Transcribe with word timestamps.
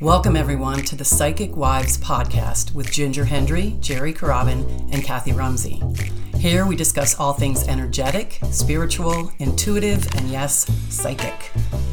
Welcome, 0.00 0.36
everyone, 0.36 0.82
to 0.82 0.94
the 0.94 1.04
Psychic 1.04 1.56
Wives 1.56 1.98
podcast 1.98 2.72
with 2.72 2.88
Ginger 2.92 3.24
Hendry, 3.24 3.76
Geri 3.80 4.14
Carabin, 4.14 4.92
and 4.92 5.02
Kathy 5.02 5.32
Rumsey. 5.32 5.82
Here 6.36 6.64
we 6.64 6.76
discuss 6.76 7.18
all 7.18 7.32
things 7.32 7.66
energetic, 7.66 8.38
spiritual, 8.52 9.32
intuitive, 9.40 10.06
and 10.14 10.28
yes, 10.28 10.70
psychic. 10.88 11.50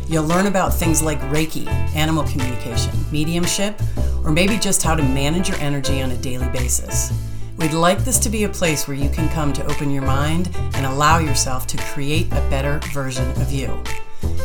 You'll 0.07 0.25
learn 0.25 0.45
about 0.45 0.71
things 0.71 1.01
like 1.01 1.19
Reiki, 1.31 1.65
animal 1.95 2.25
communication, 2.25 2.93
mediumship, 3.11 3.81
or 4.23 4.29
maybe 4.29 4.59
just 4.59 4.83
how 4.83 4.93
to 4.93 5.01
manage 5.01 5.49
your 5.49 5.57
energy 5.57 6.03
on 6.03 6.11
a 6.11 6.17
daily 6.17 6.47
basis. 6.49 7.11
We'd 7.57 7.73
like 7.73 8.05
this 8.05 8.19
to 8.19 8.29
be 8.29 8.43
a 8.43 8.49
place 8.49 8.87
where 8.87 8.95
you 8.95 9.09
can 9.09 9.29
come 9.29 9.51
to 9.53 9.65
open 9.65 9.89
your 9.89 10.03
mind 10.03 10.55
and 10.75 10.85
allow 10.85 11.17
yourself 11.17 11.65
to 11.67 11.77
create 11.77 12.27
a 12.27 12.49
better 12.51 12.79
version 12.93 13.31
of 13.41 13.51
you. 13.51 13.81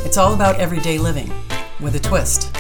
It's 0.07 0.17
all 0.17 0.33
about 0.33 0.59
everyday 0.59 0.97
living 0.97 1.31
with 1.79 1.95
a 1.95 2.01
twist. 2.01 2.57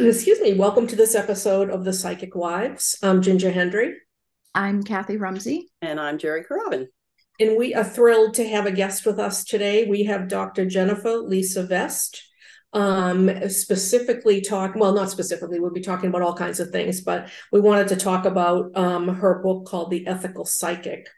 excuse 0.08 0.40
me. 0.40 0.54
Welcome 0.54 0.86
to 0.86 0.96
this 0.96 1.14
episode 1.14 1.68
of 1.68 1.84
the 1.84 1.92
Psychic 1.92 2.34
Wives. 2.34 2.96
I'm 3.02 3.20
Ginger 3.20 3.50
Hendry. 3.50 3.96
I'm 4.54 4.82
Kathy 4.82 5.18
Rumsey. 5.18 5.68
And 5.82 6.00
I'm 6.00 6.16
Geri 6.16 6.42
Carabin. 6.42 6.86
And 7.38 7.58
we 7.58 7.74
are 7.74 7.84
thrilled 7.84 8.32
to 8.34 8.48
have 8.48 8.64
a 8.64 8.72
guest 8.72 9.04
with 9.04 9.18
us 9.18 9.44
today. 9.44 9.84
We 9.84 10.04
have 10.04 10.28
Dr. 10.28 10.64
Jennifer 10.64 11.18
Lisa 11.18 11.64
Vest, 11.64 12.22
um, 12.72 13.50
specifically 13.50 14.40
talk, 14.40 14.74
well, 14.74 14.94
not 14.94 15.10
specifically, 15.10 15.60
we'll 15.60 15.70
be 15.70 15.82
talking 15.82 16.08
about 16.08 16.22
all 16.22 16.34
kinds 16.34 16.60
of 16.60 16.70
things, 16.70 17.02
but 17.02 17.28
we 17.52 17.60
wanted 17.60 17.88
to 17.88 17.96
talk 17.96 18.24
about 18.24 18.74
um, 18.78 19.08
her 19.08 19.42
book 19.42 19.66
called 19.66 19.90
The 19.90 20.06
Ethical 20.06 20.46
Psychic. 20.46 21.10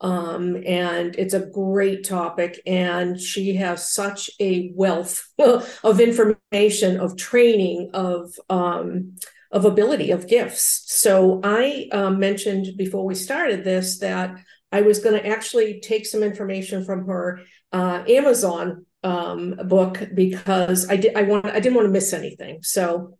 Um, 0.00 0.62
and 0.66 1.16
it's 1.16 1.34
a 1.34 1.46
great 1.46 2.04
topic, 2.04 2.60
and 2.66 3.18
she 3.18 3.54
has 3.54 3.92
such 3.92 4.30
a 4.40 4.70
wealth 4.74 5.26
of 5.38 6.00
information, 6.00 7.00
of 7.00 7.16
training, 7.16 7.90
of 7.94 8.32
um, 8.50 9.16
of 9.50 9.64
ability, 9.64 10.10
of 10.10 10.28
gifts. 10.28 10.84
So 10.86 11.40
I 11.42 11.88
um, 11.92 12.18
mentioned 12.18 12.76
before 12.76 13.06
we 13.06 13.14
started 13.14 13.64
this 13.64 14.00
that 14.00 14.36
I 14.70 14.82
was 14.82 14.98
going 14.98 15.18
to 15.18 15.26
actually 15.26 15.80
take 15.80 16.04
some 16.04 16.22
information 16.22 16.84
from 16.84 17.06
her 17.06 17.40
uh, 17.72 18.02
Amazon 18.06 18.84
um, 19.02 19.54
book 19.64 20.02
because 20.14 20.90
I 20.90 20.96
did 20.96 21.16
I 21.16 21.22
want 21.22 21.46
I 21.46 21.60
didn't 21.60 21.76
want 21.76 21.86
to 21.86 21.92
miss 21.92 22.12
anything. 22.12 22.58
So 22.62 23.18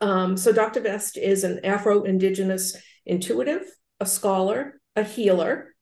um, 0.00 0.36
so 0.36 0.52
Dr. 0.52 0.80
Vest 0.80 1.16
is 1.16 1.44
an 1.44 1.64
Afro 1.64 2.04
Indigenous 2.04 2.76
intuitive, 3.04 3.62
a 4.00 4.06
scholar, 4.06 4.80
a 4.94 5.02
healer. 5.02 5.74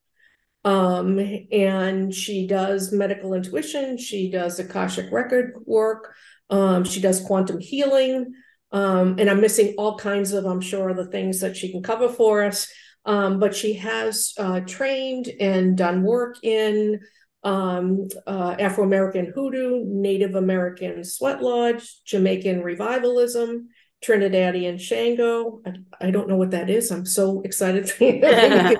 Um, 0.65 1.19
and 1.51 2.13
she 2.13 2.47
does 2.47 2.91
medical 2.91 3.33
intuition, 3.35 3.97
she 3.97 4.31
does 4.31 4.59
Akashic 4.59 5.11
record 5.11 5.53
work, 5.65 6.13
um, 6.49 6.83
she 6.83 6.99
does 6.99 7.21
quantum 7.21 7.59
healing, 7.59 8.33
um, 8.71 9.17
and 9.19 9.29
I'm 9.29 9.41
missing 9.41 9.75
all 9.77 9.97
kinds 9.97 10.33
of, 10.33 10.45
I'm 10.45 10.61
sure, 10.61 10.93
the 10.93 11.05
things 11.05 11.39
that 11.41 11.55
she 11.55 11.71
can 11.71 11.83
cover 11.83 12.09
for 12.09 12.43
us. 12.43 12.67
Um, 13.05 13.39
but 13.39 13.55
she 13.55 13.73
has 13.73 14.33
uh, 14.39 14.61
trained 14.61 15.29
and 15.39 15.77
done 15.77 16.01
work 16.01 16.37
in 16.43 16.99
um, 17.43 18.07
uh, 18.25 18.55
Afro 18.59 18.83
American 18.83 19.31
Hoodoo, 19.33 19.83
Native 19.85 20.33
American 20.33 21.03
Sweat 21.03 21.43
Lodge, 21.43 22.03
Jamaican 22.05 22.63
Revivalism, 22.63 23.67
Trinidadian 24.03 24.79
Shango. 24.79 25.61
I, 25.65 26.07
I, 26.07 26.11
don't 26.11 26.27
know 26.27 26.35
what 26.35 26.51
that 26.51 26.69
is. 26.69 26.91
I'm 26.91 27.05
so 27.05 27.41
excited. 27.41 27.91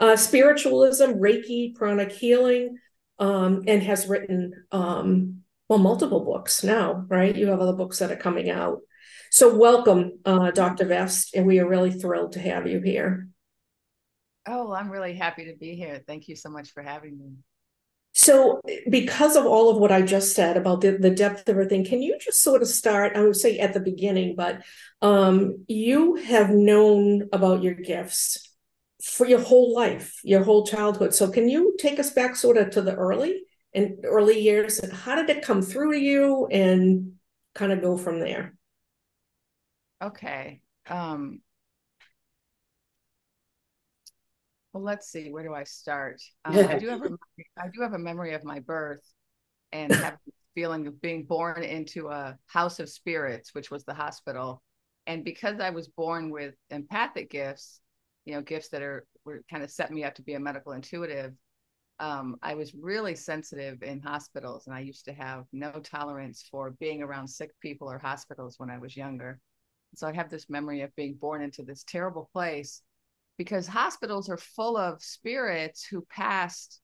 uh, 0.00 0.16
spiritualism, 0.16 1.12
Reiki, 1.12 1.74
pranic 1.74 2.12
healing, 2.12 2.76
um, 3.18 3.64
and 3.66 3.82
has 3.82 4.06
written 4.06 4.64
um, 4.72 5.42
well 5.68 5.78
multiple 5.78 6.24
books 6.24 6.62
now. 6.62 7.04
Right, 7.08 7.34
you 7.34 7.48
have 7.48 7.60
other 7.60 7.72
books 7.72 7.98
that 7.98 8.12
are 8.12 8.16
coming 8.16 8.50
out. 8.50 8.80
So 9.30 9.56
welcome, 9.56 10.18
uh, 10.24 10.50
Dr. 10.50 10.86
Vest, 10.86 11.34
and 11.34 11.46
we 11.46 11.58
are 11.58 11.68
really 11.68 11.90
thrilled 11.90 12.32
to 12.32 12.40
have 12.40 12.66
you 12.66 12.80
here. 12.80 13.28
Oh, 14.46 14.72
I'm 14.72 14.90
really 14.90 15.14
happy 15.14 15.46
to 15.46 15.56
be 15.56 15.74
here. 15.74 16.02
Thank 16.06 16.28
you 16.28 16.36
so 16.36 16.48
much 16.48 16.72
for 16.72 16.82
having 16.82 17.18
me. 17.18 17.32
So, 18.18 18.62
because 18.88 19.36
of 19.36 19.44
all 19.44 19.68
of 19.68 19.76
what 19.76 19.92
I 19.92 20.00
just 20.00 20.34
said 20.34 20.56
about 20.56 20.80
the, 20.80 20.92
the 20.92 21.10
depth 21.10 21.42
of 21.42 21.48
everything, 21.50 21.84
can 21.84 22.00
you 22.00 22.16
just 22.18 22.42
sort 22.42 22.62
of 22.62 22.68
start? 22.68 23.14
I 23.14 23.20
would 23.20 23.36
say 23.36 23.58
at 23.58 23.74
the 23.74 23.80
beginning, 23.80 24.36
but 24.36 24.62
um, 25.02 25.66
you 25.68 26.14
have 26.14 26.48
known 26.48 27.28
about 27.34 27.62
your 27.62 27.74
gifts 27.74 28.54
for 29.02 29.26
your 29.26 29.40
whole 29.40 29.74
life, 29.74 30.18
your 30.24 30.42
whole 30.42 30.66
childhood. 30.66 31.14
So, 31.14 31.30
can 31.30 31.50
you 31.50 31.76
take 31.78 32.00
us 32.00 32.10
back 32.10 32.36
sort 32.36 32.56
of 32.56 32.70
to 32.70 32.80
the 32.80 32.94
early 32.94 33.42
and 33.74 33.98
early 34.04 34.40
years? 34.40 34.78
And 34.78 34.94
how 34.94 35.16
did 35.16 35.28
it 35.28 35.44
come 35.44 35.60
through 35.60 35.92
to 35.92 36.00
you, 36.00 36.46
and 36.46 37.12
kind 37.54 37.70
of 37.70 37.82
go 37.82 37.98
from 37.98 38.18
there? 38.18 38.54
Okay. 40.00 40.62
Um, 40.88 41.42
well, 44.76 44.84
let's 44.84 45.08
see. 45.10 45.30
Where 45.30 45.42
do 45.42 45.54
I 45.54 45.64
start? 45.64 46.22
Um, 46.44 46.58
I 46.58 46.78
do 46.78 46.88
have 46.88 47.02
a, 47.02 47.10
I 47.58 47.68
do 47.74 47.80
have 47.80 47.94
a 47.94 47.98
memory 47.98 48.34
of 48.34 48.44
my 48.44 48.60
birth, 48.60 49.02
and 49.72 49.92
have 49.94 50.18
feeling 50.54 50.86
of 50.86 51.00
being 51.00 51.24
born 51.24 51.62
into 51.62 52.08
a 52.08 52.36
house 52.46 52.78
of 52.78 52.88
spirits, 52.88 53.54
which 53.54 53.70
was 53.70 53.84
the 53.84 53.94
hospital. 53.94 54.62
And 55.06 55.24
because 55.24 55.60
I 55.60 55.70
was 55.70 55.88
born 55.88 56.30
with 56.30 56.54
empathic 56.70 57.30
gifts, 57.30 57.80
you 58.26 58.34
know, 58.34 58.42
gifts 58.42 58.68
that 58.68 58.82
are 58.82 59.06
were 59.24 59.42
kind 59.50 59.62
of 59.62 59.70
set 59.70 59.90
me 59.90 60.04
up 60.04 60.14
to 60.16 60.22
be 60.22 60.34
a 60.34 60.40
medical 60.40 60.72
intuitive. 60.72 61.32
Um, 61.98 62.36
I 62.42 62.54
was 62.54 62.74
really 62.74 63.14
sensitive 63.14 63.82
in 63.82 64.00
hospitals, 64.02 64.66
and 64.66 64.76
I 64.76 64.80
used 64.80 65.06
to 65.06 65.14
have 65.14 65.46
no 65.52 65.72
tolerance 65.82 66.46
for 66.50 66.72
being 66.78 67.02
around 67.02 67.28
sick 67.28 67.50
people 67.60 67.90
or 67.90 67.98
hospitals 67.98 68.58
when 68.58 68.70
I 68.70 68.78
was 68.78 68.96
younger. 68.96 69.40
So 69.94 70.06
I 70.06 70.12
have 70.12 70.28
this 70.28 70.50
memory 70.50 70.82
of 70.82 70.94
being 70.96 71.14
born 71.14 71.42
into 71.42 71.62
this 71.62 71.82
terrible 71.84 72.28
place 72.32 72.82
because 73.38 73.66
hospitals 73.66 74.28
are 74.28 74.36
full 74.36 74.76
of 74.76 75.02
spirits 75.02 75.84
who 75.84 76.06
passed, 76.10 76.80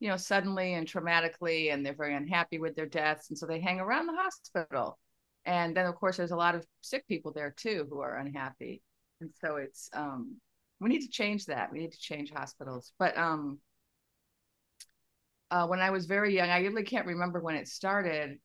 you 0.00 0.08
know, 0.08 0.16
suddenly 0.16 0.74
and 0.74 0.86
traumatically, 0.86 1.72
and 1.72 1.84
they're 1.84 1.94
very 1.94 2.14
unhappy 2.14 2.58
with 2.58 2.76
their 2.76 2.86
deaths. 2.86 3.30
And 3.30 3.38
so 3.38 3.46
they 3.46 3.60
hang 3.60 3.80
around 3.80 4.06
the 4.06 4.16
hospital. 4.16 4.98
And 5.44 5.76
then, 5.76 5.86
of 5.86 5.94
course, 5.94 6.16
there's 6.16 6.30
a 6.30 6.36
lot 6.36 6.54
of 6.54 6.66
sick 6.80 7.06
people 7.06 7.32
there 7.32 7.54
too 7.56 7.86
who 7.90 8.00
are 8.00 8.16
unhappy. 8.16 8.82
And 9.20 9.30
so 9.40 9.56
it's, 9.56 9.88
um, 9.92 10.36
we 10.80 10.88
need 10.88 11.02
to 11.02 11.10
change 11.10 11.46
that. 11.46 11.72
We 11.72 11.80
need 11.80 11.92
to 11.92 11.98
change 11.98 12.30
hospitals. 12.30 12.92
But 12.98 13.16
um, 13.16 13.58
uh, 15.50 15.66
when 15.66 15.80
I 15.80 15.90
was 15.90 16.06
very 16.06 16.34
young, 16.34 16.50
I 16.50 16.60
really 16.60 16.82
can't 16.82 17.06
remember 17.06 17.40
when 17.40 17.56
it 17.56 17.68
started 17.68 18.38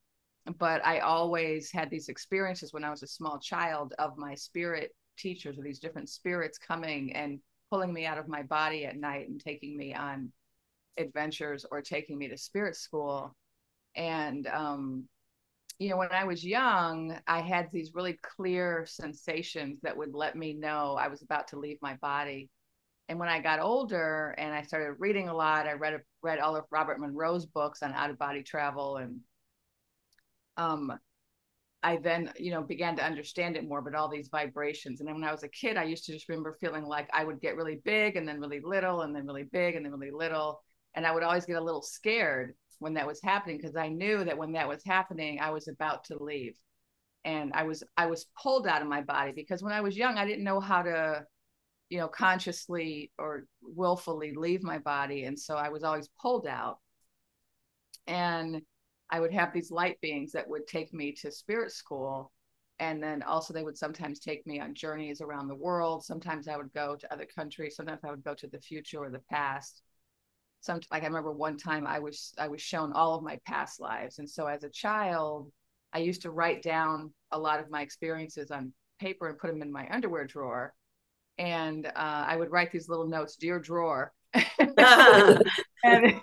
but 0.58 0.84
I 0.84 1.00
always 1.00 1.70
had 1.70 1.90
these 1.90 2.08
experiences 2.08 2.72
when 2.72 2.84
I 2.84 2.90
was 2.90 3.02
a 3.02 3.06
small 3.06 3.38
child 3.38 3.94
of 3.98 4.16
my 4.16 4.34
spirit 4.34 4.94
teachers 5.18 5.58
or 5.58 5.62
these 5.62 5.78
different 5.78 6.08
spirits 6.08 6.58
coming 6.58 7.14
and 7.14 7.40
pulling 7.70 7.92
me 7.92 8.06
out 8.06 8.18
of 8.18 8.28
my 8.28 8.42
body 8.42 8.84
at 8.84 8.96
night 8.96 9.28
and 9.28 9.40
taking 9.40 9.76
me 9.76 9.94
on 9.94 10.32
adventures 10.96 11.64
or 11.70 11.80
taking 11.80 12.18
me 12.18 12.28
to 12.28 12.36
spirit 12.36 12.76
school. 12.76 13.34
And, 13.94 14.46
um, 14.46 15.04
you 15.78 15.88
know, 15.88 15.96
when 15.96 16.12
I 16.12 16.24
was 16.24 16.44
young, 16.44 17.18
I 17.26 17.40
had 17.40 17.70
these 17.72 17.94
really 17.94 18.18
clear 18.22 18.84
sensations 18.86 19.80
that 19.82 19.96
would 19.96 20.14
let 20.14 20.36
me 20.36 20.52
know 20.52 20.96
I 21.00 21.08
was 21.08 21.22
about 21.22 21.48
to 21.48 21.58
leave 21.58 21.78
my 21.80 21.94
body. 21.96 22.50
And 23.08 23.18
when 23.18 23.28
I 23.28 23.40
got 23.40 23.60
older 23.60 24.34
and 24.38 24.54
I 24.54 24.62
started 24.62 24.94
reading 24.98 25.28
a 25.28 25.34
lot, 25.34 25.66
I 25.66 25.72
read 25.72 26.00
read 26.22 26.38
all 26.38 26.54
of 26.54 26.64
Robert 26.70 27.00
Monroe's 27.00 27.46
books 27.46 27.82
on 27.82 27.92
out 27.92 28.10
of 28.10 28.18
body 28.18 28.42
travel 28.42 28.98
and 28.98 29.20
um, 30.56 30.92
I 31.82 31.96
then, 31.96 32.32
you 32.38 32.50
know, 32.50 32.62
began 32.62 32.96
to 32.96 33.04
understand 33.04 33.56
it 33.56 33.66
more, 33.66 33.80
but 33.80 33.94
all 33.94 34.08
these 34.08 34.28
vibrations. 34.28 35.00
And 35.00 35.08
then 35.08 35.14
when 35.14 35.24
I 35.24 35.32
was 35.32 35.44
a 35.44 35.48
kid, 35.48 35.78
I 35.78 35.84
used 35.84 36.04
to 36.06 36.12
just 36.12 36.28
remember 36.28 36.58
feeling 36.60 36.84
like 36.84 37.08
I 37.12 37.24
would 37.24 37.40
get 37.40 37.56
really 37.56 37.80
big 37.84 38.16
and 38.16 38.28
then 38.28 38.38
really 38.38 38.60
little 38.62 39.00
and 39.00 39.16
then 39.16 39.26
really 39.26 39.44
big 39.44 39.76
and 39.76 39.84
then 39.84 39.92
really 39.92 40.10
little. 40.10 40.62
And 40.94 41.06
I 41.06 41.12
would 41.12 41.22
always 41.22 41.46
get 41.46 41.56
a 41.56 41.64
little 41.64 41.82
scared 41.82 42.54
when 42.80 42.94
that 42.94 43.06
was 43.06 43.20
happening 43.22 43.56
because 43.56 43.76
I 43.76 43.88
knew 43.88 44.24
that 44.24 44.36
when 44.36 44.52
that 44.52 44.68
was 44.68 44.82
happening, 44.84 45.40
I 45.40 45.50
was 45.50 45.68
about 45.68 46.04
to 46.04 46.22
leave. 46.22 46.54
And 47.24 47.52
I 47.54 47.62
was 47.62 47.82
I 47.96 48.06
was 48.06 48.26
pulled 48.42 48.66
out 48.66 48.82
of 48.82 48.88
my 48.88 49.02
body 49.02 49.32
because 49.34 49.62
when 49.62 49.72
I 49.72 49.80
was 49.80 49.96
young, 49.96 50.18
I 50.18 50.26
didn't 50.26 50.44
know 50.44 50.60
how 50.60 50.82
to, 50.82 51.24
you 51.88 51.98
know, 51.98 52.08
consciously 52.08 53.10
or 53.18 53.44
willfully 53.62 54.34
leave 54.34 54.62
my 54.62 54.78
body. 54.78 55.24
And 55.24 55.38
so 55.38 55.56
I 55.56 55.70
was 55.70 55.82
always 55.82 56.08
pulled 56.20 56.46
out. 56.46 56.78
And 58.06 58.62
I 59.10 59.20
would 59.20 59.32
have 59.32 59.52
these 59.52 59.70
light 59.70 60.00
beings 60.00 60.32
that 60.32 60.48
would 60.48 60.66
take 60.66 60.94
me 60.94 61.12
to 61.20 61.30
spirit 61.30 61.72
school. 61.72 62.32
And 62.78 63.02
then 63.02 63.22
also, 63.22 63.52
they 63.52 63.62
would 63.62 63.76
sometimes 63.76 64.20
take 64.20 64.46
me 64.46 64.58
on 64.58 64.74
journeys 64.74 65.20
around 65.20 65.48
the 65.48 65.54
world. 65.54 66.04
Sometimes 66.04 66.48
I 66.48 66.56
would 66.56 66.72
go 66.72 66.96
to 66.96 67.12
other 67.12 67.26
countries. 67.26 67.76
Sometimes 67.76 68.00
I 68.04 68.10
would 68.10 68.24
go 68.24 68.34
to 68.34 68.46
the 68.46 68.60
future 68.60 68.98
or 68.98 69.10
the 69.10 69.22
past. 69.30 69.82
Some 70.60 70.80
like 70.90 71.02
I 71.02 71.06
remember 71.06 71.32
one 71.32 71.56
time 71.58 71.86
I 71.86 71.98
was 71.98 72.32
I 72.38 72.48
was 72.48 72.62
shown 72.62 72.92
all 72.92 73.14
of 73.14 73.22
my 73.22 73.38
past 73.46 73.80
lives, 73.80 74.18
and 74.18 74.28
so 74.28 74.46
as 74.46 74.62
a 74.62 74.70
child, 74.70 75.50
I 75.92 75.98
used 75.98 76.22
to 76.22 76.30
write 76.30 76.62
down 76.62 77.12
a 77.32 77.38
lot 77.38 77.60
of 77.60 77.70
my 77.70 77.82
experiences 77.82 78.50
on 78.50 78.72
paper 78.98 79.28
and 79.28 79.38
put 79.38 79.50
them 79.50 79.62
in 79.62 79.72
my 79.72 79.88
underwear 79.90 80.26
drawer. 80.26 80.74
And 81.38 81.86
uh, 81.86 81.90
I 81.96 82.36
would 82.36 82.50
write 82.50 82.70
these 82.70 82.88
little 82.88 83.08
notes, 83.08 83.36
dear 83.36 83.58
drawer. 83.58 84.12
and 85.84 86.20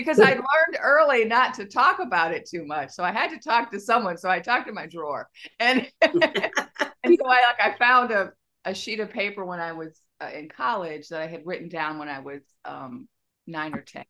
because 0.00 0.20
I 0.20 0.32
learned 0.32 0.78
early 0.80 1.24
not 1.24 1.54
to 1.54 1.64
talk 1.64 1.98
about 1.98 2.32
it 2.32 2.48
too 2.48 2.64
much. 2.64 2.90
So 2.90 3.04
I 3.04 3.12
had 3.12 3.30
to 3.30 3.38
talk 3.38 3.70
to 3.70 3.80
someone. 3.80 4.16
So 4.16 4.28
I 4.28 4.40
talked 4.40 4.66
to 4.66 4.72
my 4.72 4.86
drawer. 4.86 5.28
And, 5.58 5.90
and 6.02 6.14
so 6.22 7.26
I 7.26 7.42
like 7.42 7.60
I 7.60 7.74
found 7.78 8.10
a, 8.10 8.32
a 8.64 8.74
sheet 8.74 9.00
of 9.00 9.10
paper 9.10 9.44
when 9.44 9.60
I 9.60 9.72
was 9.72 10.00
uh, 10.20 10.30
in 10.34 10.48
college 10.48 11.08
that 11.08 11.20
I 11.20 11.26
had 11.26 11.46
written 11.46 11.68
down 11.68 11.98
when 11.98 12.08
I 12.08 12.20
was 12.20 12.42
um, 12.64 13.08
nine 13.46 13.74
or 13.74 13.82
10, 13.82 14.04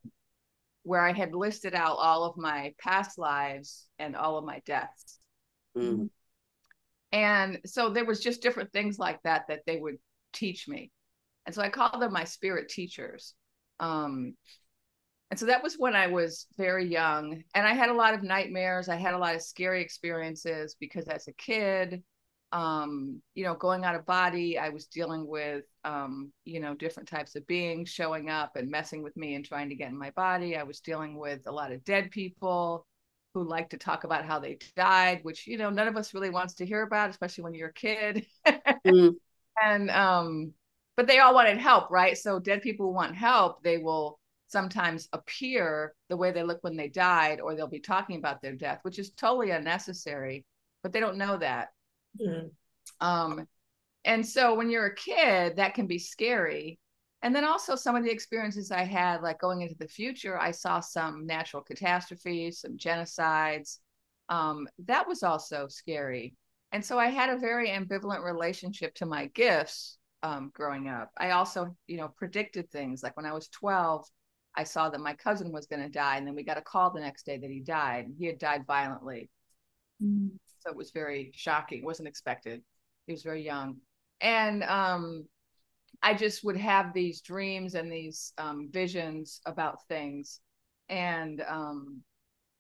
where 0.83 1.01
I 1.01 1.13
had 1.13 1.35
listed 1.35 1.75
out 1.75 1.97
all 1.99 2.25
of 2.25 2.37
my 2.37 2.75
past 2.79 3.19
lives 3.19 3.87
and 3.99 4.17
all 4.17 4.39
of 4.39 4.45
my 4.45 4.61
deaths. 4.67 5.19
Mm. 5.77 6.11
And 7.13 7.59
so 7.67 7.91
there 7.91 8.05
was 8.05 8.21
just 8.21 8.43
different 8.43 8.73
things 8.73 8.99
like 8.99 9.21
that 9.25 9.47
that 9.49 9.63
they 9.67 9.79
would 9.79 9.97
teach 10.33 10.69
me. 10.69 10.91
And 11.47 11.55
so 11.55 11.63
I 11.63 11.69
called 11.69 12.01
them 12.01 12.13
my 12.13 12.25
spirit 12.25 12.69
teachers. 12.69 13.35
Um, 13.81 14.35
and 15.31 15.39
so 15.39 15.47
that 15.47 15.63
was 15.63 15.77
when 15.77 15.95
I 15.95 16.09
was 16.09 16.47
very 16.57 16.87
young. 16.87 17.45
And 17.55 17.67
I 17.67 17.73
had 17.73 17.89
a 17.89 17.95
lot 17.95 18.15
of 18.15 18.23
nightmares. 18.23 18.89
I 18.89 18.97
had 18.97 19.15
a 19.15 19.19
lot 19.19 19.37
of 19.37 19.43
scary 19.43 19.81
experiences 19.81 20.77
because 20.79 21.07
as 21.07 21.29
a 21.29 21.33
kid, 21.33 22.03
um, 22.53 23.23
you 23.35 23.45
know, 23.45 23.55
going 23.55 23.85
out 23.85 23.95
of 23.95 24.05
body, 24.07 24.59
I 24.59 24.71
was 24.71 24.87
dealing 24.87 25.27
with, 25.27 25.65
um, 25.85 26.33
you 26.45 26.59
know, 26.59 26.75
different 26.75 27.09
types 27.09 27.37
of 27.37 27.47
beings 27.47 27.89
showing 27.91 28.29
up 28.29 28.57
and 28.57 28.69
messing 28.69 29.05
with 29.05 29.17
me 29.17 29.35
and 29.37 29.45
trying 29.45 29.69
to 29.69 29.77
get 29.77 29.91
in 29.91 29.97
my 29.97 30.11
body. 30.11 30.57
I 30.57 30.65
was 30.65 30.81
dealing 30.81 31.17
with 31.17 31.47
a 31.47 31.53
lot 31.53 31.71
of 31.71 31.85
dead 31.85 32.11
people 32.11 32.87
who 33.35 33.45
like 33.45 33.71
to 33.71 33.79
talk 33.79 34.03
about 34.03 34.25
how 34.25 34.41
they 34.41 34.59
died, 34.75 35.21
which, 35.23 35.47
you 35.47 35.57
know, 35.57 35.71
none 35.71 35.87
of 35.87 35.97
us 35.97 36.13
really 36.13 36.31
wants 36.31 36.55
to 36.55 36.67
hear 36.67 36.83
about, 36.83 37.11
especially 37.11 37.45
when 37.45 37.55
you're 37.55 37.69
a 37.69 37.73
kid. 37.73 38.27
mm. 38.85 39.15
And, 39.63 39.91
um, 39.91 40.53
but 40.97 41.07
they 41.07 41.21
all 41.21 41.35
wanted 41.35 41.59
help, 41.59 41.91
right? 41.91 42.19
So 42.19 42.41
dead 42.41 42.63
people 42.63 42.93
want 42.93 43.15
help, 43.15 43.63
they 43.63 43.79
will 43.79 44.20
sometimes 44.51 45.09
appear 45.13 45.95
the 46.09 46.17
way 46.17 46.33
they 46.33 46.43
look 46.43 46.59
when 46.63 46.77
they 46.77 46.89
died, 46.89 47.41
or 47.41 47.55
they'll 47.55 47.69
be 47.69 47.81
talking 47.81 48.17
about 48.17 48.43
their 48.43 48.55
death, 48.55 48.81
which 48.83 48.99
is 48.99 49.13
totally 49.13 49.51
unnecessary, 49.51 50.45
but 50.83 50.93
they 50.93 51.01
don't 51.01 51.19
know 51.19 51.37
that. 51.37 51.69
Mm-hmm. 52.21 52.49
Um, 53.07 53.47
and 54.05 54.27
so 54.27 54.55
when 54.55 54.71
you're 54.71 54.87
a 54.87 54.95
kid, 54.95 55.57
that 55.57 55.75
can 55.75 55.87
be 55.87 55.99
scary. 55.99 56.79
And 57.23 57.35
then 57.35 57.45
also 57.45 57.77
some 57.77 57.97
of 57.97 58.03
the 58.03 58.11
experiences 58.11 58.71
I 58.71 58.83
had, 58.83 59.23
like 59.23 59.39
going 59.39 59.61
into 59.61 59.77
the 59.77 59.87
future, 59.87 60.39
I 60.39 60.51
saw 60.51 60.81
some 60.81 61.27
natural 61.27 61.63
catastrophes, 61.63 62.61
some 62.61 62.77
genocides. 62.77 63.79
Um, 64.31 64.67
that 64.87 65.07
was 65.07 65.23
also 65.23 65.69
scary. 65.69 66.35
And 66.73 66.85
so 66.85 66.99
I 66.99 67.09
had 67.09 67.31
a 67.31 67.39
very 67.39 67.69
ambivalent 67.69 68.25
relationship 68.25 68.95
to 68.97 69.07
my 69.07 69.27
gifts 69.27 69.99
um, 70.23 70.51
growing 70.55 70.89
up. 70.89 71.11
I 71.19 71.31
also, 71.31 71.77
you 71.87 71.99
know, 71.99 72.09
predicted 72.17 72.71
things. 72.71 73.03
Like 73.03 73.17
when 73.17 73.27
I 73.27 73.33
was 73.33 73.49
12, 73.49 74.07
I 74.61 74.65
saw 74.65 74.89
that 74.91 75.01
my 75.01 75.15
cousin 75.15 75.53
was 75.53 75.67
going 75.67 75.83
to 75.83 75.89
die. 75.89 76.17
And 76.17 76.27
then 76.27 76.35
we 76.35 76.45
got 76.45 76.59
a 76.59 76.63
call 76.63 76.91
the 76.91 77.01
next 77.01 77.27
day 77.27 77.39
that 77.39 77.51
he 77.51 77.61
died. 77.61 78.07
He 78.19 78.27
had 78.27 78.39
died 78.39 78.67
violently. 78.67 79.31
Mm 80.03 80.31
so 80.61 80.71
it 80.71 80.77
was 80.77 80.91
very 80.91 81.33
shocking. 81.35 81.85
wasn't 81.85 82.09
expected. 82.09 82.63
He 83.07 83.13
was 83.13 83.23
very 83.23 83.43
young, 83.43 83.79
and 84.21 84.63
um, 84.65 85.27
I 86.03 86.15
just 86.15 86.45
would 86.45 86.57
have 86.57 86.93
these 86.93 87.23
dreams 87.23 87.75
and 87.75 87.91
these 87.91 88.33
um, 88.39 88.69
visions 88.71 89.41
about 89.47 89.87
things, 89.89 90.41
and 90.89 91.43
um, 91.49 92.03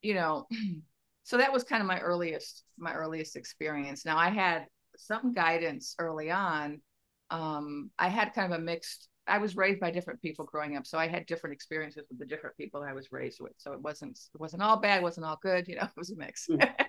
you 0.02 0.14
know, 0.14 0.46
so 1.24 1.36
that 1.36 1.52
was 1.52 1.62
kind 1.62 1.82
of 1.82 1.86
my 1.86 2.00
earliest 2.00 2.64
my 2.78 2.94
earliest 2.94 3.36
experience. 3.36 4.04
Now 4.04 4.18
I 4.18 4.30
had 4.30 4.66
some 4.96 5.32
guidance 5.32 5.94
early 5.98 6.30
on. 6.30 6.80
Um, 7.30 7.90
I 7.98 8.08
had 8.08 8.34
kind 8.34 8.52
of 8.52 8.58
a 8.58 8.62
mixed. 8.62 9.08
I 9.26 9.38
was 9.38 9.56
raised 9.56 9.80
by 9.80 9.90
different 9.90 10.20
people 10.20 10.44
growing 10.44 10.76
up, 10.76 10.86
so 10.86 10.98
I 10.98 11.06
had 11.06 11.26
different 11.26 11.54
experiences 11.54 12.04
with 12.08 12.18
the 12.18 12.26
different 12.26 12.56
people 12.56 12.82
I 12.82 12.92
was 12.92 13.12
raised 13.12 13.40
with. 13.40 13.52
So 13.58 13.72
it 13.72 13.80
wasn't 13.80 14.18
it 14.34 14.40
wasn't 14.40 14.62
all 14.62 14.78
bad, 14.78 15.02
wasn't 15.02 15.26
all 15.26 15.38
good. 15.42 15.68
You 15.68 15.76
know, 15.76 15.82
it 15.84 15.96
was 15.96 16.10
a 16.10 16.16
mix. 16.16 16.48
Mm. 16.48 16.86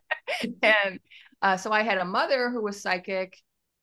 and 0.64 1.00
uh, 1.42 1.58
so 1.58 1.72
I 1.72 1.84
had 1.84 1.98
a 1.98 2.06
mother 2.06 2.50
who 2.50 2.64
was 2.64 2.82
psychic, 2.82 3.38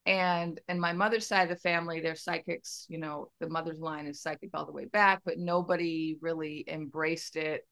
and 0.06 0.60
and 0.68 0.80
my 0.80 0.92
mother's 0.92 1.26
side 1.26 1.50
of 1.50 1.56
the 1.56 1.60
family, 1.60 2.00
they're 2.00 2.16
psychics. 2.16 2.86
You 2.88 2.98
know, 2.98 3.30
the 3.40 3.48
mother's 3.48 3.80
line 3.80 4.06
is 4.06 4.22
psychic 4.22 4.50
all 4.54 4.66
the 4.66 4.72
way 4.72 4.86
back, 4.86 5.20
but 5.24 5.38
nobody 5.38 6.16
really 6.20 6.64
embraced 6.68 7.36
it 7.36 7.66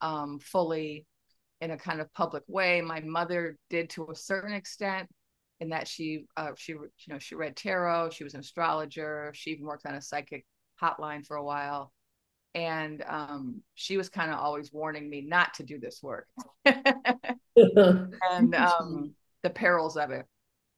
um, 0.00 0.38
fully 0.38 1.06
in 1.60 1.70
a 1.72 1.76
kind 1.76 2.00
of 2.00 2.12
public 2.14 2.44
way. 2.46 2.80
My 2.80 3.00
mother 3.00 3.56
did 3.70 3.90
to 3.90 4.10
a 4.10 4.14
certain 4.14 4.52
extent, 4.52 5.08
in 5.60 5.70
that 5.70 5.88
she 5.88 6.26
uh, 6.36 6.52
she 6.56 6.72
you 6.72 6.88
know 7.08 7.18
she 7.18 7.34
read 7.34 7.56
tarot, 7.56 8.10
she 8.10 8.24
was 8.24 8.34
an 8.34 8.40
astrologer, 8.40 9.32
she 9.34 9.50
even 9.50 9.66
worked 9.66 9.86
on 9.86 9.94
a 9.94 10.02
psychic 10.02 10.44
hotline 10.80 11.26
for 11.26 11.36
a 11.36 11.44
while 11.44 11.92
and 12.54 13.04
um, 13.06 13.62
she 13.74 13.96
was 13.96 14.08
kind 14.08 14.30
of 14.30 14.38
always 14.38 14.72
warning 14.72 15.08
me 15.08 15.20
not 15.20 15.54
to 15.54 15.62
do 15.62 15.78
this 15.78 16.02
work 16.02 16.26
and 16.64 18.54
um, 18.54 19.14
the 19.42 19.50
perils 19.50 19.96
of 19.96 20.10
it. 20.10 20.26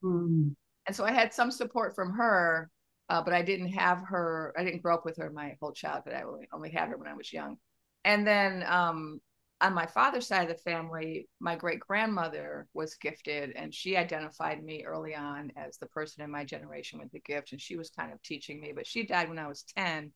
Mm. 0.03 0.55
And 0.87 0.97
so 0.97 1.05
I 1.05 1.13
had 1.13 1.33
some 1.33 1.51
support 1.51 1.95
from 1.95 2.13
her, 2.13 2.71
uh, 3.09 3.23
but 3.23 3.35
I 3.35 3.43
didn't 3.43 3.69
have 3.69 4.03
her. 4.09 4.53
I 4.59 4.65
didn't 4.65 4.83
grow 4.83 4.95
up 4.95 5.05
with 5.05 5.17
her 5.19 5.31
my 5.31 5.57
whole 5.61 5.73
childhood. 5.73 6.15
I 6.15 6.23
only, 6.23 6.49
only 6.53 6.71
had 6.71 6.89
her 6.89 6.97
when 6.97 7.09
I 7.09 7.15
was 7.15 7.33
young. 7.33 7.57
And 8.05 8.27
then 8.27 8.65
um, 8.67 9.21
on 9.61 9.75
my 9.75 9.87
father's 9.87 10.27
side 10.27 10.51
of 10.51 10.57
the 10.57 10.63
family, 10.63 11.29
my 11.39 11.57
great 11.57 11.81
grandmother 11.81 12.67
was 12.73 12.95
gifted, 12.95 13.53
and 13.57 13.75
she 13.75 13.97
identified 13.97 14.63
me 14.63 14.85
early 14.85 15.15
on 15.15 15.53
as 15.57 15.77
the 15.77 15.87
person 15.87 16.25
in 16.25 16.31
my 16.31 16.45
generation 16.45 16.99
with 16.99 17.11
the 17.13 17.21
gift. 17.21 17.53
And 17.53 17.61
she 17.61 17.77
was 17.77 17.91
kind 17.91 18.13
of 18.13 18.23
teaching 18.23 18.61
me, 18.61 18.73
but 18.75 18.87
she 18.87 19.05
died 19.05 19.29
when 19.29 19.39
I 19.39 19.49
was 19.49 19.65
10 19.77 20.13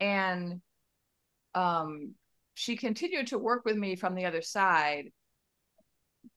and 0.00 0.60
um, 1.54 2.14
she 2.54 2.76
continued 2.76 3.28
to 3.28 3.38
work 3.38 3.64
with 3.64 3.76
me 3.76 3.96
from 3.96 4.14
the 4.14 4.26
other 4.26 4.42
side 4.42 5.10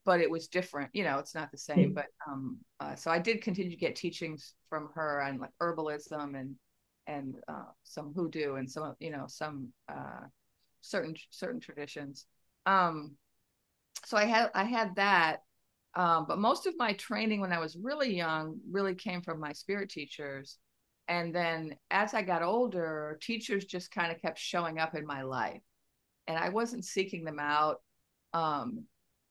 but 0.03 0.19
it 0.19 0.30
was 0.30 0.47
different 0.47 0.89
you 0.94 1.03
know 1.03 1.19
it's 1.19 1.35
not 1.35 1.51
the 1.51 1.57
same 1.57 1.94
but 1.94 2.06
um 2.27 2.57
uh, 2.80 2.95
so 2.95 3.09
i 3.12 3.19
did 3.19 3.41
continue 3.41 3.71
to 3.71 3.77
get 3.77 3.95
teachings 3.95 4.56
from 4.69 4.89
her 4.94 5.21
on 5.21 5.38
like 5.38 5.51
herbalism 5.62 6.38
and 6.38 6.56
and 7.07 7.35
uh, 7.47 7.65
some 7.83 8.13
hoodoo 8.13 8.56
and 8.56 8.69
some 8.69 8.95
you 9.00 9.12
know 9.12 9.25
some 9.27 9.69
uh 9.89 10.25
certain 10.81 11.15
certain 11.29 11.59
traditions 11.59 12.25
um 12.65 13.12
so 14.06 14.18
i 14.18 14.25
had 14.25 14.49
i 14.54 14.63
had 14.63 14.95
that 14.95 15.44
um 15.95 16.25
but 16.28 16.37
most 16.37 16.68
of 16.68 16.73
my 16.78 16.94
training 16.94 17.42
when 17.42 17.54
i 17.54 17.59
was 17.59 17.75
really 17.75 18.16
young 18.16 18.57
really 18.69 18.95
came 18.95 19.21
from 19.21 19.40
my 19.40 19.52
spirit 19.52 19.90
teachers 19.90 20.57
and 21.07 21.33
then 21.33 21.75
as 21.90 22.13
I 22.13 22.21
got 22.21 22.44
older, 22.44 23.18
teachers 23.21 23.66
just 23.66 23.92
kind 23.92 24.11
of 24.11 24.21
kept 24.21 24.40
showing 24.40 24.78
up 24.78 24.94
in 24.95 25.06
my 25.06 25.21
life. 25.21 25.61
And 26.28 26.37
I 26.37 26.49
wasn't 26.49 26.83
seeking 26.83 27.23
them 27.23 27.40
out. 27.40 27.78
Um, 28.33 28.83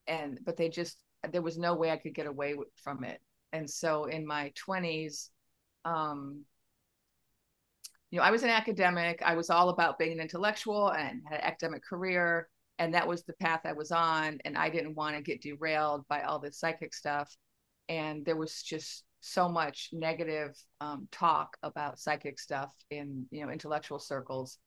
and 0.06 0.38
but 0.44 0.56
they 0.56 0.68
just 0.68 0.96
there 1.30 1.42
was 1.42 1.58
no 1.58 1.74
way 1.74 1.90
I 1.90 1.96
could 1.96 2.14
get 2.14 2.26
away 2.26 2.54
from 2.82 3.04
it. 3.04 3.20
And 3.52 3.68
so 3.68 4.04
in 4.04 4.26
my 4.26 4.52
20s, 4.66 5.28
um, 5.84 6.44
you 8.10 8.18
know, 8.18 8.24
I 8.24 8.30
was 8.30 8.42
an 8.42 8.50
academic. 8.50 9.20
I 9.24 9.34
was 9.34 9.50
all 9.50 9.68
about 9.68 9.98
being 9.98 10.12
an 10.12 10.20
intellectual 10.20 10.90
and 10.92 11.22
had 11.28 11.40
an 11.40 11.44
academic 11.44 11.84
career. 11.84 12.48
And 12.78 12.94
that 12.94 13.08
was 13.08 13.24
the 13.24 13.32
path 13.34 13.60
I 13.64 13.72
was 13.72 13.90
on. 13.90 14.38
And 14.44 14.56
I 14.56 14.68
didn't 14.68 14.94
want 14.94 15.16
to 15.16 15.22
get 15.22 15.42
derailed 15.42 16.06
by 16.08 16.22
all 16.22 16.38
this 16.38 16.58
psychic 16.58 16.94
stuff. 16.94 17.34
And 17.88 18.24
there 18.24 18.36
was 18.36 18.62
just 18.62 19.04
so 19.20 19.48
much 19.48 19.90
negative 19.92 20.56
um, 20.80 21.08
talk 21.10 21.56
about 21.62 21.98
psychic 21.98 22.38
stuff 22.38 22.72
in 22.90 23.26
you 23.30 23.44
know 23.44 23.50
intellectual 23.50 23.98
circles 23.98 24.58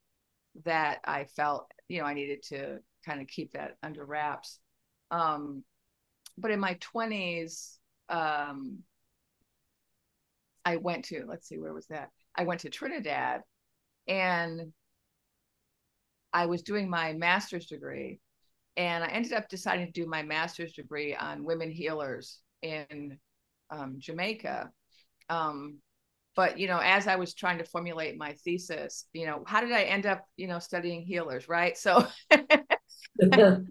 that 0.65 0.99
I 1.05 1.25
felt 1.25 1.71
you 1.87 1.99
know 2.01 2.05
I 2.05 2.13
needed 2.13 2.43
to 2.49 2.79
kind 3.05 3.21
of 3.21 3.27
keep 3.27 3.53
that 3.53 3.77
under 3.83 4.05
wraps. 4.05 4.59
Um, 5.11 5.63
but 6.37 6.51
in 6.51 6.59
my 6.59 6.75
twenties, 6.81 7.79
um, 8.09 8.79
I 10.65 10.77
went 10.77 11.05
to 11.05 11.25
let's 11.27 11.47
see 11.47 11.57
where 11.57 11.73
was 11.73 11.87
that? 11.87 12.11
I 12.39 12.43
went 12.43 12.61
to 12.61 12.69
Trinidad, 12.69 13.41
and 14.07 14.71
I 16.31 16.45
was 16.45 16.61
doing 16.61 16.89
my 16.89 17.11
master's 17.11 17.65
degree, 17.65 18.21
and 18.77 19.03
I 19.03 19.07
ended 19.07 19.33
up 19.33 19.49
deciding 19.49 19.87
to 19.87 19.91
do 19.91 20.07
my 20.07 20.23
master's 20.23 20.71
degree 20.71 21.13
on 21.13 21.43
women 21.43 21.69
healers 21.69 22.39
in 22.61 23.17
um, 23.69 23.95
Jamaica. 23.97 24.71
Um, 25.27 25.79
but 26.33 26.57
you 26.57 26.67
know, 26.67 26.79
as 26.81 27.07
I 27.07 27.17
was 27.17 27.33
trying 27.33 27.57
to 27.57 27.65
formulate 27.65 28.17
my 28.17 28.31
thesis, 28.45 29.03
you 29.11 29.25
know, 29.25 29.43
how 29.45 29.59
did 29.59 29.73
I 29.73 29.83
end 29.83 30.05
up, 30.05 30.23
you 30.37 30.47
know, 30.47 30.59
studying 30.59 31.01
healers, 31.01 31.49
right? 31.49 31.77
So 31.77 32.07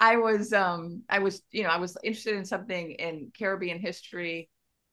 I 0.00 0.16
was, 0.16 0.52
um, 0.52 1.02
I 1.08 1.20
was, 1.20 1.42
you 1.52 1.62
know, 1.62 1.68
I 1.68 1.78
was 1.78 1.96
interested 2.02 2.34
in 2.34 2.44
something 2.44 2.90
in 2.90 3.30
Caribbean 3.38 3.78
history, 3.78 4.50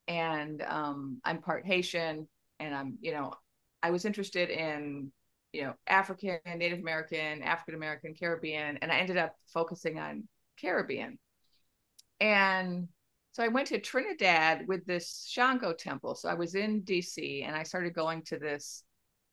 and 0.07 0.61
um, 0.61 1.19
I'm 1.25 1.41
part 1.41 1.65
Haitian, 1.65 2.27
and 2.61 2.75
I'm, 2.75 2.97
you 3.01 3.11
know, 3.11 3.33
I 3.83 3.91
was 3.91 4.05
interested 4.05 4.49
in, 4.49 5.11
you 5.53 5.63
know, 5.63 5.73
African, 5.87 6.39
Native 6.45 6.79
American, 6.79 7.41
African 7.43 7.75
American, 7.75 8.13
Caribbean, 8.13 8.77
and 8.81 8.91
I 8.91 8.99
ended 8.99 9.17
up 9.17 9.35
focusing 9.53 9.99
on 9.99 10.27
Caribbean, 10.59 11.17
and 12.19 12.87
so 13.31 13.43
I 13.43 13.47
went 13.47 13.67
to 13.67 13.79
Trinidad 13.79 14.67
with 14.67 14.85
this 14.85 15.25
Shango 15.29 15.73
temple. 15.73 16.15
So 16.15 16.27
I 16.27 16.33
was 16.33 16.55
in 16.55 16.81
DC 16.83 17.45
and 17.45 17.55
I 17.55 17.63
started 17.63 17.93
going 17.93 18.23
to 18.23 18.37
this 18.37 18.83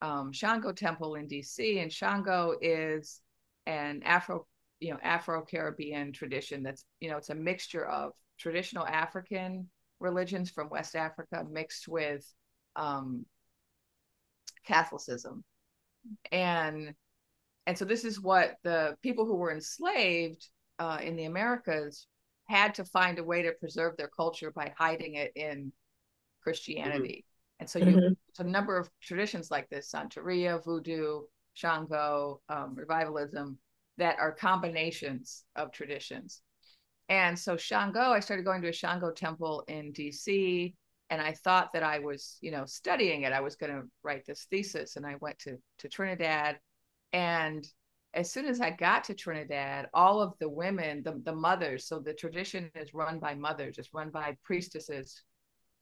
um, 0.01 0.33
Shango 0.33 0.73
temple 0.73 1.17
in 1.17 1.27
DC. 1.27 1.83
And 1.83 1.93
Shango 1.93 2.55
is 2.63 3.21
an 3.67 4.03
Afro, 4.05 4.47
you 4.79 4.93
know, 4.93 5.01
Afro 5.03 5.43
Caribbean 5.43 6.13
tradition 6.13 6.63
that's, 6.63 6.85
you 7.01 7.11
know, 7.11 7.17
it's 7.17 7.31
a 7.31 7.35
mixture 7.35 7.87
of 7.87 8.13
traditional 8.39 8.87
African 8.87 9.69
religions 9.99 10.49
from 10.49 10.71
West 10.71 10.95
Africa 10.95 11.45
mixed 11.51 11.89
with 11.89 12.25
um, 12.79 13.27
Catholicism. 14.67 15.45
And 16.33 16.95
and 17.67 17.77
so 17.77 17.85
this 17.85 18.05
is 18.05 18.19
what 18.19 18.57
the 18.63 18.97
people 19.03 19.27
who 19.27 19.37
were 19.37 19.53
enslaved 19.53 20.49
uh, 20.79 20.99
in 21.03 21.17
the 21.17 21.25
Americas 21.25 22.07
had 22.49 22.75
to 22.77 22.85
find 22.85 23.19
a 23.19 23.25
way 23.25 23.43
to 23.43 23.53
preserve 23.61 23.95
their 23.97 24.09
culture 24.09 24.51
by 24.51 24.73
hiding 24.79 25.17
it 25.17 25.33
in 25.37 25.71
Christianity. 26.43 27.27
Mm-hmm. 27.27 27.61
And 27.61 27.69
so 27.69 27.79
you 27.79 27.97
mm-hmm. 27.97 28.47
a 28.47 28.51
number 28.51 28.79
of 28.79 28.89
traditions 29.03 29.51
like 29.51 29.69
this, 29.69 29.93
Santeria, 29.93 30.65
Voodoo, 30.65 31.23
Shango, 31.53 32.41
um, 32.49 32.75
revivalism, 32.75 33.59
that 33.99 34.19
are 34.19 34.33
combinations 34.33 35.45
of 35.57 35.73
traditions. 35.73 36.41
And 37.11 37.39
so 37.39 37.57
Shango, 37.57 38.13
I 38.13 38.21
started 38.21 38.45
going 38.45 38.63
to 38.63 38.69
a 38.69 38.73
Shango 38.73 39.11
temple 39.11 39.65
in 39.69 39.93
DC, 39.93 40.73
and 41.11 41.21
I 41.21 41.33
thought 41.33 41.73
that 41.73 41.83
I 41.83 41.99
was, 42.01 42.39
you 42.41 42.51
know, 42.51 42.65
studying 42.67 43.23
it. 43.23 43.33
I 43.33 43.41
was 43.41 43.57
going 43.57 43.73
to 43.73 43.89
write 44.03 44.27
this 44.27 44.47
thesis, 44.51 44.97
and 44.97 45.07
I 45.07 45.17
went 45.21 45.39
to 45.41 45.57
to 45.79 45.89
Trinidad, 45.89 46.59
and 47.13 47.67
as 48.15 48.33
soon 48.33 48.47
as 48.47 48.61
I 48.61 48.71
got 48.71 49.05
to 49.05 49.15
Trinidad, 49.15 49.89
all 49.93 50.21
of 50.21 50.33
the 50.41 50.49
women, 50.49 51.03
the, 51.03 51.21
the 51.25 51.35
mothers, 51.35 51.87
so 51.87 51.99
the 51.99 52.15
tradition 52.15 52.71
is 52.75 52.95
run 52.95 53.19
by 53.19 53.35
mothers, 53.35 53.79
it's 53.79 53.93
run 53.93 54.11
by 54.11 54.37
priestesses. 54.45 55.23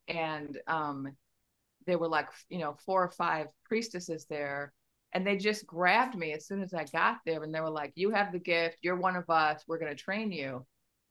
And 0.08 0.58
um, 0.66 1.08
there 1.86 1.98
were 1.98 2.08
like, 2.08 2.28
you 2.48 2.58
know, 2.58 2.76
four 2.84 3.02
or 3.04 3.10
five 3.10 3.46
priestesses 3.64 4.26
there. 4.28 4.72
And 5.12 5.26
they 5.26 5.36
just 5.36 5.66
grabbed 5.66 6.16
me 6.16 6.32
as 6.32 6.46
soon 6.46 6.62
as 6.62 6.74
I 6.74 6.84
got 6.84 7.18
there. 7.24 7.42
And 7.42 7.54
they 7.54 7.60
were 7.60 7.70
like, 7.70 7.92
You 7.94 8.10
have 8.10 8.32
the 8.32 8.38
gift. 8.38 8.78
You're 8.82 8.96
one 8.96 9.16
of 9.16 9.30
us. 9.30 9.64
We're 9.66 9.78
going 9.78 9.94
to 9.94 10.02
train 10.02 10.30
you. 10.30 10.66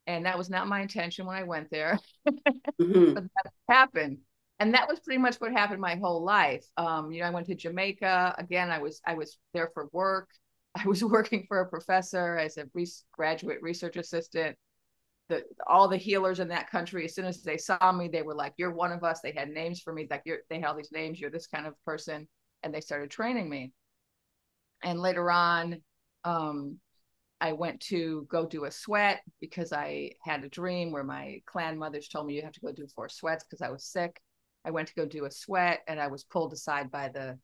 And 0.06 0.24
that 0.26 0.38
was 0.38 0.48
not 0.48 0.68
my 0.68 0.80
intention 0.80 1.26
when 1.26 1.36
I 1.36 1.42
went 1.42 1.70
there. 1.70 1.98
mm-hmm. 2.28 3.14
But 3.14 3.24
that 3.24 3.52
happened 3.68 4.18
and 4.58 4.72
that 4.72 4.88
was 4.88 5.00
pretty 5.00 5.18
much 5.18 5.36
what 5.36 5.52
happened 5.52 5.80
my 5.82 5.96
whole 5.96 6.24
life 6.24 6.64
um, 6.78 7.12
you 7.12 7.20
know 7.20 7.26
i 7.26 7.30
went 7.30 7.46
to 7.46 7.54
jamaica 7.54 8.34
again 8.38 8.70
i 8.70 8.78
was 8.78 9.02
i 9.06 9.12
was 9.12 9.36
there 9.52 9.70
for 9.74 9.90
work 9.92 10.30
I 10.84 10.86
was 10.86 11.02
working 11.02 11.44
for 11.48 11.60
a 11.60 11.68
professor 11.68 12.36
as 12.36 12.58
a 12.58 12.66
re- 12.74 12.86
graduate 13.12 13.62
research 13.62 13.96
assistant. 13.96 14.56
The, 15.28 15.42
all 15.66 15.88
the 15.88 15.96
healers 15.96 16.38
in 16.38 16.48
that 16.48 16.70
country, 16.70 17.04
as 17.04 17.14
soon 17.14 17.24
as 17.24 17.42
they 17.42 17.56
saw 17.56 17.90
me, 17.92 18.08
they 18.08 18.22
were 18.22 18.34
like, 18.34 18.52
"You're 18.58 18.74
one 18.74 18.92
of 18.92 19.02
us." 19.02 19.20
They 19.20 19.32
had 19.32 19.48
names 19.48 19.80
for 19.80 19.92
me, 19.92 20.06
like 20.08 20.22
you're. 20.24 20.40
They 20.48 20.60
had 20.60 20.66
all 20.66 20.76
these 20.76 20.92
names. 20.92 21.18
You're 21.18 21.30
this 21.30 21.48
kind 21.48 21.66
of 21.66 21.74
person, 21.84 22.28
and 22.62 22.72
they 22.72 22.80
started 22.80 23.10
training 23.10 23.48
me. 23.48 23.72
And 24.84 25.00
later 25.00 25.30
on, 25.30 25.80
um, 26.24 26.78
I 27.40 27.52
went 27.52 27.80
to 27.82 28.26
go 28.30 28.46
do 28.46 28.64
a 28.64 28.70
sweat 28.70 29.20
because 29.40 29.72
I 29.72 30.12
had 30.22 30.42
a 30.42 30.48
dream 30.48 30.90
where 30.90 31.04
my 31.04 31.42
clan 31.46 31.78
mothers 31.78 32.08
told 32.08 32.26
me 32.26 32.34
you 32.34 32.42
have 32.42 32.52
to 32.52 32.60
go 32.60 32.72
do 32.72 32.86
four 32.86 33.08
sweats 33.08 33.44
because 33.44 33.62
I 33.62 33.70
was 33.70 33.84
sick. 33.84 34.20
I 34.64 34.70
went 34.70 34.88
to 34.88 34.94
go 34.94 35.06
do 35.06 35.26
a 35.26 35.30
sweat, 35.30 35.80
and 35.86 36.00
I 36.00 36.08
was 36.08 36.24
pulled 36.24 36.52
aside 36.52 36.90
by 36.90 37.08
the 37.08 37.38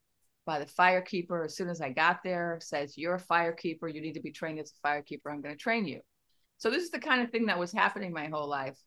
by 0.44 0.58
the 0.58 0.66
firekeeper 0.66 1.44
as 1.44 1.56
soon 1.56 1.68
as 1.68 1.80
I 1.80 1.90
got 1.90 2.22
there, 2.25 2.58
says, 2.61 2.99
You're 2.99 3.14
a 3.14 3.20
firekeeper. 3.20 3.92
You 3.92 4.00
need 4.00 4.14
to 4.14 4.20
be 4.20 4.32
trained 4.32 4.58
as 4.58 4.72
a 4.72 4.87
firekeeper. 4.87 5.30
I'm 5.30 5.40
going 5.40 5.54
to 5.54 5.61
train 5.61 5.87
you. 5.87 6.00
So 6.58 6.70
this 6.70 6.82
is 6.82 6.90
the 6.90 6.99
kind 6.99 7.22
of 7.22 7.30
thing 7.30 7.46
that 7.46 7.58
was 7.58 7.72
happening 7.72 8.12
my 8.12 8.26
whole 8.26 8.49
life. 8.49 8.78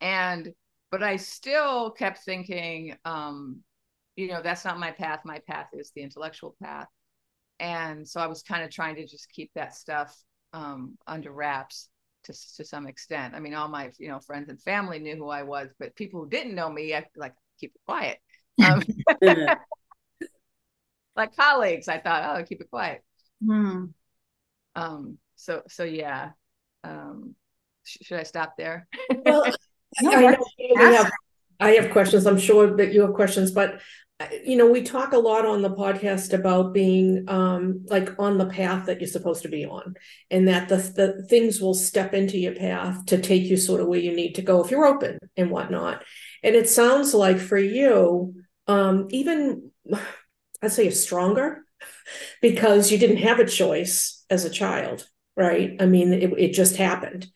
And, 0.00 0.52
but 0.90 1.02
I 1.02 1.16
still 1.16 1.90
kept 1.90 2.24
thinking, 2.24 2.96
um, 3.04 3.60
you 4.16 4.28
know, 4.28 4.42
that's 4.42 4.64
not 4.64 4.78
my 4.78 4.90
path. 4.90 5.20
My 5.24 5.40
path 5.48 5.68
is 5.72 5.92
the 5.94 6.02
intellectual 6.02 6.56
path. 6.62 6.88
And 7.60 8.06
so 8.06 8.20
I 8.20 8.26
was 8.26 8.42
kind 8.42 8.64
of 8.64 8.70
trying 8.70 8.96
to 8.96 9.06
just 9.06 9.30
keep 9.30 9.50
that 9.54 9.74
stuff 9.74 10.16
um, 10.52 10.98
under 11.06 11.32
wraps 11.32 11.88
to, 12.24 12.32
to 12.56 12.64
some 12.64 12.86
extent. 12.86 13.34
I 13.34 13.40
mean, 13.40 13.54
all 13.54 13.68
my, 13.68 13.90
you 13.98 14.08
know, 14.08 14.20
friends 14.20 14.48
and 14.48 14.60
family 14.60 14.98
knew 14.98 15.16
who 15.16 15.28
I 15.28 15.42
was, 15.42 15.68
but 15.78 15.96
people 15.96 16.20
who 16.20 16.28
didn't 16.28 16.54
know 16.54 16.70
me, 16.70 16.94
I 16.94 17.04
like 17.16 17.34
keep 17.58 17.74
it 17.74 17.80
quiet. 17.86 18.18
Um, 18.64 18.84
like 21.16 21.36
colleagues. 21.36 21.88
I 21.88 21.98
thought, 21.98 22.38
oh, 22.38 22.44
keep 22.44 22.60
it 22.60 22.70
quiet. 22.70 23.02
Hmm. 23.44 23.86
Um. 24.76 25.18
So 25.34 25.62
so 25.68 25.82
yeah. 25.82 26.30
Um. 26.84 27.34
Sh- 27.82 27.98
should 28.02 28.20
I 28.20 28.22
stop 28.22 28.54
there? 28.56 28.86
well, 29.24 29.44
I, 30.06 30.36
have, 30.76 31.10
I 31.60 31.70
have 31.72 31.90
questions. 31.90 32.26
I'm 32.26 32.38
sure 32.38 32.76
that 32.76 32.92
you 32.92 33.02
have 33.02 33.14
questions, 33.14 33.50
but 33.50 33.80
you 34.44 34.56
know, 34.56 34.70
we 34.70 34.82
talk 34.82 35.12
a 35.12 35.18
lot 35.18 35.44
on 35.44 35.62
the 35.62 35.74
podcast 35.74 36.32
about 36.32 36.72
being 36.72 37.24
um, 37.28 37.84
like 37.88 38.10
on 38.18 38.38
the 38.38 38.46
path 38.46 38.86
that 38.86 39.00
you're 39.00 39.08
supposed 39.08 39.42
to 39.42 39.48
be 39.48 39.64
on, 39.64 39.94
and 40.30 40.46
that 40.48 40.68
the 40.68 40.76
the 40.76 41.26
things 41.28 41.60
will 41.60 41.74
step 41.74 42.14
into 42.14 42.38
your 42.38 42.54
path 42.54 43.04
to 43.06 43.20
take 43.20 43.42
you 43.42 43.56
sort 43.56 43.80
of 43.80 43.88
where 43.88 43.98
you 43.98 44.14
need 44.14 44.34
to 44.36 44.42
go 44.42 44.62
if 44.62 44.70
you're 44.70 44.86
open 44.86 45.18
and 45.36 45.50
whatnot. 45.50 46.04
And 46.42 46.54
it 46.54 46.68
sounds 46.68 47.12
like 47.12 47.38
for 47.38 47.58
you, 47.58 48.34
um, 48.68 49.08
even 49.10 49.70
I'd 50.62 50.72
say 50.72 50.90
stronger 50.90 51.64
because 52.40 52.92
you 52.92 52.98
didn't 52.98 53.18
have 53.18 53.40
a 53.40 53.46
choice 53.46 54.24
as 54.30 54.44
a 54.44 54.50
child, 54.50 55.08
right? 55.36 55.76
I 55.80 55.86
mean, 55.86 56.12
it, 56.12 56.32
it 56.38 56.52
just 56.52 56.76
happened. 56.76 57.26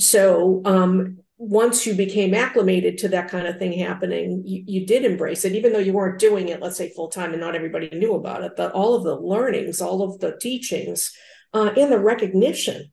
So 0.00 0.62
um, 0.64 1.18
once 1.48 1.86
you 1.86 1.94
became 1.94 2.34
acclimated 2.34 2.98
to 2.98 3.08
that 3.08 3.30
kind 3.30 3.46
of 3.46 3.58
thing 3.58 3.78
happening, 3.78 4.42
you, 4.46 4.64
you 4.66 4.86
did 4.86 5.04
embrace 5.04 5.44
it, 5.44 5.52
even 5.52 5.72
though 5.72 5.78
you 5.78 5.92
weren't 5.92 6.18
doing 6.18 6.48
it, 6.48 6.60
let's 6.60 6.76
say 6.76 6.90
full 6.90 7.08
time, 7.08 7.32
and 7.32 7.40
not 7.40 7.54
everybody 7.54 7.88
knew 7.90 8.14
about 8.14 8.42
it. 8.42 8.52
But 8.56 8.72
all 8.72 8.94
of 8.94 9.04
the 9.04 9.16
learnings, 9.16 9.80
all 9.80 10.02
of 10.02 10.20
the 10.20 10.36
teachings, 10.38 11.12
uh, 11.52 11.70
and 11.76 11.92
the 11.92 11.98
recognition 11.98 12.92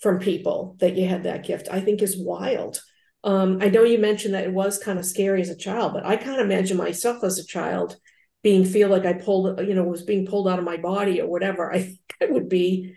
from 0.00 0.18
people 0.18 0.76
that 0.80 0.96
you 0.96 1.08
had 1.08 1.24
that 1.24 1.44
gift, 1.44 1.68
I 1.70 1.80
think 1.80 2.02
is 2.02 2.18
wild. 2.18 2.80
Um, 3.24 3.58
I 3.60 3.70
know 3.70 3.82
you 3.82 3.98
mentioned 3.98 4.34
that 4.34 4.44
it 4.44 4.52
was 4.52 4.78
kind 4.78 4.98
of 4.98 5.06
scary 5.06 5.40
as 5.40 5.48
a 5.50 5.56
child, 5.56 5.94
but 5.94 6.04
I 6.04 6.16
can't 6.16 6.40
imagine 6.40 6.76
myself 6.76 7.24
as 7.24 7.38
a 7.38 7.46
child 7.46 7.96
being 8.42 8.64
feel 8.64 8.88
like 8.88 9.06
I 9.06 9.14
pulled, 9.14 9.60
you 9.60 9.74
know, 9.74 9.82
was 9.82 10.02
being 10.02 10.26
pulled 10.26 10.48
out 10.48 10.58
of 10.58 10.64
my 10.64 10.76
body 10.76 11.20
or 11.20 11.26
whatever, 11.28 11.72
I 11.72 11.82
think 11.82 11.98
I 12.22 12.26
would 12.26 12.48
be 12.48 12.94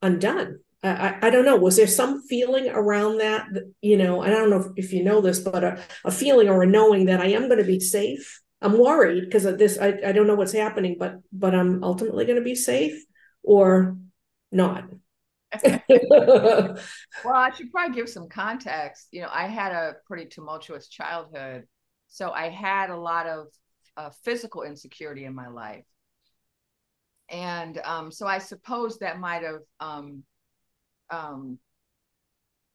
undone. 0.00 0.60
I, 0.82 1.16
I, 1.22 1.30
don't 1.30 1.44
know. 1.44 1.56
Was 1.56 1.76
there 1.76 1.88
some 1.88 2.22
feeling 2.22 2.68
around 2.68 3.18
that? 3.18 3.48
You 3.82 3.96
know, 3.96 4.22
I 4.22 4.30
don't 4.30 4.48
know 4.48 4.60
if, 4.60 4.66
if 4.76 4.92
you 4.92 5.02
know 5.02 5.20
this, 5.20 5.40
but 5.40 5.64
a, 5.64 5.82
a 6.04 6.10
feeling 6.10 6.48
or 6.48 6.62
a 6.62 6.66
knowing 6.66 7.06
that 7.06 7.20
I 7.20 7.26
am 7.28 7.48
going 7.48 7.58
to 7.58 7.64
be 7.64 7.80
safe. 7.80 8.40
I'm 8.62 8.78
worried 8.78 9.24
because 9.24 9.44
of 9.44 9.58
this. 9.58 9.78
I, 9.78 9.98
I 10.06 10.12
don't 10.12 10.28
know 10.28 10.36
what's 10.36 10.52
happening, 10.52 10.96
but 10.98 11.16
but 11.32 11.54
I'm 11.54 11.82
ultimately 11.82 12.26
going 12.26 12.38
to 12.38 12.44
be 12.44 12.54
safe 12.54 13.04
or 13.42 13.96
not. 14.52 14.84
well, 15.64 16.76
I 17.26 17.50
should 17.56 17.72
probably 17.72 17.94
give 17.94 18.08
some 18.08 18.28
context. 18.28 19.08
You 19.10 19.22
know, 19.22 19.30
I 19.32 19.46
had 19.46 19.72
a 19.72 19.96
pretty 20.06 20.26
tumultuous 20.26 20.88
childhood. 20.88 21.64
So 22.08 22.30
I 22.30 22.48
had 22.48 22.90
a 22.90 22.96
lot 22.96 23.26
of 23.26 23.46
uh, 23.96 24.10
physical 24.24 24.62
insecurity 24.62 25.24
in 25.24 25.34
my 25.34 25.48
life. 25.48 25.84
And 27.30 27.78
um, 27.84 28.10
so 28.10 28.26
I 28.26 28.38
suppose 28.38 28.98
that 28.98 29.18
might 29.18 29.42
have, 29.42 29.60
um, 29.80 30.22
um, 31.10 31.58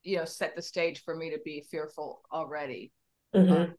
you 0.03 0.17
know, 0.17 0.25
set 0.25 0.55
the 0.55 0.61
stage 0.61 1.03
for 1.03 1.15
me 1.15 1.29
to 1.31 1.39
be 1.43 1.65
fearful 1.69 2.21
already. 2.31 2.91
Mm-hmm. 3.35 3.53
Um, 3.53 3.75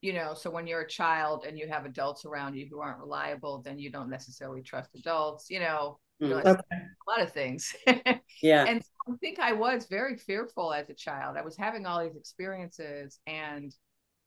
you 0.00 0.12
know, 0.12 0.34
so 0.34 0.50
when 0.50 0.66
you're 0.66 0.82
a 0.82 0.88
child 0.88 1.46
and 1.48 1.58
you 1.58 1.66
have 1.68 1.86
adults 1.86 2.26
around 2.26 2.54
you 2.54 2.66
who 2.70 2.80
aren't 2.80 2.98
reliable, 2.98 3.62
then 3.62 3.78
you 3.78 3.90
don't 3.90 4.10
necessarily 4.10 4.62
trust 4.62 4.94
adults. 4.94 5.46
You 5.48 5.60
know, 5.60 5.98
you 6.18 6.28
know, 6.28 6.38
okay. 6.38 6.50
a 6.50 7.10
lot 7.10 7.22
of 7.22 7.32
things. 7.32 7.74
yeah. 8.42 8.64
And 8.64 8.82
so 8.82 9.12
I 9.12 9.16
think 9.16 9.38
I 9.38 9.52
was 9.52 9.86
very 9.86 10.16
fearful 10.16 10.72
as 10.72 10.90
a 10.90 10.94
child. 10.94 11.36
I 11.36 11.42
was 11.42 11.56
having 11.56 11.86
all 11.86 12.02
these 12.02 12.16
experiences 12.16 13.18
and 13.26 13.74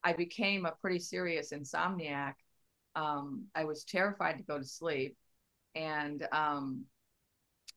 I 0.04 0.14
became 0.14 0.66
a 0.66 0.72
pretty 0.72 1.00
serious 1.00 1.52
insomniac. 1.52 2.34
Um, 2.96 3.46
I 3.54 3.66
was 3.66 3.84
terrified 3.84 4.38
to 4.38 4.44
go 4.44 4.58
to 4.58 4.64
sleep, 4.64 5.16
and 5.76 6.26
um, 6.32 6.86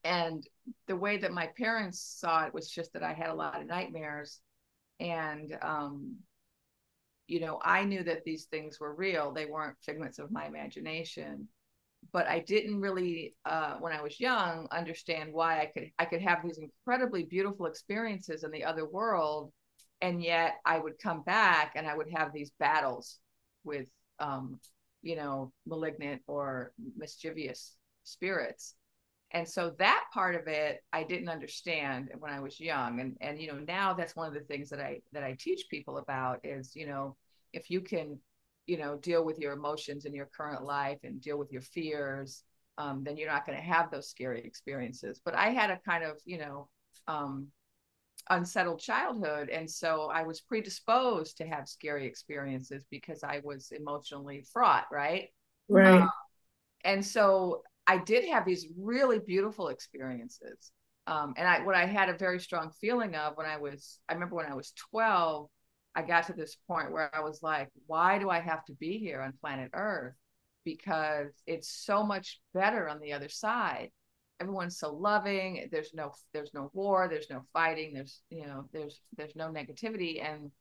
and 0.04 0.47
the 0.87 0.97
way 0.97 1.19
that 1.19 1.33
my 1.33 1.49
parents 1.59 2.00
saw 2.00 2.45
it 2.47 2.54
was 2.54 2.71
just 2.71 2.92
that 2.92 3.02
I 3.02 3.12
had 3.12 3.30
a 3.30 3.35
lot 3.35 3.61
of 3.61 3.66
nightmares, 3.66 4.40
and 4.99 5.57
um, 5.62 6.16
you 7.26 7.40
know 7.40 7.61
I 7.62 7.85
knew 7.85 8.02
that 8.04 8.25
these 8.25 8.45
things 8.47 8.80
were 8.80 8.95
real; 8.95 9.33
they 9.33 9.47
weren't 9.47 9.76
figments 9.83 10.19
of 10.19 10.30
my 10.30 10.47
imagination. 10.47 11.49
But 12.12 12.26
I 12.28 12.40
didn't 12.40 12.80
really, 12.80 13.35
uh, 13.45 13.75
when 13.75 13.92
I 13.92 14.00
was 14.00 14.19
young, 14.19 14.66
understand 14.73 15.35
why 15.35 15.61
I 15.61 15.66
could 15.66 15.90
I 15.99 16.07
could 16.07 16.23
have 16.23 16.42
these 16.42 16.59
incredibly 16.59 17.25
beautiful 17.25 17.66
experiences 17.66 18.42
in 18.42 18.50
the 18.50 18.64
other 18.64 18.87
world 18.88 19.52
and 20.00 20.23
yet 20.23 20.61
I 20.64 20.78
would 20.78 20.99
come 20.99 21.23
back 21.23 21.73
and 21.76 21.87
I 21.87 21.97
would 21.97 22.11
have 22.14 22.33
these 22.33 22.50
battles 22.59 23.19
with 23.64 23.88
um, 24.19 24.59
you 25.02 25.16
know 25.16 25.52
malignant 25.66 26.23
or 26.26 26.73
mischievous 26.97 27.76
spirits 28.04 28.75
and 29.32 29.49
so 29.49 29.72
that 29.78 30.04
part 30.12 30.34
of 30.34 30.46
it 30.49 30.82
i 30.92 31.02
didn't 31.02 31.28
understand 31.28 32.10
when 32.18 32.32
i 32.32 32.40
was 32.40 32.60
young. 32.60 33.00
And 33.00 33.16
and 33.20 33.40
you 33.40 33.49
know 33.49 33.58
now 33.66 33.92
that's 33.92 34.16
one 34.16 34.28
of 34.28 34.34
the 34.34 34.40
things 34.40 34.70
that 34.70 34.80
i 34.80 35.00
that 35.12 35.22
i 35.22 35.37
teach 35.38 35.66
people 35.70 35.99
about 35.99 36.40
is 36.44 36.75
you 36.75 36.87
know 36.87 37.16
if 37.52 37.70
you 37.70 37.80
can 37.80 38.18
you 38.66 38.78
know 38.78 38.96
deal 38.96 39.25
with 39.25 39.38
your 39.38 39.52
emotions 39.52 40.04
in 40.04 40.14
your 40.14 40.28
current 40.37 40.64
life 40.64 40.99
and 41.04 41.20
deal 41.20 41.38
with 41.38 41.52
your 41.52 41.62
fears 41.62 42.44
um, 42.78 43.04
then 43.04 43.16
you're 43.16 43.30
not 43.30 43.44
going 43.44 43.58
to 43.58 43.64
have 43.64 43.90
those 43.90 44.08
scary 44.08 44.42
experiences. 44.42 45.20
But 45.25 45.34
i 45.34 45.50
had 45.50 45.70
a 45.70 45.80
kind 45.87 46.04
of 46.04 46.16
you 46.25 46.38
know 46.38 46.68
um, 47.08 47.49
unsettled 48.28 48.80
childhood. 48.80 49.49
And 49.49 49.70
so 49.70 50.10
i 50.12 50.22
was 50.22 50.40
predisposed 50.40 51.37
to 51.38 51.46
have 51.46 51.68
scary 51.68 52.06
experiences 52.06 52.84
because 52.90 53.22
i 53.22 53.40
was 53.44 53.72
emotionally 53.72 54.44
fraught 54.52 54.87
right? 54.90 55.28
Right. 55.68 56.00
Um, 56.02 56.10
and 56.84 57.04
so 57.04 57.62
I 57.87 57.99
did 57.99 58.28
have 58.28 58.44
these 58.44 58.66
really 58.78 59.18
beautiful 59.18 59.68
experiences. 59.68 60.72
Um, 61.06 61.34
and 61.37 61.49
I, 61.49 61.64
what 61.64 61.75
I 61.75 61.87
had 61.87 62.08
a 62.08 62.16
very 62.16 62.38
strong 62.38 62.70
feeling 62.80 63.14
of 63.16 63.37
when 63.37 63.46
I 63.46 63.56
was, 63.56 63.99
I 64.08 64.14
remember 64.14 64.37
when 64.37 64.46
I 64.46 64.54
was 64.54 64.72
12, 64.92 65.49
I 65.94 66.02
got 66.02 66.26
to 66.26 66.32
this 66.32 66.56
point 66.68 66.92
where 66.92 67.14
I 67.14 67.20
was 67.20 67.42
like, 67.42 67.68
why 67.87 68.18
do 68.18 68.30
I 68.30 68.38
have 68.38 68.64
to 68.66 68.72
be 68.75 68.99
here 68.99 69.20
on 69.20 69.32
planet 69.40 69.70
Earth? 69.75 70.14
Because 70.64 71.32
it's 71.46 71.68
so 71.68 72.04
much 72.04 72.40
better 72.54 72.88
on 72.88 73.00
the 73.00 73.12
other 73.12 73.28
side. 73.28 73.90
Everyone's 74.40 74.78
so 74.78 74.92
loving. 74.94 75.68
There's 75.72 75.92
no, 75.92 76.12
there's 76.32 76.54
no 76.54 76.70
war. 76.72 77.08
There's 77.08 77.28
no 77.28 77.42
fighting. 77.52 77.92
There's, 77.92 78.22
you 78.30 78.46
know, 78.46 78.66
there's, 78.72 79.00
there's 79.16 79.34
no 79.34 79.49
negativity. 79.49 80.25
And, 80.25 80.52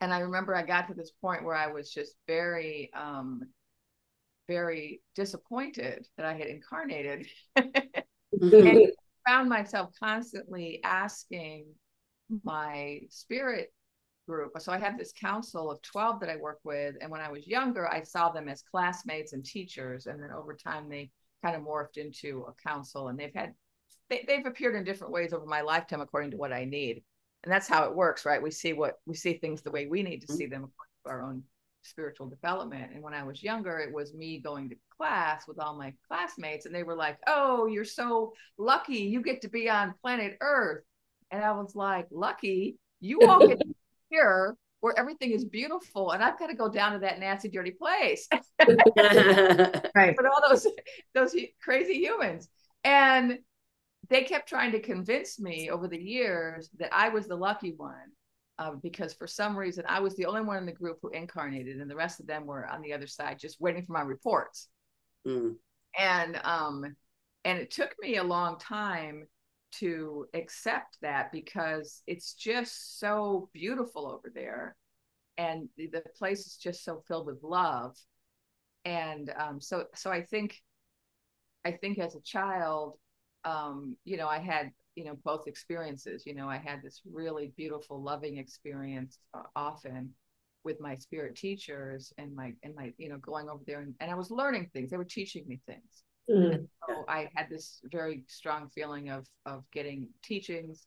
and 0.00 0.14
I 0.14 0.20
remember 0.20 0.54
I 0.54 0.62
got 0.62 0.88
to 0.88 0.94
this 0.94 1.12
point 1.20 1.44
where 1.44 1.54
I 1.54 1.66
was 1.66 1.90
just 1.90 2.14
very, 2.26 2.90
um, 2.94 3.42
very 4.48 5.00
disappointed 5.14 6.06
that 6.16 6.26
I 6.26 6.34
had 6.34 6.48
incarnated. 6.48 7.26
Mm-hmm. 7.56 8.66
and 8.66 8.92
found 9.26 9.48
myself 9.48 9.90
constantly 9.98 10.80
asking 10.82 11.66
my 12.42 13.00
spirit 13.10 13.72
group. 14.26 14.52
So 14.58 14.72
I 14.72 14.78
have 14.78 14.98
this 14.98 15.12
council 15.12 15.70
of 15.70 15.80
12 15.82 16.20
that 16.20 16.30
I 16.30 16.36
work 16.36 16.58
with. 16.64 16.96
And 17.00 17.10
when 17.10 17.20
I 17.20 17.30
was 17.30 17.46
younger, 17.46 17.88
I 17.88 18.02
saw 18.02 18.30
them 18.30 18.48
as 18.48 18.62
classmates 18.62 19.32
and 19.32 19.44
teachers. 19.44 20.06
And 20.06 20.22
then 20.22 20.30
over 20.30 20.54
time, 20.54 20.88
they 20.88 21.10
kind 21.42 21.56
of 21.56 21.62
morphed 21.62 21.96
into 21.96 22.46
a 22.48 22.68
council 22.68 23.08
and 23.08 23.18
they've 23.18 23.34
had, 23.34 23.54
they, 24.08 24.24
they've 24.26 24.46
appeared 24.46 24.74
in 24.74 24.84
different 24.84 25.12
ways 25.12 25.32
over 25.32 25.46
my 25.46 25.60
lifetime 25.60 26.00
according 26.00 26.30
to 26.32 26.36
what 26.36 26.52
I 26.52 26.64
need. 26.64 27.02
And 27.42 27.52
that's 27.52 27.68
how 27.68 27.84
it 27.84 27.94
works, 27.94 28.24
right? 28.24 28.42
We 28.42 28.50
see 28.50 28.72
what 28.72 28.94
we 29.06 29.14
see 29.14 29.34
things 29.34 29.60
the 29.60 29.70
way 29.70 29.86
we 29.86 30.02
need 30.02 30.20
to 30.20 30.26
mm-hmm. 30.26 30.36
see 30.36 30.46
them 30.46 30.72
our 31.06 31.22
own 31.22 31.42
spiritual 31.84 32.28
development. 32.28 32.92
And 32.92 33.02
when 33.02 33.14
I 33.14 33.22
was 33.22 33.42
younger, 33.42 33.78
it 33.78 33.92
was 33.92 34.14
me 34.14 34.38
going 34.38 34.68
to 34.70 34.76
class 34.96 35.46
with 35.46 35.58
all 35.58 35.76
my 35.76 35.92
classmates, 36.08 36.66
and 36.66 36.74
they 36.74 36.82
were 36.82 36.96
like, 36.96 37.18
Oh, 37.26 37.66
you're 37.66 37.84
so 37.84 38.32
lucky. 38.58 38.98
You 38.98 39.22
get 39.22 39.42
to 39.42 39.48
be 39.48 39.68
on 39.68 39.94
planet 40.02 40.36
Earth. 40.40 40.84
And 41.30 41.44
I 41.44 41.52
was 41.52 41.74
like, 41.74 42.06
Lucky? 42.10 42.76
You 43.00 43.20
all 43.22 43.46
get 43.46 43.60
here 44.10 44.56
where 44.80 44.98
everything 44.98 45.30
is 45.30 45.46
beautiful, 45.46 46.10
and 46.10 46.22
I've 46.22 46.38
got 46.38 46.48
to 46.48 46.54
go 46.54 46.68
down 46.68 46.92
to 46.92 46.98
that 46.98 47.18
nasty, 47.18 47.48
dirty 47.48 47.70
place. 47.70 48.28
right. 48.68 50.14
But 50.14 50.26
all 50.26 50.42
those 50.48 50.66
those 51.14 51.34
crazy 51.62 51.94
humans. 51.94 52.48
And 52.84 53.38
they 54.10 54.24
kept 54.24 54.46
trying 54.46 54.72
to 54.72 54.80
convince 54.80 55.40
me 55.40 55.70
over 55.70 55.88
the 55.88 55.98
years 55.98 56.68
that 56.78 56.90
I 56.92 57.08
was 57.08 57.26
the 57.26 57.36
lucky 57.36 57.72
one 57.74 58.12
uh, 58.58 58.72
because 58.82 59.12
for 59.14 59.26
some 59.26 59.56
reason 59.56 59.84
I 59.88 60.00
was 60.00 60.14
the 60.16 60.26
only 60.26 60.42
one 60.42 60.58
in 60.58 60.66
the 60.66 60.72
group 60.72 60.98
who 61.02 61.10
incarnated, 61.10 61.80
and 61.80 61.90
the 61.90 61.96
rest 61.96 62.20
of 62.20 62.26
them 62.26 62.46
were 62.46 62.66
on 62.66 62.82
the 62.82 62.92
other 62.92 63.06
side, 63.06 63.38
just 63.38 63.60
waiting 63.60 63.84
for 63.84 63.92
my 63.92 64.02
reports. 64.02 64.68
Mm. 65.26 65.56
And 65.98 66.40
um, 66.44 66.96
and 67.44 67.58
it 67.58 67.70
took 67.70 67.94
me 68.00 68.16
a 68.16 68.24
long 68.24 68.58
time 68.58 69.26
to 69.80 70.26
accept 70.34 70.98
that 71.02 71.32
because 71.32 72.02
it's 72.06 72.34
just 72.34 73.00
so 73.00 73.48
beautiful 73.52 74.06
over 74.06 74.30
there, 74.32 74.76
and 75.36 75.68
the, 75.76 75.88
the 75.88 76.02
place 76.16 76.46
is 76.46 76.56
just 76.56 76.84
so 76.84 77.02
filled 77.08 77.26
with 77.26 77.42
love. 77.42 77.96
And 78.84 79.32
um, 79.36 79.60
so 79.60 79.86
so 79.94 80.10
I 80.10 80.22
think, 80.22 80.60
I 81.64 81.72
think 81.72 81.98
as 81.98 82.14
a 82.14 82.20
child, 82.20 82.98
um, 83.44 83.96
you 84.04 84.16
know, 84.16 84.28
I 84.28 84.38
had 84.38 84.72
you 84.96 85.04
know 85.04 85.16
both 85.24 85.46
experiences 85.46 86.24
you 86.26 86.34
know 86.34 86.48
i 86.48 86.56
had 86.56 86.82
this 86.82 87.00
really 87.10 87.52
beautiful 87.56 88.00
loving 88.00 88.38
experience 88.38 89.18
uh, 89.34 89.42
often 89.56 90.10
with 90.64 90.80
my 90.80 90.96
spirit 90.96 91.36
teachers 91.36 92.12
and 92.18 92.34
my 92.34 92.52
and 92.62 92.74
my 92.74 92.92
you 92.96 93.08
know 93.08 93.18
going 93.18 93.48
over 93.48 93.62
there 93.66 93.80
and, 93.80 93.94
and 94.00 94.10
i 94.10 94.14
was 94.14 94.30
learning 94.30 94.68
things. 94.72 94.90
They 94.90 94.96
were 94.96 95.04
teaching 95.04 95.44
me 95.46 95.60
things. 95.66 96.04
Mm. 96.30 96.66
so 96.88 97.04
i 97.06 97.28
had 97.34 97.50
this 97.50 97.80
very 97.92 98.24
strong 98.28 98.70
feeling 98.74 99.10
of 99.10 99.26
of 99.44 99.62
getting 99.72 100.08
teachings 100.22 100.86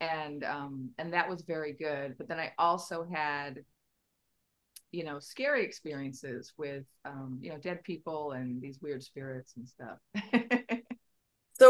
and 0.00 0.44
um 0.44 0.90
and 0.98 1.12
that 1.12 1.28
was 1.28 1.42
very 1.42 1.72
good. 1.72 2.14
But 2.16 2.28
then 2.28 2.38
i 2.38 2.52
also 2.58 3.04
had 3.12 3.64
you 4.92 5.04
know 5.04 5.18
scary 5.18 5.64
experiences 5.64 6.52
with 6.56 6.84
um 7.04 7.38
you 7.42 7.50
know 7.50 7.58
dead 7.58 7.82
people 7.82 8.32
and 8.32 8.62
these 8.62 8.80
weird 8.80 9.02
spirits 9.02 9.54
and 9.56 9.68
stuff 9.68 9.98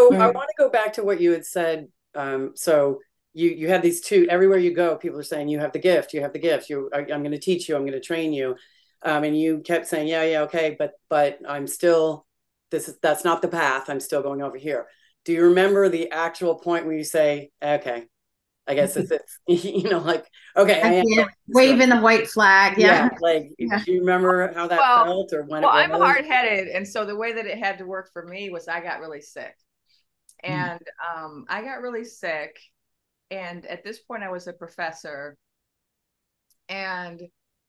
So 0.08 0.18
right. 0.18 0.28
I 0.28 0.30
want 0.30 0.48
to 0.48 0.62
go 0.62 0.70
back 0.70 0.94
to 0.94 1.02
what 1.02 1.20
you 1.20 1.32
had 1.32 1.44
said. 1.44 1.88
Um, 2.14 2.52
so 2.54 3.00
you 3.34 3.50
you 3.50 3.68
have 3.68 3.82
these 3.82 4.00
two 4.00 4.26
everywhere 4.28 4.58
you 4.58 4.74
go. 4.74 4.96
People 4.96 5.18
are 5.18 5.24
saying 5.24 5.48
you 5.48 5.60
have 5.60 5.72
the 5.72 5.78
gift. 5.78 6.12
You 6.12 6.22
have 6.22 6.32
the 6.32 6.38
gift. 6.38 6.70
You 6.70 6.90
I, 6.92 7.00
am 7.00 7.22
going 7.22 7.30
to 7.32 7.38
teach 7.38 7.68
you. 7.68 7.76
I'm 7.76 7.82
going 7.82 7.92
to 7.92 8.00
train 8.00 8.32
you. 8.32 8.56
Um, 9.02 9.22
and 9.22 9.38
you 9.38 9.60
kept 9.60 9.86
saying, 9.86 10.08
yeah, 10.08 10.24
yeah, 10.24 10.42
okay, 10.42 10.76
but 10.78 10.92
but 11.08 11.38
I'm 11.48 11.66
still 11.66 12.26
this 12.70 12.88
is 12.88 12.98
that's 13.02 13.24
not 13.24 13.42
the 13.42 13.48
path. 13.48 13.88
I'm 13.88 14.00
still 14.00 14.22
going 14.22 14.42
over 14.42 14.56
here. 14.56 14.86
Do 15.24 15.32
you 15.32 15.44
remember 15.44 15.88
the 15.88 16.10
actual 16.10 16.56
point 16.56 16.86
where 16.86 16.96
you 16.96 17.04
say, 17.04 17.50
okay, 17.62 18.06
I 18.68 18.74
guess 18.74 18.96
it's, 18.96 19.10
it's 19.10 19.38
you 19.64 19.88
know, 19.88 19.98
like, 19.98 20.26
okay, 20.56 21.02
waving 21.48 21.88
the 21.88 22.00
white 22.00 22.28
flag. 22.28 22.76
Yeah. 22.76 23.04
yeah 23.04 23.18
like, 23.20 23.50
yeah. 23.58 23.82
do 23.84 23.92
you 23.92 24.00
remember 24.00 24.52
how 24.52 24.66
that 24.66 24.78
well, 24.78 25.04
felt 25.04 25.32
or 25.32 25.42
when 25.44 25.62
well, 25.62 25.70
I'm 25.70 25.90
hard 25.90 26.26
headed. 26.26 26.68
And 26.68 26.86
so 26.86 27.04
the 27.04 27.16
way 27.16 27.32
that 27.32 27.46
it 27.46 27.58
had 27.58 27.78
to 27.78 27.86
work 27.86 28.10
for 28.12 28.26
me 28.26 28.50
was 28.50 28.68
I 28.68 28.80
got 28.80 29.00
really 29.00 29.22
sick. 29.22 29.54
Mm. 30.44 30.50
and 30.50 30.80
um, 31.14 31.44
I 31.48 31.62
got 31.62 31.80
really 31.80 32.04
sick. 32.04 32.58
And 33.30 33.66
at 33.66 33.84
this 33.84 34.00
point, 34.00 34.22
I 34.22 34.30
was 34.30 34.46
a 34.46 34.52
professor, 34.52 35.36
and 36.68 37.22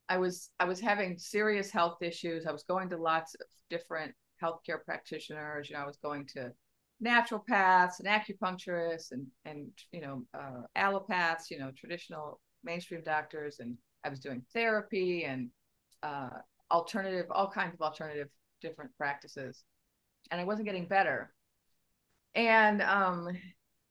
I 0.07 0.17
was 0.17 0.49
I 0.59 0.65
was 0.65 0.79
having 0.79 1.17
serious 1.17 1.69
health 1.69 2.01
issues. 2.01 2.45
I 2.45 2.51
was 2.51 2.63
going 2.63 2.89
to 2.89 2.97
lots 2.97 3.35
of 3.35 3.41
different 3.69 4.13
healthcare 4.41 4.83
practitioners. 4.85 5.69
You 5.69 5.75
know, 5.75 5.83
I 5.83 5.87
was 5.87 5.97
going 5.97 6.25
to 6.27 6.51
naturopaths 7.03 7.99
and 7.99 8.07
acupuncturists 8.07 9.11
and 9.11 9.27
and 9.45 9.69
you 9.91 10.01
know 10.01 10.23
uh, 10.33 10.61
allopaths. 10.77 11.49
You 11.49 11.59
know, 11.59 11.71
traditional 11.75 12.39
mainstream 12.63 13.01
doctors, 13.03 13.59
and 13.59 13.77
I 14.05 14.09
was 14.09 14.19
doing 14.19 14.41
therapy 14.53 15.25
and 15.25 15.49
uh, 16.03 16.29
alternative, 16.71 17.25
all 17.31 17.49
kinds 17.49 17.73
of 17.73 17.81
alternative 17.81 18.29
different 18.61 18.91
practices, 18.97 19.65
and 20.31 20.39
I 20.39 20.45
wasn't 20.45 20.67
getting 20.67 20.87
better 20.87 21.33
and 22.39 22.81
um 22.81 23.27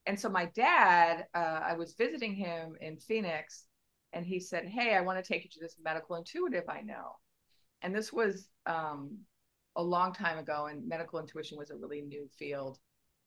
and 0.07 0.19
so 0.19 0.27
my 0.27 0.45
dad 0.55 1.27
uh, 1.35 1.59
i 1.63 1.73
was 1.73 1.93
visiting 1.93 2.33
him 2.33 2.75
in 2.81 2.97
phoenix 2.97 3.65
and 4.11 4.25
he 4.25 4.39
said 4.39 4.65
hey 4.65 4.95
i 4.95 5.01
want 5.01 5.23
to 5.23 5.27
take 5.33 5.43
you 5.43 5.49
to 5.51 5.59
this 5.59 5.75
medical 5.83 6.15
intuitive 6.15 6.63
i 6.67 6.81
know 6.81 7.15
and 7.83 7.95
this 7.95 8.11
was 8.11 8.49
um 8.65 9.15
a 9.75 9.83
long 9.83 10.11
time 10.11 10.39
ago 10.39 10.65
and 10.65 10.87
medical 10.87 11.19
intuition 11.19 11.59
was 11.59 11.69
a 11.69 11.75
really 11.75 12.01
new 12.01 12.27
field 12.39 12.79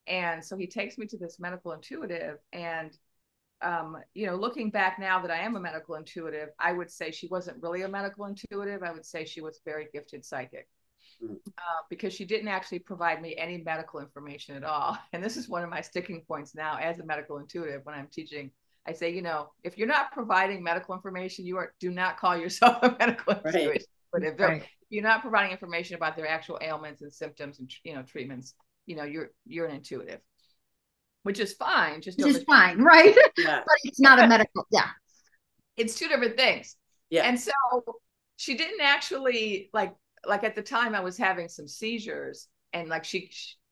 and 0.09 0.45
so 0.45 0.57
he 0.57 0.67
takes 0.67 0.99
me 0.99 1.07
to 1.07 1.17
this 1.17 1.39
medical 1.39 1.71
intuitive 1.73 2.39
and 2.53 2.99
um, 3.65 3.99
you 4.15 4.27
know, 4.27 4.35
looking 4.35 4.71
back 4.71 4.99
now 4.99 5.21
that 5.23 5.31
I 5.31 5.39
am 5.39 5.55
a 5.55 5.61
medical 5.61 5.95
intuitive, 5.95 6.49
I 6.59 6.73
would 6.73 6.91
say 6.91 7.13
she 7.13 7.29
wasn't 7.29 7.63
really 7.63 7.83
a 7.83 7.89
medical 7.89 8.25
intuitive. 8.25 8.83
I 8.83 8.91
would 8.91 9.07
say 9.07 9.25
she 9.25 9.41
was 9.41 9.61
very 9.65 9.87
gifted 9.93 10.25
psychic. 10.25 10.69
Mm. 11.23 11.37
uh, 11.59 11.83
because 11.89 12.13
she 12.13 12.25
didn't 12.25 12.49
actually 12.49 12.81
provide 12.81 13.23
me 13.23 13.37
any 13.37 13.59
medical 13.59 14.01
information 14.01 14.57
at 14.57 14.65
all. 14.65 14.99
And 15.13 15.23
this 15.23 15.37
is 15.37 15.49
one 15.49 15.63
of 15.63 15.71
my 15.71 15.81
sticking 15.81 16.23
points 16.27 16.55
now 16.55 16.79
as 16.79 16.99
a 16.99 17.05
medical 17.05 17.39
intuitive 17.39 17.85
when 17.85 17.95
I'm 17.95 18.09
teaching. 18.09 18.51
I 18.87 18.93
say, 18.93 19.11
you 19.11 19.23
know, 19.23 19.53
if 19.63 19.79
you're 19.79 19.87
not 19.87 20.11
providing 20.11 20.65
medical 20.65 20.95
information, 20.95 21.47
you 21.47 21.57
are 21.59 21.73
do 21.79 21.91
not 21.91 22.19
call 22.19 22.37
yourself 22.45 22.79
a 22.83 22.97
medical 22.99 23.35
right. 23.35 23.55
intuitive. 23.55 23.87
But 24.13 24.25
if, 24.25 24.39
right. 24.39 24.65
you're 24.91 25.03
not 25.03 25.23
providing 25.23 25.53
information 25.53 25.97
about 25.97 26.17
their 26.17 26.29
actual 26.29 26.59
ailments 26.61 27.03
and 27.03 27.13
symptoms 27.13 27.61
and 27.61 27.71
you 27.85 27.95
know 27.95 28.03
treatments, 28.03 28.55
you 28.87 28.97
know, 28.97 29.05
you're 29.05 29.31
you're 29.47 29.67
an 29.67 29.77
intuitive, 29.77 30.21
which 31.23 31.39
is 31.39 31.53
fine. 31.55 32.01
Just 32.03 32.19
which 32.19 32.37
is 32.37 32.43
fine, 32.43 32.83
right? 32.83 33.17
Yeah. 33.39 33.61
but 33.65 33.77
it's 33.85 34.01
not 34.01 34.19
a 34.19 34.27
medical. 34.27 34.67
Yeah, 34.71 34.89
it's 35.77 35.95
two 35.95 36.09
different 36.09 36.37
things. 36.37 36.77
Yeah, 37.09 37.23
and 37.23 37.39
so 37.39 37.53
she 38.37 38.57
didn't 38.57 38.81
actually 38.81 39.71
like 39.73 39.95
like 40.27 40.45
at 40.45 40.55
the 40.55 40.63
time 40.63 40.95
I 40.95 41.01
was 41.01 41.17
having 41.17 41.49
some 41.49 41.69
seizures 41.69 42.49
and 42.73 42.89
like 42.89 43.05
she 43.05 43.31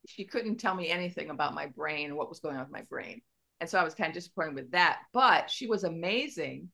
she 0.08 0.24
couldn't 0.24 0.56
tell 0.56 0.74
me 0.74 0.88
anything 0.88 1.30
about 1.30 1.54
my 1.54 1.66
brain 1.66 2.16
what 2.16 2.28
was 2.28 2.40
going 2.40 2.56
on 2.56 2.62
with 2.62 2.72
my 2.72 2.82
brain. 2.82 3.20
And 3.60 3.68
so 3.68 3.78
I 3.78 3.84
was 3.84 3.94
kind 3.94 4.08
of 4.08 4.14
disappointed 4.14 4.54
with 4.54 4.70
that. 4.72 5.00
But 5.12 5.50
she 5.50 5.66
was 5.66 5.84
amazing 5.84 6.70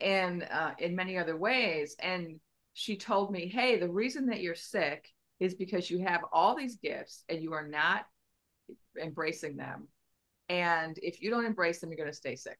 and 0.00 0.46
uh, 0.50 0.72
in 0.78 0.94
many 0.94 1.16
other 1.18 1.36
ways. 1.36 1.96
And 1.98 2.38
she 2.74 2.96
told 2.96 3.32
me, 3.32 3.48
hey, 3.48 3.78
the 3.78 3.88
reason 3.88 4.26
that 4.26 4.40
you're 4.40 4.54
sick 4.54 5.08
is 5.40 5.54
because 5.54 5.90
you 5.90 6.00
have 6.04 6.20
all 6.32 6.56
these 6.56 6.76
gifts 6.76 7.24
and 7.28 7.42
you 7.42 7.54
are 7.54 7.66
not 7.66 8.04
embracing 9.00 9.56
them. 9.56 9.88
And 10.48 10.98
if 11.02 11.22
you 11.22 11.30
don't 11.30 11.44
embrace 11.44 11.80
them, 11.80 11.90
you're 11.90 11.96
going 11.96 12.10
to 12.10 12.16
stay 12.16 12.36
sick. 12.36 12.58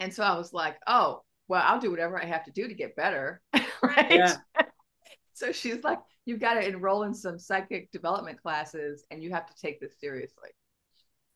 And 0.00 0.12
so 0.12 0.22
I 0.22 0.36
was 0.36 0.52
like, 0.52 0.76
oh, 0.86 1.22
well, 1.48 1.62
I'll 1.64 1.80
do 1.80 1.90
whatever 1.90 2.20
I 2.20 2.24
have 2.24 2.44
to 2.44 2.52
do 2.52 2.68
to 2.68 2.74
get 2.74 2.96
better. 2.96 3.40
right. 3.82 4.10
Yeah. 4.10 4.36
So 5.34 5.52
she's 5.52 5.84
like, 5.84 5.98
you've 6.24 6.40
got 6.40 6.54
to 6.54 6.66
enroll 6.66 7.02
in 7.02 7.12
some 7.12 7.38
psychic 7.38 7.90
development 7.92 8.40
classes 8.40 9.04
and 9.10 9.22
you 9.22 9.30
have 9.30 9.46
to 9.46 9.60
take 9.60 9.80
this 9.80 9.98
seriously. 10.00 10.50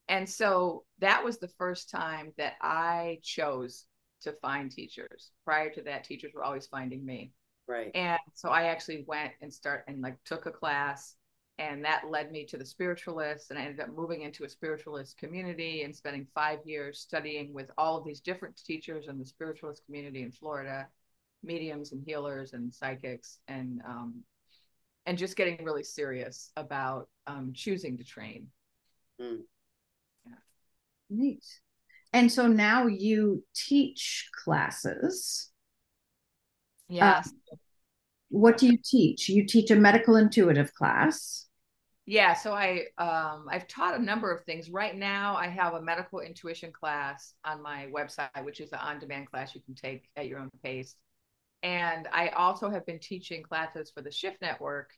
And 0.09 0.29
so 0.29 0.85
that 1.01 1.23
was 1.23 1.39
the 1.39 1.49
first 1.49 1.91
time 1.91 2.33
that 2.39 2.55
I 2.63 3.19
chose 3.23 3.85
to 4.23 4.33
find 4.33 4.71
teachers. 4.71 5.31
Prior 5.45 5.71
to 5.71 5.83
that, 5.83 6.05
teachers 6.05 6.33
were 6.35 6.45
always 6.45 6.67
finding 6.67 7.05
me. 7.05 7.33
Right. 7.67 7.91
And 7.95 8.19
so 8.35 8.49
I 8.49 8.65
actually 8.65 9.05
went 9.07 9.33
and 9.43 9.53
start 9.53 9.85
and 9.87 10.01
like 10.01 10.17
took 10.25 10.47
a 10.47 10.51
class 10.51 11.17
and 11.59 11.85
that 11.85 12.09
led 12.09 12.31
me 12.31 12.47
to 12.47 12.57
the 12.57 12.65
spiritualists 12.65 13.51
and 13.51 13.59
I 13.59 13.63
ended 13.63 13.81
up 13.81 13.95
moving 13.95 14.23
into 14.23 14.45
a 14.45 14.49
spiritualist 14.49 15.19
community 15.19 15.83
and 15.83 15.95
spending 15.95 16.27
5 16.35 16.61
years 16.65 17.01
studying 17.01 17.53
with 17.53 17.71
all 17.77 17.99
of 17.99 18.05
these 18.05 18.21
different 18.21 18.57
teachers 18.57 19.09
in 19.09 19.19
the 19.19 19.27
spiritualist 19.27 19.85
community 19.85 20.23
in 20.23 20.31
Florida, 20.31 20.87
mediums 21.43 21.93
and 21.93 22.03
healers 22.05 22.53
and 22.53 22.73
psychics 22.73 23.39
and 23.49 23.81
um 23.87 24.23
and 25.07 25.17
just 25.17 25.37
getting 25.37 25.65
really 25.65 25.85
serious 25.85 26.51
about 26.57 27.09
um 27.27 27.53
choosing 27.55 27.97
to 27.97 28.05
train. 28.05 28.49
Mm. 29.21 29.41
Yeah. 30.27 30.33
Neat. 31.11 31.45
And 32.13 32.33
so 32.33 32.47
now 32.47 32.87
you 32.87 33.45
teach 33.55 34.29
classes. 34.45 35.51
Yes. 36.89 37.29
Uh, 37.29 37.57
what 38.31 38.59
do 38.59 38.67
you 38.67 38.79
teach? 38.83 39.29
You 39.29 39.47
teach 39.47 39.71
a 39.71 39.77
medical 39.77 40.17
intuitive 40.17 40.73
class. 40.75 41.47
Yeah, 42.07 42.33
so 42.33 42.55
I 42.55 42.85
um, 42.97 43.47
I've 43.51 43.69
taught 43.69 43.99
a 43.99 44.03
number 44.03 44.33
of 44.33 44.43
things. 44.45 44.71
Right 44.71 44.97
now, 44.97 45.37
I 45.37 45.49
have 45.49 45.75
a 45.75 45.83
medical 45.83 46.21
intuition 46.21 46.73
class 46.73 47.35
on 47.45 47.63
my 47.63 47.89
website, 47.95 48.45
which 48.45 48.61
is 48.61 48.73
an 48.73 48.79
on-demand 48.79 49.31
class 49.31 49.55
you 49.55 49.61
can 49.61 49.75
take 49.75 50.09
at 50.17 50.27
your 50.27 50.39
own 50.39 50.49
pace. 50.63 50.95
And 51.63 52.09
I 52.13 52.29
also 52.29 52.71
have 52.71 52.87
been 52.87 53.01
teaching 53.01 53.43
classes 53.43 53.91
for 53.95 54.03
the 54.03 54.13
Shift 54.13 54.41
Network. 54.41 54.91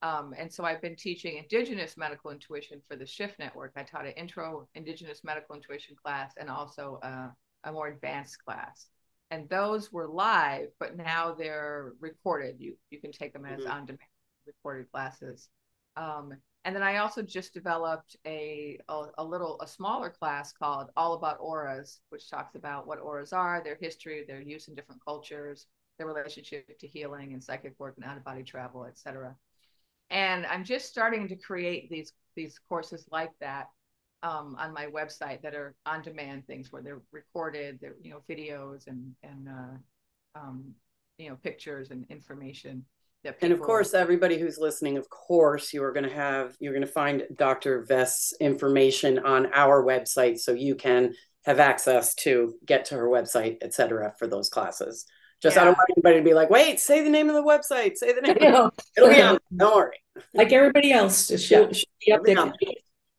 Um, 0.00 0.32
and 0.38 0.52
so 0.52 0.64
I've 0.64 0.80
been 0.80 0.96
teaching 0.96 1.38
Indigenous 1.38 1.96
medical 1.96 2.30
intuition 2.30 2.80
for 2.88 2.96
the 2.96 3.06
Shift 3.06 3.38
Network. 3.38 3.72
I 3.76 3.82
taught 3.82 4.06
an 4.06 4.12
intro 4.12 4.68
Indigenous 4.74 5.22
medical 5.24 5.54
intuition 5.54 5.96
class 6.02 6.32
and 6.38 6.48
also 6.48 7.00
a, 7.02 7.32
a 7.64 7.72
more 7.72 7.88
advanced 7.88 8.42
class 8.44 8.88
and 9.30 9.48
those 9.48 9.92
were 9.92 10.08
live, 10.08 10.68
but 10.80 10.96
now 10.96 11.34
they're 11.34 11.92
recorded. 12.00 12.56
You 12.58 12.76
you 12.90 13.00
can 13.00 13.12
take 13.12 13.32
them 13.32 13.44
as 13.44 13.60
mm-hmm. 13.60 13.70
on 13.70 13.86
demand 13.86 14.00
recorded 14.46 14.90
classes. 14.90 15.48
Um, 15.96 16.32
and 16.64 16.74
then 16.74 16.82
I 16.82 16.98
also 16.98 17.22
just 17.22 17.54
developed 17.54 18.16
a, 18.26 18.78
a, 18.88 19.06
a 19.18 19.24
little 19.24 19.60
a 19.60 19.66
smaller 19.66 20.10
class 20.10 20.52
called 20.52 20.88
All 20.96 21.14
About 21.14 21.38
Auras, 21.40 22.00
which 22.10 22.28
talks 22.28 22.54
about 22.56 22.86
what 22.86 23.00
auras 23.00 23.32
are, 23.32 23.62
their 23.62 23.78
history, 23.80 24.24
their 24.26 24.40
use 24.40 24.68
in 24.68 24.74
different 24.74 25.04
cultures, 25.04 25.66
their 25.98 26.06
relationship 26.06 26.78
to 26.78 26.86
healing 26.86 27.32
and 27.32 27.42
psychic 27.42 27.74
work 27.78 27.94
and 27.96 28.04
out 28.04 28.16
of 28.16 28.24
body 28.24 28.42
travel, 28.42 28.84
etc. 28.84 29.36
And 30.10 30.46
I'm 30.46 30.64
just 30.64 30.88
starting 30.88 31.28
to 31.28 31.36
create 31.36 31.90
these 31.90 32.12
these 32.34 32.58
courses 32.68 33.04
like 33.10 33.32
that 33.40 33.66
um, 34.22 34.56
on 34.58 34.72
my 34.72 34.86
website 34.86 35.42
that 35.42 35.54
are 35.54 35.74
on 35.86 36.02
demand 36.02 36.46
things 36.46 36.72
where 36.72 36.82
they're 36.82 37.02
recorded, 37.12 37.78
they're 37.80 37.96
you 38.00 38.10
know 38.10 38.22
videos 38.28 38.86
and 38.86 39.14
and 39.22 39.48
uh, 39.48 40.38
um, 40.40 40.72
you 41.18 41.28
know 41.28 41.36
pictures 41.36 41.90
and 41.90 42.06
information. 42.08 42.84
That 43.24 43.36
and 43.42 43.52
of 43.52 43.60
course, 43.60 43.94
everybody 43.94 44.38
who's 44.38 44.58
listening, 44.58 44.96
of 44.96 45.10
course, 45.10 45.72
you 45.72 45.82
are 45.82 45.92
going 45.92 46.08
to 46.08 46.14
have 46.14 46.56
you're 46.60 46.72
going 46.72 46.86
to 46.86 46.92
find 46.92 47.24
Dr. 47.36 47.84
Vest's 47.84 48.32
information 48.40 49.18
on 49.18 49.52
our 49.52 49.84
website, 49.84 50.38
so 50.38 50.52
you 50.52 50.74
can 50.74 51.14
have 51.44 51.58
access 51.58 52.14
to 52.14 52.54
get 52.64 52.84
to 52.86 52.94
her 52.94 53.08
website, 53.08 53.58
etc., 53.62 54.14
for 54.18 54.26
those 54.26 54.48
classes. 54.48 55.04
Just 55.40 55.56
yeah. 55.56 55.62
I 55.62 55.64
don't 55.66 55.76
want 55.76 55.90
anybody 55.96 56.16
to 56.16 56.24
be 56.24 56.34
like, 56.34 56.50
wait, 56.50 56.80
say 56.80 57.02
the 57.02 57.10
name 57.10 57.28
of 57.28 57.34
the 57.34 57.42
website, 57.42 57.96
say 57.96 58.12
the 58.12 58.20
name. 58.22 58.36
It'll 58.96 59.08
be 59.08 59.22
on. 59.22 59.38
Don't 59.56 59.76
worry. 59.76 59.98
Like 60.34 60.52
everybody 60.52 60.92
else, 60.92 61.28
she'll, 61.40 61.66
yeah. 61.66 61.72
she'll 61.72 62.22
be 62.24 62.34
up 62.36 62.52
there 62.52 62.52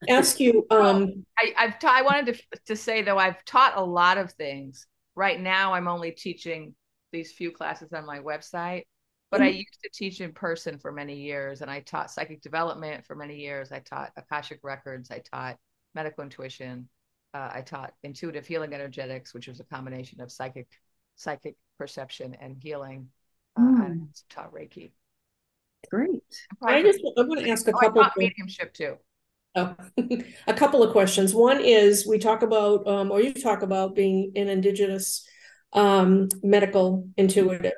ask 0.08 0.40
you 0.40 0.66
um 0.70 1.26
I, 1.38 1.54
I've 1.58 1.80
ta- 1.80 1.94
I 1.94 2.02
wanted 2.04 2.36
to, 2.36 2.60
to 2.68 2.76
say 2.76 3.02
though 3.02 3.18
I've 3.18 3.44
taught 3.46 3.74
a 3.76 3.84
lot 3.84 4.18
of 4.18 4.32
things. 4.34 4.88
Right 5.16 5.40
now 5.40 5.74
I'm 5.74 5.88
only 5.88 6.12
teaching 6.12 6.74
these 7.12 7.34
few 7.34 7.52
classes 7.52 7.92
on 7.92 8.06
my 8.06 8.20
website, 8.20 8.84
but 9.32 9.42
mm-hmm. 9.42 9.48
I 9.48 9.50
used 9.50 9.80
to 9.84 9.90
teach 9.94 10.22
in 10.22 10.32
person 10.32 10.78
for 10.78 10.92
many 10.92 11.16
years 11.16 11.62
and 11.62 11.70
I 11.70 11.82
taught 11.82 12.12
psychic 12.12 12.42
development 12.42 13.06
for 13.06 13.16
many 13.16 13.38
years. 13.38 13.72
I 13.72 13.80
taught 13.80 14.12
Akashic 14.16 14.60
records, 14.64 15.12
I 15.12 15.20
taught 15.20 15.58
medical 15.96 16.24
intuition, 16.24 16.88
uh, 17.34 17.50
I 17.54 17.62
taught 17.62 17.94
intuitive 18.04 18.48
healing 18.48 18.74
energetics, 18.74 19.34
which 19.34 19.48
was 19.48 19.60
a 19.60 19.66
combination 19.66 20.22
of 20.22 20.32
psychic 20.32 20.68
psychic 21.16 21.56
perception 21.80 22.36
and 22.40 22.56
healing. 22.62 23.08
Uh, 23.58 23.62
mm. 23.62 24.04
I 24.04 24.34
taught 24.34 24.54
Reiki. 24.54 24.92
Great. 25.90 26.22
I 26.62 26.84
just 26.84 27.00
I 27.18 27.22
want 27.24 27.40
to 27.40 27.50
ask 27.50 27.68
a 27.68 27.72
oh, 27.72 27.80
couple. 27.80 28.02
I 28.02 28.06
taught 28.06 28.18
mediumship 28.18 28.74
too. 28.74 28.98
Oh, 29.56 29.76
a 30.48 30.54
couple 30.54 30.84
of 30.84 30.92
questions. 30.92 31.34
One 31.34 31.60
is 31.60 32.06
we 32.06 32.20
talk 32.20 32.44
about, 32.44 32.86
um, 32.86 33.10
or 33.10 33.22
you 33.22 33.34
talk 33.34 33.64
about 33.64 33.96
being 33.96 34.34
an 34.36 34.50
Indigenous 34.50 35.26
um, 35.74 36.28
medical 36.44 37.08
intuitive, 37.18 37.74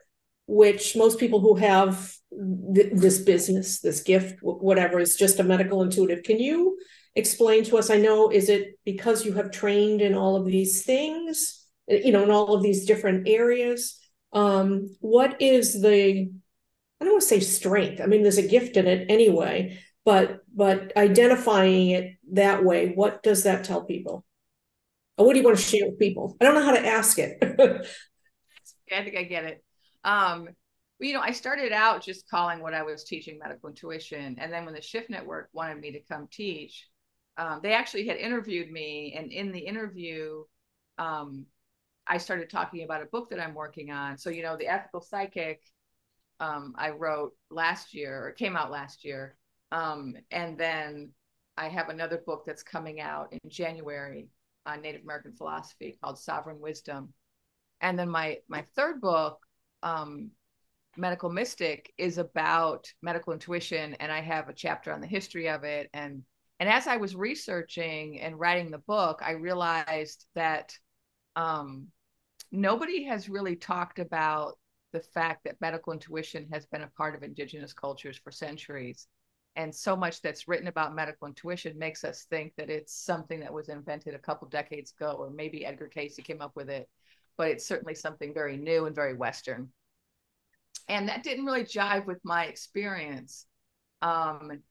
which 0.47 0.97
most 0.97 1.19
people 1.19 1.39
who 1.39 1.55
have 1.55 2.13
th- 2.75 2.91
this 2.93 3.19
business, 3.19 3.79
this 3.79 4.01
gift, 4.01 4.39
whatever, 4.41 4.99
is 4.99 5.15
just 5.15 5.39
a 5.39 5.43
medical 5.43 5.81
intuitive. 5.81 6.23
Can 6.23 6.39
you 6.39 6.77
explain 7.15 7.63
to 7.65 7.77
us? 7.77 7.89
I 7.89 7.97
know, 7.97 8.31
is 8.31 8.49
it 8.49 8.79
because 8.83 9.25
you 9.25 9.33
have 9.33 9.51
trained 9.51 10.01
in 10.01 10.15
all 10.15 10.35
of 10.35 10.45
these 10.45 10.83
things, 10.83 11.60
you 11.91 12.11
know, 12.11 12.23
in 12.23 12.31
all 12.31 12.55
of 12.55 12.63
these 12.63 12.85
different 12.85 13.27
areas? 13.27 13.99
Um, 14.33 14.95
what 14.99 15.41
is 15.41 15.81
the, 15.81 16.31
I 16.99 17.03
don't 17.05 17.13
want 17.13 17.21
to 17.21 17.27
say 17.27 17.39
strength. 17.39 18.01
I 18.01 18.05
mean, 18.05 18.21
there's 18.21 18.37
a 18.37 18.47
gift 18.47 18.77
in 18.77 18.87
it 18.87 19.07
anyway 19.09 19.79
but 20.05 20.41
but 20.53 20.95
identifying 20.97 21.91
it 21.91 22.17
that 22.31 22.63
way 22.63 22.89
what 22.93 23.21
does 23.23 23.43
that 23.43 23.63
tell 23.63 23.83
people 23.83 24.25
or 25.17 25.25
what 25.25 25.33
do 25.33 25.39
you 25.39 25.45
want 25.45 25.57
to 25.57 25.63
share 25.63 25.87
with 25.87 25.99
people 25.99 26.35
i 26.41 26.45
don't 26.45 26.55
know 26.55 26.63
how 26.63 26.73
to 26.73 26.85
ask 26.85 27.17
it 27.19 27.37
i 28.91 29.03
think 29.03 29.15
i 29.15 29.23
get 29.23 29.43
it 29.43 29.63
um 30.03 30.47
you 30.99 31.13
know 31.13 31.21
i 31.21 31.31
started 31.31 31.71
out 31.71 32.03
just 32.03 32.27
calling 32.29 32.61
what 32.61 32.73
i 32.73 32.83
was 32.83 33.03
teaching 33.03 33.39
medical 33.39 33.69
intuition 33.69 34.37
and 34.39 34.51
then 34.51 34.65
when 34.65 34.73
the 34.73 34.81
shift 34.81 35.09
network 35.09 35.49
wanted 35.53 35.79
me 35.79 35.91
to 35.91 36.01
come 36.11 36.27
teach 36.31 36.87
um, 37.37 37.61
they 37.63 37.73
actually 37.73 38.05
had 38.05 38.17
interviewed 38.17 38.69
me 38.69 39.15
and 39.17 39.31
in 39.31 39.51
the 39.51 39.59
interview 39.59 40.43
um, 40.97 41.45
i 42.07 42.17
started 42.17 42.49
talking 42.49 42.83
about 42.83 43.01
a 43.01 43.07
book 43.07 43.29
that 43.29 43.39
i'm 43.39 43.53
working 43.53 43.91
on 43.91 44.17
so 44.17 44.29
you 44.29 44.43
know 44.43 44.57
the 44.57 44.67
ethical 44.67 45.01
psychic 45.01 45.61
um, 46.39 46.73
i 46.77 46.89
wrote 46.89 47.33
last 47.49 47.93
year 47.93 48.25
or 48.25 48.31
came 48.31 48.55
out 48.55 48.71
last 48.71 49.03
year 49.05 49.35
um, 49.71 50.15
and 50.31 50.57
then 50.57 51.11
I 51.57 51.69
have 51.69 51.89
another 51.89 52.17
book 52.25 52.43
that's 52.45 52.63
coming 52.63 52.99
out 52.99 53.31
in 53.31 53.49
January 53.49 54.29
on 54.65 54.81
Native 54.81 55.03
American 55.03 55.33
philosophy 55.33 55.97
called 56.01 56.19
Sovereign 56.19 56.59
Wisdom. 56.59 57.13
And 57.81 57.97
then 57.97 58.09
my 58.09 58.39
my 58.47 58.65
third 58.75 59.01
book, 59.01 59.39
um, 59.83 60.31
Medical 60.97 61.29
Mystic, 61.29 61.91
is 61.97 62.17
about 62.17 62.91
medical 63.01 63.33
intuition, 63.33 63.95
and 63.95 64.11
I 64.11 64.21
have 64.21 64.49
a 64.49 64.53
chapter 64.53 64.93
on 64.93 65.01
the 65.01 65.07
history 65.07 65.49
of 65.49 65.63
it. 65.63 65.89
And 65.93 66.23
and 66.59 66.69
as 66.69 66.85
I 66.87 66.97
was 66.97 67.15
researching 67.15 68.19
and 68.19 68.39
writing 68.39 68.69
the 68.69 68.77
book, 68.79 69.21
I 69.23 69.31
realized 69.31 70.25
that 70.35 70.77
um, 71.35 71.87
nobody 72.51 73.03
has 73.03 73.29
really 73.29 73.55
talked 73.55 73.99
about 73.99 74.57
the 74.93 74.99
fact 74.99 75.45
that 75.45 75.61
medical 75.61 75.93
intuition 75.93 76.47
has 76.51 76.65
been 76.65 76.81
a 76.81 76.91
part 76.97 77.15
of 77.15 77.23
indigenous 77.23 77.73
cultures 77.73 78.17
for 78.17 78.31
centuries. 78.31 79.07
And 79.55 79.73
so 79.73 79.95
much 79.95 80.21
that's 80.21 80.47
written 80.47 80.67
about 80.67 80.95
medical 80.95 81.27
intuition 81.27 81.77
makes 81.77 82.03
us 82.03 82.25
think 82.29 82.53
that 82.57 82.69
it's 82.69 82.93
something 82.93 83.39
that 83.41 83.53
was 83.53 83.69
invented 83.69 84.15
a 84.15 84.19
couple 84.19 84.47
decades 84.47 84.93
ago 84.97 85.11
or 85.11 85.29
maybe 85.29 85.65
Edgar 85.65 85.87
Cayce 85.87 86.17
came 86.23 86.41
up 86.41 86.55
with 86.55 86.69
it 86.69 86.89
but 87.37 87.49
it's 87.49 87.65
certainly 87.65 87.95
something 87.95 88.33
very 88.33 88.57
new 88.57 88.85
and 88.85 88.95
very 88.95 89.15
western. 89.15 89.69
And 90.87 91.09
that 91.09 91.23
didn't 91.23 91.45
really 91.45 91.63
jive 91.63 92.05
with 92.05 92.19
my 92.23 92.45
experience. 92.45 93.45
Um, 94.01 94.61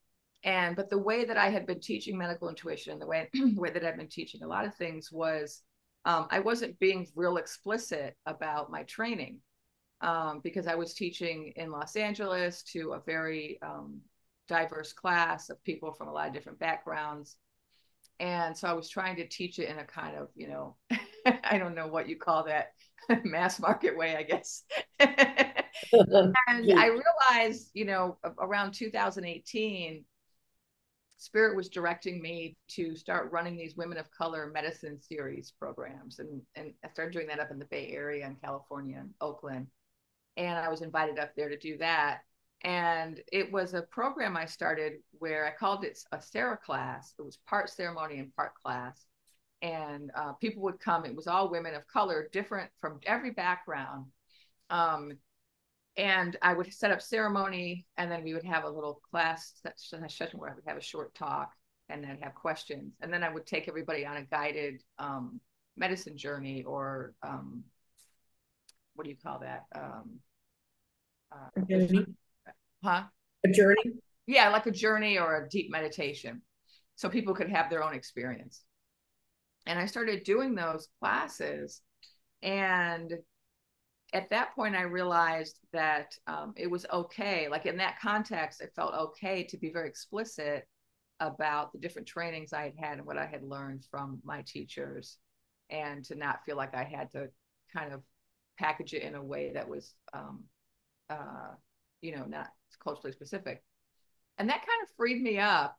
and 0.44 0.75
but 0.75 0.88
the 0.88 0.96
way 0.96 1.27
that 1.27 1.37
i 1.37 1.51
had 1.51 1.66
been 1.66 1.81
teaching 1.81 2.16
medical 2.16 2.49
intuition 2.49 2.99
the 2.99 3.07
way, 3.07 3.29
the 3.35 3.61
way 3.61 3.70
that 3.70 3.85
i've 3.85 3.99
been 3.99 4.09
teaching 4.09 4.42
a 4.42 4.46
lot 4.46 4.64
of 4.64 4.75
things 4.77 5.12
was 5.12 5.62
um, 6.05 6.27
i 6.31 6.41
wasn't 6.41 6.79
being 6.79 7.07
real 7.15 7.37
explicit 7.37 8.17
about 8.27 8.71
my 8.71 8.83
training 8.85 9.39
um, 10.01 10.41
because 10.43 10.67
i 10.67 10.75
was 10.75 10.95
teaching 10.95 11.53
in 11.57 11.71
los 11.71 11.97
angeles 11.97 12.63
to 12.63 12.93
a 12.93 13.01
very 13.07 13.59
um, 13.63 14.01
diverse 14.51 14.93
class 14.93 15.49
of 15.49 15.63
people 15.63 15.93
from 15.93 16.09
a 16.09 16.13
lot 16.13 16.27
of 16.27 16.35
different 16.35 16.59
backgrounds. 16.59 17.37
And 18.19 18.55
so 18.55 18.69
I 18.69 18.73
was 18.75 18.91
trying 18.91 19.17
to 19.17 19.27
teach 19.27 19.59
it 19.59 19.69
in 19.71 19.79
a 19.79 19.85
kind 19.85 20.17
of, 20.17 20.29
you 20.35 20.49
know, 20.49 20.77
I 21.45 21.57
don't 21.57 21.75
know 21.75 21.87
what 21.87 22.09
you 22.09 22.17
call 22.17 22.45
that 22.45 22.73
mass 23.25 23.61
market 23.61 23.97
way, 23.97 24.17
I 24.17 24.25
guess. 24.25 24.65
and 24.99 26.35
I 26.49 26.91
realized, 27.33 27.71
you 27.73 27.87
know, 27.87 28.19
around 28.39 28.73
2018, 28.73 30.05
Spirit 31.20 31.54
was 31.54 31.68
directing 31.68 32.22
me 32.22 32.56
to 32.68 32.96
start 32.96 33.30
running 33.30 33.54
these 33.54 33.76
women 33.76 33.98
of 33.98 34.11
color 34.11 34.50
medicine 34.54 34.98
series 34.98 35.52
programs. 35.61 36.18
And, 36.18 36.40
and 36.54 36.72
I 36.83 36.88
started 36.88 37.12
doing 37.12 37.26
that 37.26 37.38
up 37.38 37.50
in 37.50 37.59
the 37.59 37.66
Bay 37.66 37.90
Area 37.92 38.26
in 38.26 38.37
California 38.37 38.96
and 38.98 39.11
Oakland. 39.20 39.66
And 40.38 40.59
I 40.59 40.70
was 40.70 40.80
invited 40.80 41.18
up 41.18 41.37
there 41.37 41.50
to 41.50 41.59
do 41.59 41.76
that. 41.76 42.20
And 42.62 43.20
it 43.30 43.52
was 43.52 43.74
a 43.74 43.83
program 43.83 44.35
I 44.35 44.46
started 44.46 44.94
where 45.18 45.46
I 45.46 45.50
called 45.50 45.85
it 45.85 45.98
a 46.11 46.22
Sarah 46.22 46.56
class. 46.56 47.12
It 47.18 47.22
was 47.22 47.37
part 47.46 47.68
ceremony 47.68 48.18
and 48.18 48.35
part 48.35 48.54
class. 48.54 49.04
And 49.61 50.11
uh, 50.14 50.33
people 50.33 50.62
would 50.62 50.80
come, 50.80 51.04
it 51.04 51.14
was 51.14 51.26
all 51.26 51.50
women 51.50 51.74
of 51.74 51.87
color, 51.87 52.30
different 52.33 52.70
from 52.80 52.98
every 53.04 53.33
background. 53.33 54.06
Um, 54.70 55.18
and 55.96 56.37
I 56.42 56.55
would 56.55 56.72
set 56.72 56.90
up 56.90 57.03
ceremony, 57.03 57.87
and 57.96 58.11
then 58.11 58.22
we 58.24 58.35
would 58.35 58.44
have 58.44 58.64
a 58.64 58.70
little 58.70 59.00
class 59.11 59.55
session 59.76 60.38
where 60.38 60.50
I 60.50 60.55
would 60.55 60.64
have 60.66 60.76
a 60.76 60.83
short 60.83 61.14
talk, 61.14 61.53
and 61.88 62.05
then 62.05 62.18
have 62.22 62.35
questions, 62.35 62.94
and 63.00 63.12
then 63.12 63.24
I 63.24 63.29
would 63.33 63.46
take 63.46 63.66
everybody 63.68 64.07
on 64.07 64.16
a 64.16 64.22
guided 64.22 64.81
um, 64.98 65.40
medicine 65.76 66.16
journey, 66.16 66.62
or 66.62 67.14
um, 67.22 67.64
what 68.94 69.05
do 69.05 69.11
you 69.11 69.16
call 69.16 69.40
that? 69.40 69.64
Um, 69.74 70.20
uh, 71.33 71.48
a 71.57 71.62
journey. 71.62 72.07
Huh? 72.85 73.03
A 73.44 73.48
journey. 73.48 73.83
Yeah, 74.26 74.50
like 74.50 74.66
a 74.66 74.70
journey 74.70 75.18
or 75.18 75.44
a 75.44 75.48
deep 75.48 75.70
meditation, 75.70 76.42
so 76.94 77.09
people 77.09 77.35
could 77.35 77.50
have 77.50 77.68
their 77.68 77.83
own 77.83 77.94
experience. 77.94 78.62
And 79.66 79.79
I 79.79 79.87
started 79.87 80.22
doing 80.22 80.55
those 80.55 80.88
classes, 81.00 81.83
and 82.42 83.12
at 84.12 84.31
that 84.31 84.55
point, 84.55 84.75
I 84.75 84.83
realized 84.83 85.59
that 85.73 86.16
um, 86.27 86.53
it 86.57 86.70
was 86.70 86.87
okay. 86.92 87.49
Like 87.49 87.66
in 87.66 87.77
that 87.77 88.01
context, 88.01 88.61
it 88.61 88.73
felt 88.75 88.94
okay 88.94 89.44
to 89.44 89.57
be 89.57 89.70
very 89.70 89.88
explicit 89.88 90.66
about 91.20 91.73
the 91.73 91.79
different 91.79 92.09
trainings 92.09 92.53
I 92.53 92.64
had 92.64 92.75
had 92.79 92.99
and 92.99 93.07
what 93.07 93.18
I 93.18 93.27
had 93.27 93.42
learned 93.42 93.85
from 93.90 94.20
my 94.25 94.42
teachers, 94.42 95.18
and 95.68 96.05
to 96.07 96.14
not 96.14 96.44
feel 96.44 96.57
like 96.57 96.75
I 96.75 96.85
had 96.85 97.12
to 97.12 97.29
kind 97.73 97.92
of 97.92 98.03
package 98.59 98.94
it 98.94 99.03
in 99.03 99.14
a 99.14 99.23
way 99.23 99.53
that 99.55 99.68
was, 99.68 99.94
um, 100.12 100.44
uh, 101.09 101.55
you 102.01 102.16
know, 102.16 102.25
not 102.25 102.49
culturally 102.83 103.12
specific. 103.12 103.62
And 104.38 104.49
that 104.49 104.66
kind 104.66 104.83
of 104.83 104.88
freed 104.96 105.23
me 105.23 105.38
up 105.38 105.77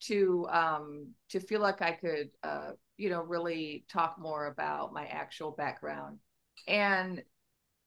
to 0.00 0.48
um, 0.50 1.08
to 1.28 1.40
feel 1.40 1.60
like 1.60 1.82
I 1.82 1.92
could, 1.92 2.30
uh, 2.42 2.72
you 2.96 3.10
know, 3.10 3.22
really 3.22 3.84
talk 3.88 4.16
more 4.18 4.46
about 4.46 4.92
my 4.92 5.06
actual 5.06 5.52
background 5.52 6.18
and 6.66 7.22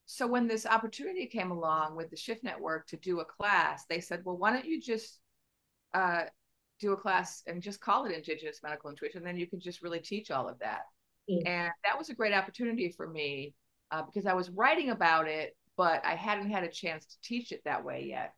so 0.06 0.26
when 0.26 0.46
this 0.46 0.66
opportunity 0.66 1.26
came 1.26 1.50
along 1.50 1.96
with 1.96 2.10
the 2.10 2.16
Shift 2.16 2.44
Network 2.44 2.86
to 2.88 2.96
do 2.96 3.20
a 3.20 3.24
class, 3.24 3.84
they 3.88 4.00
said, 4.00 4.22
well, 4.24 4.36
why 4.36 4.52
don't 4.52 4.66
you 4.66 4.80
just 4.80 5.18
uh, 5.94 6.24
do 6.78 6.92
a 6.92 6.96
class 6.96 7.42
and 7.46 7.62
just 7.62 7.80
call 7.80 8.04
it 8.04 8.12
Indigenous 8.12 8.60
Medical 8.62 8.90
Intuition? 8.90 9.24
Then 9.24 9.38
you 9.38 9.46
can 9.46 9.60
just 9.60 9.82
really 9.82 10.00
teach 10.00 10.30
all 10.30 10.48
of 10.48 10.58
that. 10.58 10.82
Mm-hmm. 11.30 11.46
And 11.46 11.72
that 11.84 11.98
was 11.98 12.10
a 12.10 12.14
great 12.14 12.34
opportunity 12.34 12.90
for 12.90 13.08
me 13.08 13.54
uh, 13.90 14.02
because 14.02 14.26
I 14.26 14.34
was 14.34 14.50
writing 14.50 14.90
about 14.90 15.26
it, 15.26 15.56
but 15.76 16.04
I 16.04 16.14
hadn't 16.16 16.50
had 16.50 16.64
a 16.64 16.68
chance 16.68 17.06
to 17.06 17.16
teach 17.22 17.50
it 17.50 17.62
that 17.64 17.84
way 17.84 18.04
yet. 18.06 18.34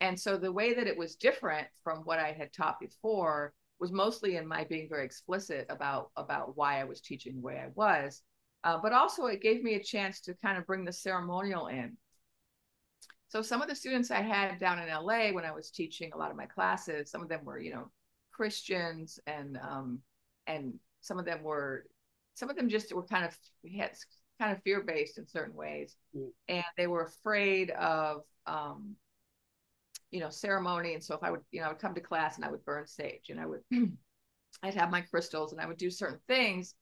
And 0.00 0.18
so 0.18 0.36
the 0.36 0.52
way 0.52 0.74
that 0.74 0.86
it 0.86 0.98
was 0.98 1.16
different 1.16 1.68
from 1.84 1.98
what 1.98 2.18
I 2.18 2.32
had 2.32 2.52
taught 2.52 2.80
before 2.80 3.54
was 3.78 3.92
mostly 3.92 4.36
in 4.36 4.46
my 4.46 4.64
being 4.64 4.88
very 4.88 5.04
explicit 5.04 5.66
about 5.70 6.10
about 6.16 6.56
why 6.56 6.80
I 6.80 6.84
was 6.84 7.00
teaching 7.00 7.36
the 7.36 7.40
way 7.40 7.58
I 7.58 7.68
was 7.74 8.22
uh, 8.64 8.78
but 8.82 8.92
also 8.92 9.26
it 9.26 9.42
gave 9.42 9.62
me 9.62 9.74
a 9.74 9.82
chance 9.82 10.20
to 10.20 10.34
kind 10.34 10.58
of 10.58 10.66
bring 10.66 10.84
the 10.84 10.92
ceremonial 10.92 11.66
in. 11.66 11.96
So 13.28 13.40
some 13.42 13.62
of 13.62 13.68
the 13.68 13.74
students 13.74 14.10
I 14.10 14.20
had 14.20 14.60
down 14.60 14.78
in 14.78 14.88
LA 14.88 15.30
when 15.30 15.44
I 15.44 15.52
was 15.52 15.70
teaching 15.70 16.12
a 16.12 16.18
lot 16.18 16.30
of 16.30 16.36
my 16.36 16.46
classes, 16.46 17.10
some 17.10 17.22
of 17.22 17.28
them 17.28 17.44
were, 17.44 17.58
you 17.58 17.72
know, 17.72 17.90
Christians 18.30 19.18
and 19.26 19.58
um, 19.58 20.00
and 20.46 20.74
some 21.00 21.18
of 21.18 21.24
them 21.24 21.42
were 21.42 21.86
some 22.34 22.50
of 22.50 22.56
them 22.56 22.68
just 22.68 22.94
were 22.94 23.04
kind 23.04 23.24
of 23.24 23.36
had 23.76 23.92
kind 24.40 24.52
of 24.52 24.62
fear 24.62 24.82
based 24.82 25.18
in 25.18 25.26
certain 25.26 25.54
ways, 25.54 25.96
mm. 26.16 26.28
and 26.48 26.64
they 26.76 26.86
were 26.86 27.04
afraid 27.04 27.70
of 27.70 28.22
um, 28.46 28.96
you 30.10 30.20
know 30.20 30.30
ceremony. 30.30 30.94
And 30.94 31.02
so 31.02 31.14
if 31.14 31.22
I 31.22 31.30
would 31.30 31.40
you 31.50 31.60
know 31.60 31.66
I 31.66 31.68
would 31.70 31.78
come 31.78 31.94
to 31.94 32.00
class 32.00 32.36
and 32.36 32.44
I 32.44 32.50
would 32.50 32.64
burn 32.64 32.86
sage 32.86 33.28
and 33.28 33.40
I 33.40 33.46
would 33.46 33.60
I'd 34.62 34.74
have 34.74 34.90
my 34.90 35.02
crystals 35.02 35.52
and 35.52 35.60
I 35.60 35.66
would 35.66 35.78
do 35.78 35.90
certain 35.90 36.20
things 36.28 36.74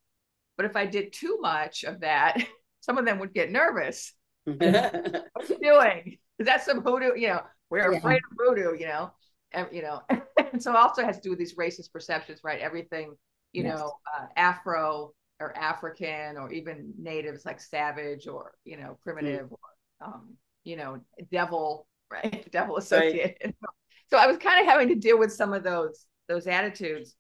but 0.61 0.69
if 0.69 0.77
I 0.77 0.85
did 0.85 1.15
too 1.15 1.39
much 1.41 1.85
of 1.85 2.01
that, 2.01 2.37
some 2.81 2.99
of 2.99 3.07
them 3.07 3.19
would 3.19 3.33
get 3.33 3.51
nervous. 3.51 4.13
what 4.45 4.63
are 4.63 5.25
you 5.49 5.59
doing? 5.59 6.19
Is 6.39 6.45
that 6.45 6.63
some 6.63 6.83
voodoo? 6.83 7.19
You 7.19 7.29
know, 7.29 7.41
we're 7.71 7.91
yeah. 7.91 7.97
afraid 7.97 8.21
of 8.31 8.37
voodoo, 8.37 8.77
you 8.77 8.87
know, 8.87 9.11
and, 9.53 9.69
you 9.73 9.81
know, 9.81 10.03
and 10.53 10.63
so 10.63 10.77
also 10.77 11.03
has 11.03 11.17
to 11.17 11.23
do 11.23 11.31
with 11.31 11.39
these 11.39 11.55
racist 11.55 11.95
perceptions, 11.95 12.41
right? 12.45 12.61
Everything, 12.61 13.15
you 13.55 13.63
yes. 13.63 13.79
know, 13.79 13.91
uh, 14.15 14.27
Afro 14.37 15.15
or 15.41 15.57
African 15.57 16.37
or 16.37 16.53
even 16.53 16.93
natives 16.99 17.47
like 17.47 17.59
savage 17.59 18.27
or, 18.27 18.53
you 18.65 18.77
know, 18.77 18.99
primitive 19.03 19.47
mm. 19.47 19.53
or, 19.53 20.07
um, 20.07 20.35
you 20.65 20.77
know, 20.77 21.01
devil, 21.33 21.87
right? 22.13 22.47
devil 22.53 22.77
associated. 22.77 23.39
Right. 23.43 23.55
so 24.11 24.19
I 24.19 24.27
was 24.27 24.37
kind 24.37 24.61
of 24.61 24.71
having 24.71 24.89
to 24.89 24.95
deal 24.95 25.19
with 25.19 25.33
some 25.33 25.55
of 25.55 25.63
those, 25.63 26.05
those 26.29 26.47
attitudes. 26.47 27.17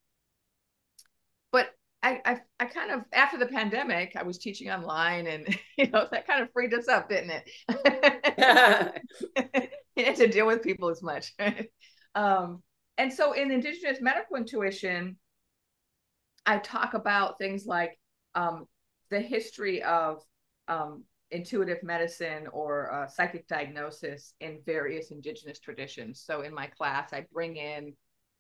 I, 2.02 2.20
I, 2.24 2.36
I 2.58 2.64
kind 2.64 2.90
of 2.90 3.02
after 3.12 3.36
the 3.36 3.46
pandemic, 3.46 4.16
I 4.16 4.22
was 4.22 4.38
teaching 4.38 4.70
online, 4.70 5.26
and 5.26 5.46
you 5.78 5.88
know 5.90 6.06
that 6.10 6.26
kind 6.26 6.42
of 6.42 6.52
freed 6.52 6.74
us 6.74 6.88
up, 6.88 7.08
didn't 7.08 7.42
it? 7.68 9.02
you 9.96 10.04
had 10.04 10.16
to 10.16 10.28
deal 10.28 10.46
with 10.46 10.62
people 10.62 10.88
as 10.88 11.02
much. 11.02 11.32
um, 12.14 12.62
and 12.96 13.12
so, 13.12 13.32
in 13.32 13.50
Indigenous 13.50 14.00
medical 14.00 14.36
intuition, 14.36 15.16
I 16.46 16.58
talk 16.58 16.94
about 16.94 17.38
things 17.38 17.66
like 17.66 17.98
um, 18.34 18.66
the 19.10 19.20
history 19.20 19.82
of 19.82 20.22
um, 20.68 21.04
intuitive 21.30 21.82
medicine 21.82 22.46
or 22.52 22.92
uh, 22.92 23.06
psychic 23.08 23.46
diagnosis 23.46 24.34
in 24.40 24.60
various 24.64 25.10
Indigenous 25.10 25.60
traditions. 25.60 26.22
So, 26.24 26.42
in 26.42 26.54
my 26.54 26.66
class, 26.66 27.12
I 27.12 27.26
bring 27.32 27.56
in 27.56 27.94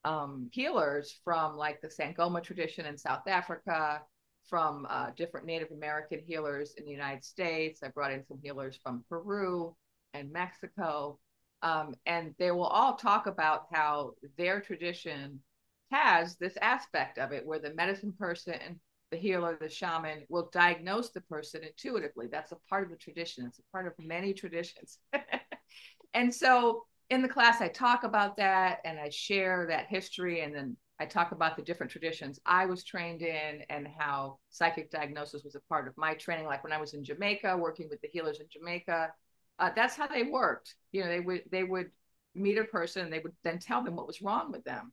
um, 0.04 0.48
healers 0.52 1.20
from 1.24 1.56
like 1.56 1.80
the 1.80 1.88
Sangoma 1.88 2.42
tradition 2.42 2.86
in 2.86 2.96
South 2.96 3.26
Africa, 3.26 4.02
from 4.50 4.86
uh, 4.90 5.10
different 5.16 5.46
Native 5.46 5.70
American 5.70 6.20
healers 6.26 6.74
in 6.76 6.84
the 6.84 6.90
United 6.90 7.24
States. 7.24 7.80
I 7.82 7.88
brought 7.88 8.12
in 8.12 8.24
some 8.26 8.40
healers 8.42 8.78
from 8.82 9.04
Peru 9.08 9.74
and 10.12 10.30
Mexico. 10.32 11.18
Um, 11.62 11.94
and 12.06 12.34
they 12.38 12.50
will 12.50 12.66
all 12.66 12.96
talk 12.96 13.26
about 13.26 13.66
how 13.72 14.12
their 14.36 14.60
tradition 14.60 15.40
has 15.92 16.36
this 16.36 16.56
aspect 16.62 17.18
of 17.18 17.32
it 17.32 17.46
where 17.46 17.58
the 17.58 17.74
medicine 17.74 18.12
person, 18.18 18.80
the 19.10 19.16
healer, 19.16 19.56
the 19.60 19.68
shaman 19.68 20.24
will 20.28 20.48
diagnose 20.52 21.10
the 21.10 21.20
person 21.22 21.62
intuitively. 21.62 22.26
That's 22.30 22.52
a 22.52 22.58
part 22.68 22.84
of 22.84 22.90
the 22.90 22.96
tradition, 22.96 23.46
it's 23.46 23.58
a 23.58 23.72
part 23.72 23.86
of 23.86 23.92
many 23.98 24.32
traditions. 24.32 24.98
and 26.14 26.34
so 26.34 26.86
in 27.10 27.22
the 27.22 27.28
class, 27.28 27.60
I 27.60 27.68
talk 27.68 28.04
about 28.04 28.36
that 28.36 28.78
and 28.84 28.98
I 28.98 29.10
share 29.10 29.66
that 29.68 29.88
history 29.88 30.42
and 30.42 30.54
then 30.54 30.76
I 31.00 31.06
talk 31.06 31.32
about 31.32 31.56
the 31.56 31.62
different 31.62 31.90
traditions 31.90 32.38
I 32.46 32.66
was 32.66 32.84
trained 32.84 33.22
in 33.22 33.62
and 33.68 33.88
how 33.98 34.38
psychic 34.50 34.90
diagnosis 34.90 35.42
was 35.42 35.56
a 35.56 35.60
part 35.60 35.88
of 35.88 35.96
my 35.96 36.14
training. 36.14 36.46
Like 36.46 36.62
when 36.62 36.72
I 36.72 36.80
was 36.80 36.94
in 36.94 37.02
Jamaica, 37.02 37.56
working 37.56 37.88
with 37.90 38.00
the 38.00 38.08
healers 38.08 38.38
in 38.38 38.46
Jamaica, 38.50 39.08
uh, 39.58 39.70
that's 39.74 39.96
how 39.96 40.06
they 40.06 40.22
worked. 40.22 40.76
You 40.92 41.02
know, 41.02 41.08
they 41.08 41.20
would 41.20 41.42
they 41.50 41.64
would 41.64 41.90
meet 42.34 42.58
a 42.58 42.64
person, 42.64 43.10
they 43.10 43.18
would 43.18 43.32
then 43.42 43.58
tell 43.58 43.82
them 43.82 43.96
what 43.96 44.06
was 44.06 44.22
wrong 44.22 44.52
with 44.52 44.62
them, 44.64 44.92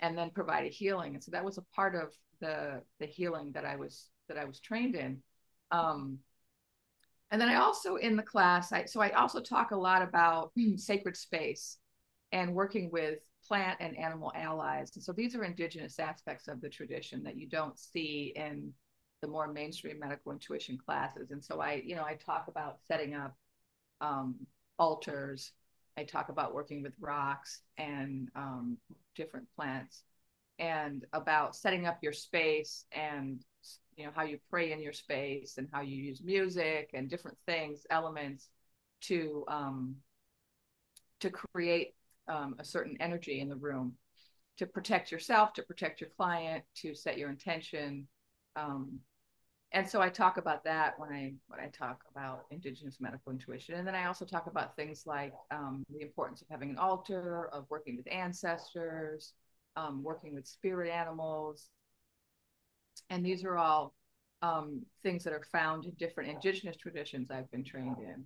and 0.00 0.16
then 0.16 0.30
provide 0.30 0.64
a 0.66 0.70
healing. 0.70 1.14
And 1.14 1.22
so 1.22 1.30
that 1.32 1.44
was 1.44 1.58
a 1.58 1.64
part 1.74 1.94
of 1.94 2.12
the 2.40 2.82
the 3.00 3.06
healing 3.06 3.52
that 3.52 3.64
I 3.64 3.76
was 3.76 4.08
that 4.28 4.38
I 4.38 4.44
was 4.44 4.60
trained 4.60 4.94
in. 4.94 5.22
Um, 5.70 6.18
and 7.34 7.40
then 7.40 7.48
I 7.48 7.56
also 7.56 7.96
in 7.96 8.14
the 8.14 8.22
class, 8.22 8.70
I 8.70 8.84
so 8.84 9.00
I 9.00 9.10
also 9.10 9.40
talk 9.40 9.72
a 9.72 9.76
lot 9.76 10.02
about 10.02 10.52
sacred 10.76 11.16
space 11.16 11.78
and 12.30 12.54
working 12.54 12.92
with 12.92 13.18
plant 13.44 13.78
and 13.80 13.98
animal 13.98 14.30
allies. 14.36 14.92
And 14.94 15.02
so 15.02 15.12
these 15.12 15.34
are 15.34 15.42
indigenous 15.42 15.98
aspects 15.98 16.46
of 16.46 16.60
the 16.60 16.68
tradition 16.68 17.24
that 17.24 17.36
you 17.36 17.48
don't 17.48 17.76
see 17.76 18.32
in 18.36 18.72
the 19.20 19.26
more 19.26 19.52
mainstream 19.52 19.98
medical 19.98 20.30
intuition 20.30 20.78
classes. 20.78 21.32
And 21.32 21.42
so 21.44 21.60
I, 21.60 21.82
you 21.84 21.96
know, 21.96 22.04
I 22.04 22.14
talk 22.14 22.44
about 22.46 22.78
setting 22.86 23.16
up 23.16 23.34
um, 24.00 24.36
altars. 24.78 25.50
I 25.96 26.04
talk 26.04 26.28
about 26.28 26.54
working 26.54 26.84
with 26.84 26.94
rocks 27.00 27.62
and 27.78 28.28
um, 28.36 28.78
different 29.16 29.48
plants 29.56 30.04
and 30.60 31.04
about 31.12 31.56
setting 31.56 31.84
up 31.84 31.98
your 32.00 32.12
space 32.12 32.84
and 32.92 33.44
you 33.96 34.04
know 34.04 34.12
how 34.14 34.22
you 34.22 34.38
pray 34.50 34.72
in 34.72 34.80
your 34.80 34.92
space 34.92 35.58
and 35.58 35.68
how 35.72 35.80
you 35.80 35.96
use 35.96 36.22
music 36.22 36.90
and 36.94 37.08
different 37.08 37.36
things 37.46 37.86
elements 37.90 38.48
to 39.02 39.44
um, 39.48 39.96
to 41.20 41.30
create 41.30 41.94
um, 42.28 42.56
a 42.58 42.64
certain 42.64 42.96
energy 43.00 43.40
in 43.40 43.48
the 43.48 43.56
room 43.56 43.94
to 44.56 44.66
protect 44.66 45.10
yourself 45.10 45.52
to 45.52 45.62
protect 45.62 46.00
your 46.00 46.10
client 46.16 46.64
to 46.76 46.94
set 46.94 47.18
your 47.18 47.30
intention. 47.30 48.06
Um, 48.56 49.00
and 49.72 49.88
so 49.88 50.00
I 50.00 50.08
talk 50.08 50.36
about 50.36 50.62
that 50.64 50.96
when 50.98 51.10
I 51.10 51.34
when 51.48 51.58
I 51.58 51.66
talk 51.66 52.04
about 52.10 52.44
indigenous 52.52 52.98
medical 53.00 53.32
intuition, 53.32 53.74
and 53.74 53.86
then 53.86 53.96
I 53.96 54.06
also 54.06 54.24
talk 54.24 54.46
about 54.46 54.76
things 54.76 55.02
like 55.04 55.32
um, 55.50 55.82
the 55.92 56.02
importance 56.02 56.42
of 56.42 56.48
having 56.48 56.70
an 56.70 56.78
altar, 56.78 57.48
of 57.52 57.66
working 57.70 57.96
with 57.96 58.06
ancestors, 58.10 59.32
um, 59.76 60.04
working 60.04 60.32
with 60.32 60.46
spirit 60.46 60.92
animals, 60.92 61.70
and 63.10 63.24
these 63.24 63.44
are 63.44 63.56
all 63.56 63.94
um, 64.42 64.82
things 65.02 65.24
that 65.24 65.32
are 65.32 65.44
found 65.52 65.84
in 65.84 65.92
different 65.92 66.30
indigenous 66.30 66.76
traditions 66.76 67.30
I've 67.30 67.50
been 67.50 67.64
trained 67.64 67.96
in. 67.98 68.24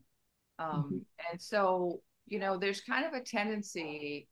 Um, 0.59 0.69
mm-hmm. 0.69 0.97
And 1.31 1.41
so, 1.41 2.01
you 2.27 2.39
know, 2.39 2.57
there's 2.57 2.81
kind 2.81 3.05
of 3.05 3.13
a 3.13 3.21
tendency 3.21 4.29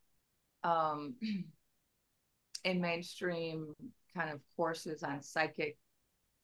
um, 0.64 1.14
in 2.64 2.80
mainstream 2.80 3.74
kind 4.16 4.30
of 4.30 4.40
courses 4.56 5.02
on 5.02 5.22
psychic 5.22 5.76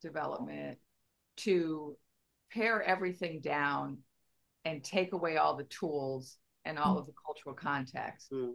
development 0.01 0.79
to 1.39 1.97
pare 2.53 2.83
everything 2.83 3.41
down 3.41 3.99
and 4.65 4.85
take 4.85 5.13
away 5.13 5.39
all 5.39 5.57
the 5.57 5.65
tools 5.65 6.39
and 6.65 6.79
all 6.79 6.97
mm. 6.97 7.01
of 7.01 7.07
the 7.07 7.13
cultural 7.27 7.55
context. 7.55 8.31
Mm. 8.33 8.55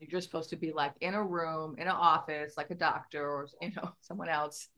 You're 0.00 0.10
just 0.10 0.28
supposed 0.28 0.50
to 0.50 0.56
be 0.56 0.72
like 0.72 0.94
in 1.00 1.14
a 1.14 1.22
room, 1.22 1.74
in 1.78 1.84
an 1.88 1.94
office, 1.94 2.56
like 2.56 2.70
a 2.70 2.74
doctor 2.74 3.26
or 3.26 3.48
you 3.62 3.72
know 3.76 3.92
someone 4.00 4.28
else, 4.28 4.68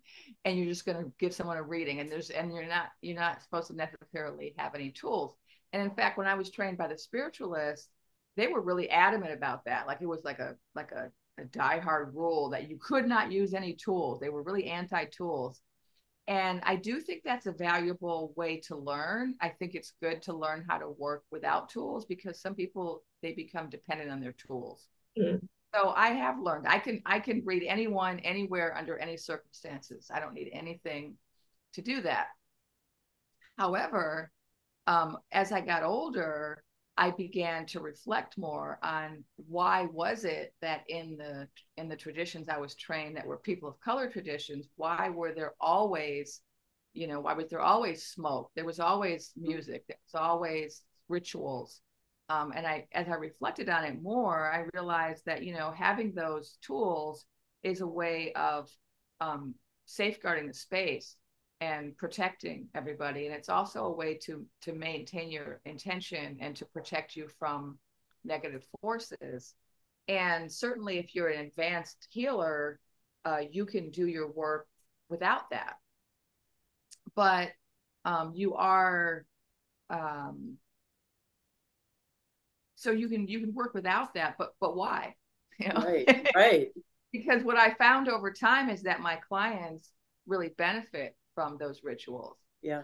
and 0.45 0.57
you're 0.57 0.67
just 0.67 0.87
going 0.87 1.03
to 1.03 1.13
give 1.19 1.35
someone 1.35 1.57
a 1.57 1.63
reading. 1.63 2.01
And 2.01 2.11
there's 2.11 2.31
and 2.31 2.53
you're 2.55 2.67
not 2.67 2.89
you're 3.03 3.19
not 3.19 3.43
supposed 3.43 3.69
to 3.69 3.77
necessarily 3.77 4.55
have 4.59 4.75
any 4.75 4.91
tools. 4.91 5.35
And 5.73 5.83
in 5.83 5.91
fact, 5.91 6.19
when 6.19 6.27
I 6.27 6.35
was 6.35 6.51
trained 6.51 6.79
by 6.79 6.89
the 6.89 6.99
spiritualists, 6.99 7.89
they 8.37 8.49
were 8.49 8.61
really 8.61 8.91
adamant 8.91 9.33
about 9.33 9.65
that. 9.67 9.87
Like 9.87 10.01
it 10.01 10.07
was 10.07 10.25
like 10.25 10.39
a 10.39 10.57
like 10.75 10.93
a, 10.93 11.11
a 11.39 11.45
diehard 11.45 12.15
rule 12.15 12.51
that 12.51 12.69
you 12.69 12.79
could 12.81 13.07
not 13.07 13.33
use 13.33 13.55
any 13.55 13.75
tools. 13.75 14.21
They 14.21 14.31
were 14.31 14.43
really 14.43 14.67
anti-tools 14.67 15.61
and 16.31 16.61
I 16.63 16.77
do 16.77 17.01
think 17.01 17.23
that's 17.25 17.47
a 17.47 17.53
valuable 17.53 18.33
way 18.37 18.61
to 18.69 18.77
learn. 18.77 19.35
I 19.41 19.49
think 19.49 19.75
it's 19.75 19.95
good 20.01 20.23
to 20.23 20.33
learn 20.33 20.65
how 20.69 20.79
to 20.79 20.91
work 20.91 21.25
without 21.33 21.69
tools 21.69 22.05
because 22.07 22.41
some 22.41 22.55
people 22.55 23.03
they 23.21 23.33
become 23.33 23.69
dependent 23.69 24.13
on 24.13 24.21
their 24.21 24.35
tools. 24.35 24.87
Mm. 25.21 25.41
So 25.75 25.91
I 25.91 26.09
have 26.09 26.41
learned 26.41 26.67
I 26.67 26.79
can 26.79 27.01
I 27.07 27.21
can 27.21 27.43
read 27.45 27.65
anyone 27.67 28.19
anywhere 28.21 28.77
under 28.77 28.99
any 28.99 29.17
circumstances. 29.17 30.11
I 30.13 30.19
don't 30.19 30.35
need 30.35 30.51
anything 30.53 31.17
to 31.75 31.83
do 31.83 32.03
that. 32.03 32.29
However, 33.57 34.33
um, 34.87 35.19
as 35.31 35.53
I 35.53 35.61
got 35.61 35.85
older, 35.85 36.65
I 36.97 37.11
began 37.13 37.67
to 37.67 37.81
reflect 37.81 38.37
more 38.37 38.79
on 38.83 39.25
why 39.37 39.87
was 39.93 40.25
it 40.25 40.55
that 40.61 40.83
in 40.89 41.17
the 41.17 41.49
in 41.77 41.89
the 41.89 41.97
traditions 41.97 42.49
I 42.49 42.59
was 42.59 42.75
trained 42.75 43.17
that 43.17 43.27
were 43.27 43.39
people 43.39 43.69
of 43.69 43.81
color 43.81 44.11
traditions, 44.11 44.69
why 44.77 45.09
were 45.09 45.33
there 45.33 45.55
always, 45.61 46.41
you 46.93 47.07
know, 47.07 47.21
why 47.21 47.35
was 47.35 47.49
there 47.49 47.61
always 47.61 48.07
smoke? 48.07 48.51
There 48.55 48.65
was 48.65 48.81
always 48.81 49.33
music. 49.37 49.85
There 49.87 49.97
was 50.13 50.21
always 50.21 50.83
rituals. 51.09 51.81
Um, 52.31 52.53
and 52.55 52.66
I, 52.66 52.87
as 52.93 53.09
I 53.09 53.14
reflected 53.14 53.69
on 53.69 53.85
it 53.85 54.01
more, 54.01 54.53
I 54.53 54.64
realized 54.73 55.27
that 55.27 55.43
you 55.43 55.53
know 55.53 55.73
having 55.73 56.14
those 56.14 56.59
tools 56.62 57.27
is 57.62 57.81
a 57.81 57.87
way 57.87 58.33
of 58.35 58.71
um, 59.21 59.55
safeguarding 59.85 60.47
the 60.47 60.55
space 60.55 61.16
and 61.61 61.97
protecting 61.97 62.69
everybody. 62.75 63.27
And 63.27 63.35
it's 63.35 63.49
also 63.49 63.85
a 63.85 63.97
way 63.97 64.14
to 64.27 64.47
to 64.62 64.73
maintain 64.73 65.31
your 65.33 65.61
intention 65.64 66.38
and 66.40 66.55
to 66.57 66.64
protect 66.66 67.16
you 67.16 67.29
from 67.38 67.79
negative 68.25 68.64
forces. 68.81 69.55
And 70.07 70.51
certainly 70.51 70.99
if 70.99 71.14
you're 71.14 71.29
an 71.29 71.47
advanced 71.47 72.07
healer 72.11 72.79
uh, 73.25 73.43
you 73.51 73.66
can 73.66 73.90
do 73.90 74.07
your 74.07 74.31
work 74.31 74.66
without 75.09 75.51
that. 75.51 75.75
But 77.14 77.51
um, 78.05 78.33
you 78.35 78.55
are 78.55 79.27
um, 79.90 80.57
so 82.81 82.90
you 82.90 83.09
can 83.09 83.29
you 83.29 83.40
can 83.40 83.55
work 83.55 83.75
without 83.75 84.14
that 84.14 84.37
but 84.38 84.55
but 84.61 84.77
why 84.77 85.14
you 85.59 85.69
know? 85.69 85.83
right 85.83 86.31
right 86.35 86.69
because 87.12 87.43
what 87.43 87.57
i 87.57 87.75
found 87.75 88.09
over 88.09 88.33
time 88.33 88.71
is 88.71 88.83
that 88.83 89.01
my 89.01 89.16
clients 89.16 89.90
really 90.27 90.51
benefit 90.57 91.16
from 91.35 91.59
those 91.59 91.83
rituals. 91.85 92.37
Yeah. 92.62 92.83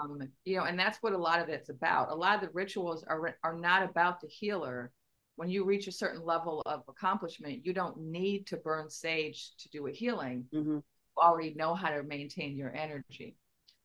Um, 0.00 0.20
you 0.44 0.56
know, 0.56 0.64
and 0.64 0.78
that's 0.78 0.98
what 1.02 1.12
a 1.12 1.18
lot 1.18 1.40
of 1.40 1.48
it's 1.48 1.68
about. 1.68 2.10
A 2.10 2.14
lot 2.14 2.34
of 2.34 2.40
the 2.40 2.54
rituals 2.54 3.04
are 3.04 3.36
are 3.44 3.56
not 3.56 3.88
about 3.88 4.20
the 4.20 4.26
healer. 4.26 4.92
When 5.36 5.48
you 5.48 5.64
reach 5.64 5.86
a 5.86 5.92
certain 5.92 6.24
level 6.24 6.62
of 6.66 6.82
accomplishment, 6.88 7.64
you 7.64 7.72
don't 7.72 7.98
need 7.98 8.46
to 8.48 8.56
burn 8.56 8.88
sage 8.88 9.52
to 9.58 9.68
do 9.68 9.86
a 9.86 9.92
healing. 9.92 10.46
Mm-hmm. 10.52 10.76
You 10.76 10.82
already 11.18 11.54
know 11.54 11.74
how 11.74 11.90
to 11.90 12.02
maintain 12.02 12.56
your 12.56 12.74
energy. 12.74 13.36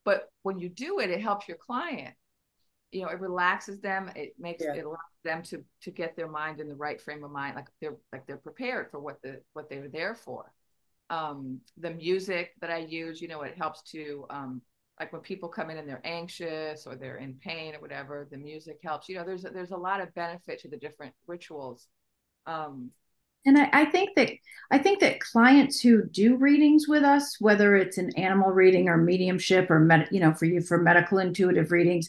But 0.06 0.30
when 0.44 0.60
you 0.60 0.70
do 0.70 1.00
it, 1.00 1.12
it 1.12 1.22
helps 1.22 1.48
your 1.48 1.58
client. 1.58 2.16
You 2.92 3.04
know, 3.04 3.10
it 3.10 3.20
relaxes 3.20 3.80
them. 3.82 4.10
It 4.16 4.34
makes 4.40 4.64
yeah. 4.64 4.74
it 4.74 4.86
allows 4.86 4.98
them 5.24 5.44
to 5.44 5.64
to 5.82 5.92
get 5.92 6.16
their 6.16 6.28
mind 6.28 6.60
in 6.60 6.68
the 6.68 6.76
right 6.76 7.02
frame 7.02 7.24
of 7.24 7.32
mind, 7.32 7.56
like 7.56 7.68
they're 7.80 7.98
like 8.12 8.26
they're 8.28 8.38
prepared 8.38 8.90
for 8.92 9.00
what 9.00 9.22
the 9.22 9.42
what 9.54 9.70
they're 9.70 9.90
there 9.90 10.16
for 10.16 10.52
um, 11.12 11.60
the 11.78 11.92
music 11.92 12.54
that 12.62 12.72
I 12.72 12.78
use, 12.78 13.22
you 13.22 13.28
know, 13.28 13.42
it 13.42 13.56
helps 13.58 13.82
to 13.92 14.26
um, 14.30 14.62
like 14.98 15.12
when 15.12 15.22
people 15.22 15.50
come 15.50 15.70
in 15.70 15.78
and 15.78 15.88
they're 15.88 16.02
anxious 16.06 16.88
or 16.88 16.96
they're 16.96 17.18
in 17.18 17.34
pain 17.34 17.76
or 17.76 17.82
whatever, 17.82 18.28
the 18.32 18.38
music 18.38 18.80
helps. 18.82 19.10
You 19.10 19.16
know, 19.16 19.26
there's 19.26 19.44
there's 19.44 19.72
a 19.72 19.78
lot 19.78 20.00
of 20.00 20.14
benefit 20.16 20.60
to 20.62 20.70
the 20.70 20.78
different 20.78 21.14
rituals. 21.28 21.88
Um, 22.48 22.92
and 23.46 23.58
I, 23.58 23.70
I 23.74 23.86
think 23.86 24.12
that 24.16 24.30
I 24.72 24.78
think 24.78 25.02
that 25.02 25.20
clients 25.20 25.82
who 25.82 26.06
do 26.06 26.38
readings 26.38 26.88
with 26.88 27.04
us, 27.04 27.36
whether 27.42 27.76
it's 27.76 27.98
an 27.98 28.12
animal 28.16 28.52
reading 28.52 28.88
or 28.88 28.96
mediumship 28.96 29.70
or 29.70 29.80
med, 29.80 30.08
you 30.12 30.22
know, 30.22 30.34
for 30.34 30.46
you 30.46 30.62
for 30.62 30.78
medical 30.78 31.18
intuitive 31.18 31.74
readings, 31.74 32.08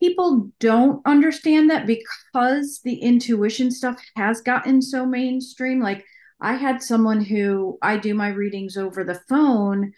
people 0.00 0.50
don't 0.60 1.00
understand 1.06 1.70
that 1.70 1.86
because 1.86 2.80
the 2.84 2.96
intuition 2.96 3.70
stuff 3.70 4.00
has 4.16 4.40
gotten 4.40 4.80
so 4.82 5.04
mainstream. 5.06 5.80
Like 5.80 6.04
I 6.40 6.54
had 6.54 6.82
someone 6.82 7.20
who 7.20 7.78
I 7.82 7.96
do 7.96 8.14
my 8.14 8.28
readings 8.28 8.76
over 8.76 9.04
the 9.04 9.20
phone 9.28 9.92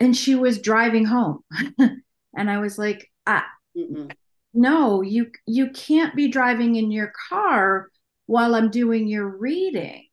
and 0.00 0.16
she 0.16 0.34
was 0.34 0.60
driving 0.60 1.04
home. 1.04 1.40
and 1.78 2.50
I 2.50 2.58
was 2.58 2.78
like, 2.78 3.10
ah, 3.26 3.46
no, 4.54 5.02
you 5.02 5.30
you 5.46 5.70
can't 5.70 6.16
be 6.16 6.28
driving 6.28 6.76
in 6.76 6.90
your 6.90 7.12
car 7.28 7.88
while 8.26 8.54
I'm 8.54 8.70
doing 8.70 9.06
your 9.06 9.28
reading. 9.28 10.06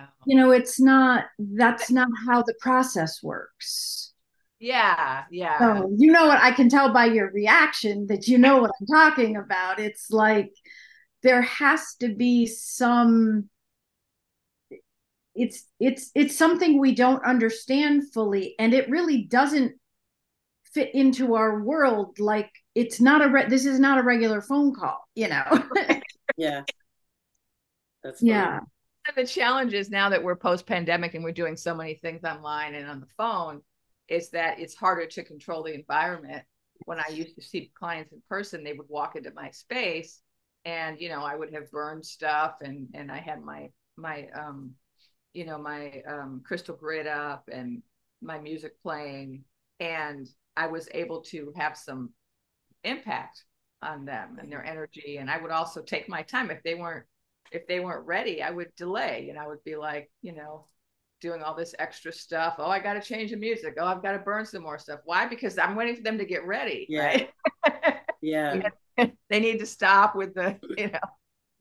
Oh. 0.00 0.04
You 0.26 0.36
know, 0.36 0.50
it's 0.50 0.80
not 0.80 1.26
that's 1.38 1.90
not 1.90 2.08
how 2.26 2.42
the 2.42 2.54
process 2.60 3.22
works. 3.22 4.03
Yeah, 4.64 5.24
yeah. 5.30 5.58
So 5.58 5.94
you 5.98 6.10
know 6.10 6.26
what 6.26 6.40
I 6.40 6.50
can 6.50 6.70
tell 6.70 6.90
by 6.90 7.04
your 7.04 7.30
reaction 7.30 8.06
that 8.06 8.28
you 8.28 8.38
know 8.38 8.62
what 8.62 8.70
I'm 8.80 8.86
talking 8.86 9.36
about. 9.36 9.78
It's 9.78 10.10
like 10.10 10.54
there 11.22 11.42
has 11.42 11.96
to 12.00 12.08
be 12.08 12.46
some 12.46 13.50
it's 15.34 15.68
it's 15.78 16.10
it's 16.14 16.34
something 16.34 16.80
we 16.80 16.94
don't 16.94 17.22
understand 17.26 18.10
fully 18.14 18.54
and 18.58 18.72
it 18.72 18.88
really 18.88 19.24
doesn't 19.24 19.74
fit 20.72 20.94
into 20.94 21.34
our 21.34 21.60
world 21.60 22.18
like 22.18 22.50
it's 22.74 23.00
not 23.00 23.22
a 23.22 23.28
re- 23.28 23.48
this 23.48 23.66
is 23.66 23.78
not 23.78 23.98
a 23.98 24.02
regular 24.02 24.40
phone 24.40 24.72
call 24.72 24.98
you 25.14 25.28
know 25.28 25.44
yeah 26.36 26.62
that's 28.02 28.20
funny. 28.20 28.30
yeah 28.30 28.60
and 29.08 29.16
the 29.16 29.26
challenge 29.26 29.74
is 29.74 29.90
now 29.90 30.08
that 30.08 30.22
we're 30.22 30.36
post 30.36 30.66
pandemic 30.66 31.14
and 31.14 31.24
we're 31.24 31.32
doing 31.32 31.56
so 31.56 31.74
many 31.74 31.94
things 31.94 32.22
online 32.22 32.74
and 32.74 32.88
on 32.88 33.00
the 33.00 33.08
phone 33.16 33.60
is 34.08 34.30
that 34.30 34.58
it's 34.58 34.74
harder 34.74 35.06
to 35.06 35.24
control 35.24 35.62
the 35.62 35.74
environment. 35.74 36.42
When 36.86 36.98
i 36.98 37.08
used 37.08 37.36
to 37.36 37.42
see 37.42 37.70
clients 37.78 38.12
in 38.12 38.20
person 38.28 38.64
they 38.64 38.72
would 38.72 38.88
walk 38.88 39.16
into 39.16 39.32
my 39.32 39.50
space 39.50 40.20
and 40.64 41.00
you 41.00 41.08
know 41.08 41.22
i 41.22 41.34
would 41.34 41.52
have 41.54 41.70
burned 41.70 42.04
stuff 42.04 42.56
and 42.62 42.88
and 42.94 43.12
i 43.12 43.18
had 43.18 43.42
my 43.42 43.70
my 43.96 44.26
um 44.34 44.72
you 45.32 45.46
know 45.46 45.56
my 45.56 46.02
um, 46.08 46.42
crystal 46.44 46.74
grid 46.76 47.06
up 47.06 47.48
and 47.50 47.82
my 48.22 48.38
music 48.38 48.72
playing 48.82 49.44
and 49.80 50.28
i 50.56 50.66
was 50.66 50.88
able 50.92 51.20
to 51.20 51.52
have 51.56 51.76
some 51.76 52.10
impact 52.82 53.44
on 53.82 54.04
them 54.04 54.38
and 54.40 54.50
their 54.50 54.64
energy. 54.64 55.18
And 55.18 55.30
i 55.30 55.36
would 55.36 55.50
also 55.50 55.82
take 55.82 56.08
my 56.08 56.22
time. 56.22 56.50
If 56.50 56.62
they 56.62 56.74
weren't 56.74 57.04
if 57.52 57.66
they 57.66 57.78
weren't 57.80 58.06
ready 58.06 58.42
i 58.42 58.50
would 58.50 58.74
delay 58.74 59.28
and 59.28 59.38
i 59.38 59.46
would 59.46 59.62
be 59.64 59.76
like 59.76 60.10
you 60.22 60.34
know 60.34 60.66
doing 61.24 61.42
all 61.42 61.54
this 61.54 61.74
extra 61.78 62.12
stuff. 62.12 62.56
Oh 62.58 62.66
i 62.66 62.78
got 62.78 62.94
to 62.94 63.00
change 63.00 63.30
the 63.30 63.36
music. 63.36 63.74
Oh 63.80 63.86
i've 63.86 64.02
got 64.02 64.12
to 64.12 64.18
burn 64.18 64.44
some 64.44 64.62
more 64.62 64.78
stuff. 64.78 65.00
Why? 65.04 65.26
Because 65.26 65.58
i'm 65.58 65.74
waiting 65.74 65.96
for 65.96 66.02
them 66.02 66.18
to 66.18 66.26
get 66.26 66.46
ready 66.46 66.86
yeah. 66.88 67.04
right? 67.06 67.30
yeah. 68.22 68.68
They 69.30 69.40
need 69.40 69.58
to 69.58 69.66
stop 69.66 70.14
with 70.14 70.34
the 70.34 70.56
you 70.76 70.90
know 70.90 70.98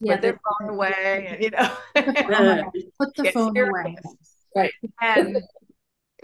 yeah, 0.02 0.12
put 0.16 0.22
their 0.22 0.40
phone 0.44 0.70
away 0.70 1.28
and 1.30 1.44
you 1.44 1.50
know? 1.50 1.72
Put 3.00 3.16
the 3.16 3.32
phone 3.34 3.56
serious. 3.56 3.70
away 3.70 3.96
right. 4.56 4.72
And 5.02 5.42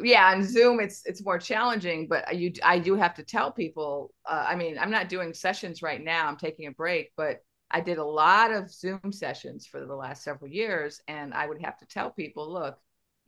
yeah 0.02 0.32
on 0.32 0.44
zoom 0.44 0.80
it's 0.80 1.06
it's 1.06 1.24
more 1.26 1.38
challenging 1.38 2.08
but 2.08 2.36
you 2.36 2.52
i 2.64 2.80
do 2.80 2.96
have 2.96 3.14
to 3.14 3.24
tell 3.24 3.52
people 3.52 4.14
uh, 4.26 4.46
i 4.48 4.56
mean 4.56 4.78
i'm 4.80 4.92
not 4.92 5.10
doing 5.10 5.34
sessions 5.34 5.82
right 5.82 6.04
now. 6.04 6.28
I'm 6.28 6.38
taking 6.38 6.68
a 6.68 6.72
break 6.72 7.12
but 7.18 7.42
i 7.72 7.82
did 7.82 7.98
a 7.98 8.04
lot 8.04 8.52
of 8.52 8.72
zoom 8.72 9.12
sessions 9.12 9.68
for 9.68 9.86
the 9.86 9.96
last 9.96 10.24
several 10.24 10.50
years 10.50 11.02
and 11.08 11.34
i 11.34 11.46
would 11.48 11.62
have 11.62 11.78
to 11.80 11.86
tell 11.86 12.12
people 12.12 12.52
look 12.52 12.78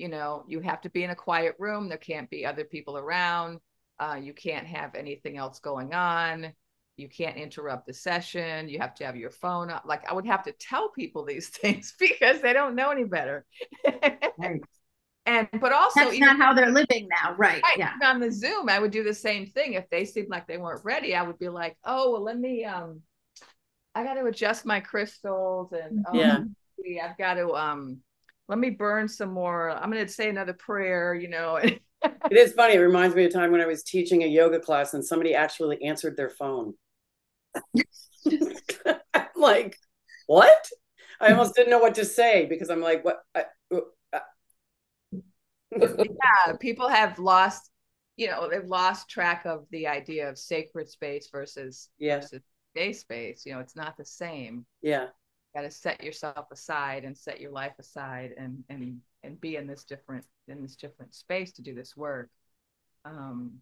you 0.01 0.09
know 0.09 0.43
you 0.47 0.59
have 0.59 0.81
to 0.81 0.89
be 0.89 1.03
in 1.03 1.11
a 1.11 1.15
quiet 1.15 1.55
room 1.59 1.87
there 1.87 1.97
can't 1.97 2.29
be 2.29 2.45
other 2.45 2.65
people 2.65 2.97
around 2.97 3.59
uh, 3.99 4.17
you 4.19 4.33
can't 4.33 4.65
have 4.65 4.95
anything 4.95 5.37
else 5.37 5.59
going 5.59 5.93
on 5.93 6.51
you 6.97 7.07
can't 7.07 7.37
interrupt 7.37 7.85
the 7.87 7.93
session 7.93 8.67
you 8.67 8.79
have 8.79 8.95
to 8.95 9.05
have 9.05 9.15
your 9.15 9.29
phone 9.29 9.69
up 9.69 9.83
like 9.85 10.03
i 10.09 10.13
would 10.13 10.25
have 10.25 10.43
to 10.43 10.51
tell 10.53 10.89
people 10.89 11.23
these 11.23 11.49
things 11.61 11.93
because 11.99 12.41
they 12.41 12.53
don't 12.53 12.75
know 12.75 12.89
any 12.89 13.03
better 13.05 13.45
Right. 14.37 14.61
and 15.25 15.47
but 15.59 15.71
also 15.71 16.05
That's 16.05 16.13
even 16.15 16.27
not 16.27 16.37
how 16.37 16.53
they're 16.53 16.71
living 16.71 17.07
now. 17.09 17.35
Right. 17.37 17.61
Right. 17.63 17.77
Yeah. 17.77 17.93
On 18.03 18.19
the 18.19 18.31
Zoom, 18.31 18.69
I 18.69 18.79
would 18.79 18.91
do 18.91 19.03
the 19.03 19.13
same 19.13 19.45
thing. 19.45 19.73
If 19.73 19.89
they 19.89 20.05
seemed 20.05 20.29
like 20.29 20.47
they 20.47 20.57
weren't 20.57 20.83
ready, 20.83 21.15
I 21.15 21.21
would 21.21 21.37
be 21.39 21.49
like, 21.49 21.77
"Oh, 21.83 22.11
well, 22.11 22.23
let 22.23 22.39
me. 22.39 22.65
Um, 22.65 23.01
I 23.93 24.03
got 24.03 24.15
to 24.15 24.25
adjust 24.25 24.65
my 24.65 24.79
crystals, 24.79 25.73
and 25.73 26.05
oh, 26.07 26.17
Yeah. 26.17 26.43
gee, 26.83 26.99
I've 26.99 27.17
got 27.17 27.35
to. 27.35 27.53
Um, 27.53 27.99
let 28.51 28.59
me 28.59 28.69
burn 28.69 29.07
some 29.07 29.31
more. 29.31 29.71
I'm 29.71 29.89
going 29.89 30.05
to 30.05 30.11
say 30.11 30.29
another 30.29 30.53
prayer. 30.53 31.15
You 31.15 31.29
know. 31.29 31.59
It 32.03 32.37
is 32.37 32.53
funny. 32.53 32.75
It 32.75 32.79
reminds 32.79 33.15
me 33.15 33.25
of 33.25 33.29
a 33.29 33.33
time 33.33 33.51
when 33.51 33.61
I 33.61 33.65
was 33.65 33.83
teaching 33.83 34.23
a 34.23 34.25
yoga 34.25 34.59
class 34.59 34.93
and 34.93 35.05
somebody 35.05 35.35
actually 35.35 35.83
answered 35.83 36.15
their 36.15 36.29
phone. 36.29 36.73
I'm 39.13 39.25
like, 39.35 39.75
what? 40.27 40.65
I 41.19 41.31
almost 41.31 41.55
didn't 41.55 41.69
know 41.69 41.79
what 41.79 41.95
to 41.95 42.05
say 42.05 42.45
because 42.47 42.69
I'm 42.69 42.81
like, 42.81 43.03
what? 43.05 43.21
I, 43.35 43.45
uh, 43.73 44.19
yeah, 45.81 46.53
people 46.59 46.87
have 46.87 47.19
lost. 47.19 47.69
You 48.17 48.29
know, 48.29 48.49
they've 48.49 48.65
lost 48.65 49.09
track 49.09 49.45
of 49.45 49.65
the 49.71 49.87
idea 49.87 50.29
of 50.29 50.37
sacred 50.37 50.89
space 50.89 51.29
versus 51.31 51.89
Yeah. 51.99 52.19
versus 52.19 52.41
day 52.73 52.93
space. 52.93 53.45
You 53.45 53.53
know, 53.53 53.59
it's 53.59 53.75
not 53.75 53.97
the 53.97 54.05
same. 54.05 54.65
yeah, 54.81 55.07
got 55.53 55.61
to 55.61 55.71
set 55.71 56.03
yourself 56.03 56.45
aside 56.51 57.03
and 57.03 57.17
set 57.17 57.41
your 57.41 57.51
life 57.51 57.73
aside 57.79 58.33
and 58.37 58.63
and 58.69 58.99
and 59.23 59.39
be 59.41 59.55
in 59.55 59.67
this 59.67 59.83
different 59.83 60.25
in 60.47 60.61
this 60.61 60.75
different 60.75 61.13
space 61.13 61.51
to 61.53 61.61
do 61.61 61.73
this 61.75 61.95
work. 61.95 62.29
Um 63.05 63.61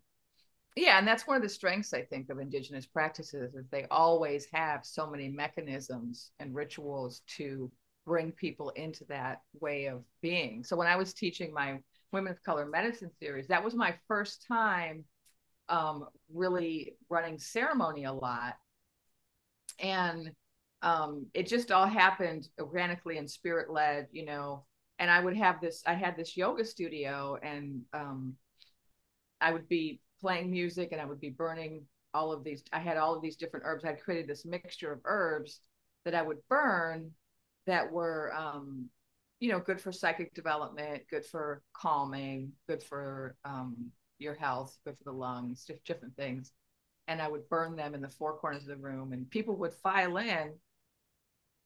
yeah 0.75 0.97
and 0.97 1.07
that's 1.07 1.27
one 1.27 1.35
of 1.35 1.41
the 1.43 1.49
strengths 1.49 1.93
i 1.93 2.01
think 2.01 2.29
of 2.29 2.39
indigenous 2.39 2.85
practices 2.85 3.55
is 3.55 3.67
they 3.69 3.85
always 3.89 4.47
have 4.51 4.85
so 4.85 5.09
many 5.09 5.27
mechanisms 5.27 6.31
and 6.39 6.55
rituals 6.55 7.21
to 7.27 7.71
bring 8.05 8.31
people 8.31 8.69
into 8.71 9.03
that 9.05 9.41
way 9.59 9.85
of 9.85 10.03
being. 10.21 10.63
So 10.63 10.75
when 10.75 10.87
i 10.87 10.95
was 10.95 11.13
teaching 11.13 11.53
my 11.53 11.79
women 12.11 12.31
of 12.31 12.43
color 12.43 12.65
medicine 12.65 13.11
series 13.19 13.47
that 13.47 13.63
was 13.63 13.75
my 13.75 13.95
first 14.07 14.45
time 14.47 15.03
um 15.69 16.05
really 16.33 16.95
running 17.09 17.39
ceremony 17.39 18.05
a 18.05 18.13
lot. 18.13 18.55
And 19.79 20.31
um, 20.81 21.25
it 21.33 21.47
just 21.47 21.71
all 21.71 21.87
happened 21.87 22.47
organically 22.59 23.17
and 23.17 23.29
spirit 23.29 23.69
led, 23.69 24.07
you 24.11 24.25
know. 24.25 24.65
And 24.99 25.09
I 25.09 25.23
would 25.23 25.37
have 25.37 25.61
this, 25.61 25.81
I 25.85 25.93
had 25.93 26.17
this 26.17 26.35
yoga 26.35 26.65
studio, 26.65 27.37
and 27.41 27.81
um, 27.93 28.35
I 29.39 29.51
would 29.51 29.67
be 29.69 30.01
playing 30.19 30.51
music 30.51 30.89
and 30.91 30.99
I 30.99 31.05
would 31.05 31.21
be 31.21 31.29
burning 31.29 31.85
all 32.13 32.31
of 32.31 32.43
these. 32.43 32.63
I 32.73 32.79
had 32.79 32.97
all 32.97 33.15
of 33.15 33.21
these 33.21 33.37
different 33.37 33.65
herbs. 33.65 33.85
I'd 33.85 34.01
created 34.01 34.27
this 34.27 34.45
mixture 34.45 34.91
of 34.91 34.99
herbs 35.05 35.61
that 36.05 36.15
I 36.15 36.21
would 36.21 36.39
burn 36.49 37.11
that 37.67 37.91
were, 37.91 38.33
um, 38.35 38.85
you 39.39 39.51
know, 39.51 39.59
good 39.59 39.79
for 39.79 39.91
psychic 39.91 40.33
development, 40.33 41.03
good 41.09 41.25
for 41.25 41.61
calming, 41.73 42.51
good 42.67 42.83
for 42.83 43.35
um, 43.45 43.91
your 44.17 44.33
health, 44.33 44.77
good 44.85 44.97
for 44.97 45.03
the 45.05 45.17
lungs, 45.17 45.69
different 45.85 46.15
things. 46.15 46.51
And 47.07 47.21
I 47.21 47.27
would 47.27 47.47
burn 47.49 47.75
them 47.75 47.95
in 47.95 48.01
the 48.01 48.09
four 48.09 48.37
corners 48.37 48.63
of 48.63 48.69
the 48.69 48.77
room, 48.77 49.13
and 49.13 49.29
people 49.29 49.55
would 49.57 49.73
file 49.73 50.17
in 50.17 50.51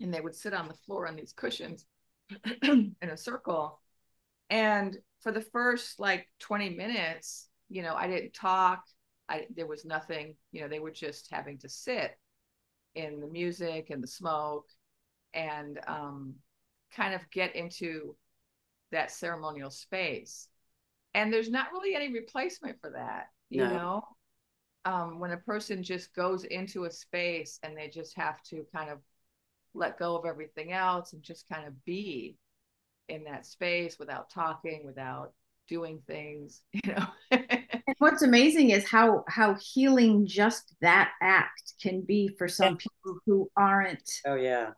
and 0.01 0.13
they 0.13 0.21
would 0.21 0.35
sit 0.35 0.53
on 0.53 0.67
the 0.67 0.73
floor 0.73 1.07
on 1.07 1.15
these 1.15 1.33
cushions 1.33 1.85
in 2.63 2.95
a 3.01 3.17
circle. 3.17 3.79
And 4.49 4.97
for 5.21 5.31
the 5.31 5.41
first 5.41 5.99
like 5.99 6.27
20 6.39 6.69
minutes, 6.71 7.49
you 7.69 7.83
know, 7.83 7.95
I 7.95 8.07
didn't 8.07 8.33
talk. 8.33 8.83
I 9.29 9.47
there 9.55 9.67
was 9.67 9.85
nothing, 9.85 10.35
you 10.51 10.61
know, 10.61 10.67
they 10.67 10.79
were 10.79 10.91
just 10.91 11.29
having 11.31 11.57
to 11.59 11.69
sit 11.69 12.17
in 12.95 13.19
the 13.19 13.27
music 13.27 13.89
and 13.89 14.03
the 14.03 14.07
smoke 14.07 14.67
and 15.33 15.79
um, 15.87 16.35
kind 16.95 17.13
of 17.13 17.29
get 17.31 17.55
into 17.55 18.15
that 18.91 19.11
ceremonial 19.11 19.71
space. 19.71 20.47
And 21.13 21.31
there's 21.33 21.49
not 21.49 21.71
really 21.71 21.95
any 21.95 22.11
replacement 22.13 22.79
for 22.81 22.91
that, 22.91 23.27
you 23.49 23.67
No. 23.67 23.67
know. 23.67 24.03
Um, 24.85 25.19
when 25.19 25.31
a 25.31 25.37
person 25.37 25.83
just 25.83 26.13
goes 26.15 26.43
into 26.45 26.85
a 26.85 26.91
space 26.91 27.59
and 27.63 27.77
they 27.77 27.87
just 27.89 28.15
have 28.17 28.41
to 28.43 28.65
kind 28.75 28.89
of 28.89 28.99
let 29.73 29.99
go 29.99 30.17
of 30.17 30.25
everything 30.25 30.71
else 30.71 31.13
and 31.13 31.23
just 31.23 31.47
kind 31.49 31.67
of 31.67 31.85
be 31.85 32.37
in 33.09 33.25
that 33.25 33.45
space 33.45 33.97
without 33.99 34.29
talking, 34.29 34.83
without 34.85 35.33
doing 35.67 36.01
things, 36.07 36.61
you 36.73 36.81
know. 36.93 37.07
And 37.87 37.95
what's 37.99 38.21
amazing 38.21 38.69
is 38.71 38.87
how 38.89 39.23
how 39.27 39.55
healing 39.59 40.25
just 40.27 40.73
that 40.81 41.11
act 41.21 41.73
can 41.81 42.01
be 42.01 42.29
for 42.37 42.47
some 42.47 42.77
people 42.77 43.19
who 43.25 43.49
aren't 43.57 44.09
oh 44.25 44.35
yeah, 44.35 44.71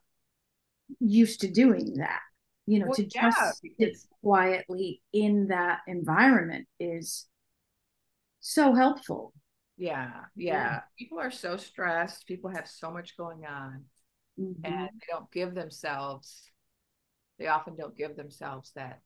used 1.00 1.42
to 1.42 1.48
doing 1.52 1.96
that. 1.96 2.22
You 2.68 2.80
know, 2.80 2.88
Well, 2.88 2.96
to 2.96 3.06
yeah, 3.14 3.32
just 3.32 3.62
sit 3.80 3.98
quietly 4.24 5.02
in 5.14 5.48
that 5.48 5.82
environment 5.88 6.68
is 6.80 7.28
so 8.40 8.74
helpful. 8.74 9.34
yeah, 9.78 10.26
yeah. 10.36 10.82
People 10.98 11.20
are 11.20 11.32
so 11.32 11.58
stressed. 11.58 12.28
People 12.28 12.50
have 12.52 12.68
so 12.68 12.92
much 12.92 13.18
going 13.18 13.46
on 13.46 13.86
Mhm. 14.40 14.56
and 14.64 14.90
they 15.00 15.08
don't 15.10 15.32
give 15.32 15.54
themselves 15.56 16.52
they 17.38 17.48
often 17.48 17.76
don't 17.76 17.96
give 17.98 18.16
themselves 18.16 18.72
that 18.76 19.02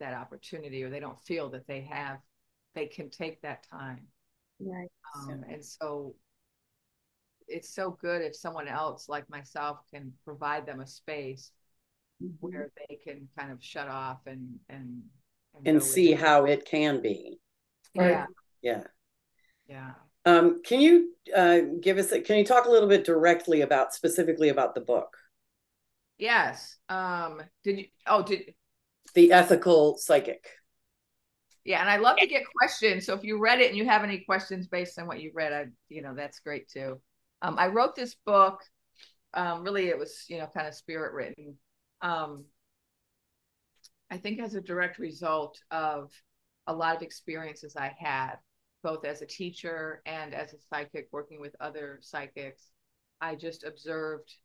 that 0.00 0.14
opportunity 0.14 0.82
or 0.82 0.90
they 0.90 1.00
don't 1.00 1.20
feel 1.20 1.50
that 1.50 1.66
they 1.66 1.80
have 1.82 2.18
they 2.74 2.86
can 2.86 3.08
take 3.08 3.40
that 3.42 3.64
time. 3.70 4.08
Right. 4.58 4.90
Um, 5.14 5.44
and 5.48 5.64
so 5.64 6.16
it's 7.46 7.68
so 7.72 7.92
good 8.00 8.22
if 8.22 8.34
someone 8.34 8.66
else 8.68 9.08
like 9.08 9.28
myself 9.30 9.78
can 9.92 10.12
provide 10.24 10.66
them 10.66 10.80
a 10.80 10.86
space 10.86 11.52
Mhm. 12.22 12.36
where 12.40 12.70
they 12.88 12.96
can 12.96 13.28
kind 13.38 13.52
of 13.52 13.62
shut 13.62 13.86
off 13.88 14.26
and 14.26 14.58
and 14.68 15.02
and 15.64 15.78
go 15.80 15.84
see 15.84 16.10
with- 16.12 16.20
how 16.20 16.44
it 16.46 16.64
can 16.64 17.00
be. 17.00 17.38
yeah 17.94 18.26
Yeah. 18.62 18.86
yeah 19.66 19.94
Um, 20.24 20.62
can 20.62 20.80
you 20.80 21.10
uh, 21.34 21.60
give 21.80 21.98
us? 21.98 22.10
Can 22.24 22.38
you 22.38 22.44
talk 22.44 22.66
a 22.66 22.70
little 22.70 22.88
bit 22.88 23.04
directly 23.04 23.60
about 23.60 23.94
specifically 23.94 24.48
about 24.48 24.74
the 24.74 24.80
book, 24.80 25.16
yes 26.18 26.76
um 26.88 27.42
did 27.62 27.78
you 27.78 27.86
oh 28.06 28.22
did 28.22 28.54
the 29.14 29.32
ethical 29.32 29.96
psychic? 29.98 30.44
yeah 31.64 31.80
and 31.80 31.90
i 31.90 31.96
love 31.96 32.16
to 32.16 32.26
get 32.26 32.42
questions 32.58 33.06
so 33.06 33.14
if 33.14 33.24
you 33.24 33.38
read 33.38 33.60
it 33.60 33.68
and 33.68 33.76
you 33.76 33.84
have 33.84 34.04
any 34.04 34.18
questions 34.20 34.66
based 34.68 34.98
on 34.98 35.06
what 35.06 35.20
you 35.20 35.30
read 35.34 35.52
i 35.52 35.64
you 35.88 36.02
know 36.02 36.14
that's 36.14 36.40
great 36.40 36.68
too 36.68 37.00
um 37.42 37.56
i 37.58 37.66
wrote 37.66 37.96
this 37.96 38.16
book 38.26 38.60
um 39.34 39.62
really 39.62 39.88
it 39.88 39.98
was 39.98 40.24
you 40.28 40.38
know 40.38 40.48
kind 40.54 40.68
of 40.68 40.74
spirit 40.74 41.12
written 41.12 41.56
um 42.02 42.44
i 44.10 44.16
think 44.16 44.40
as 44.40 44.54
a 44.54 44.60
direct 44.60 44.98
result 44.98 45.58
of 45.70 46.10
a 46.66 46.74
lot 46.74 46.96
of 46.96 47.02
experiences 47.02 47.76
i 47.76 47.92
had 47.98 48.34
both 48.84 49.04
as 49.04 49.22
a 49.22 49.26
teacher 49.26 50.02
and 50.06 50.34
as 50.34 50.52
a 50.52 50.58
psychic 50.70 51.08
working 51.10 51.40
with 51.40 51.56
other 51.58 51.98
psychics 52.02 52.70
i 53.20 53.34
just 53.34 53.64
observed 53.64 54.36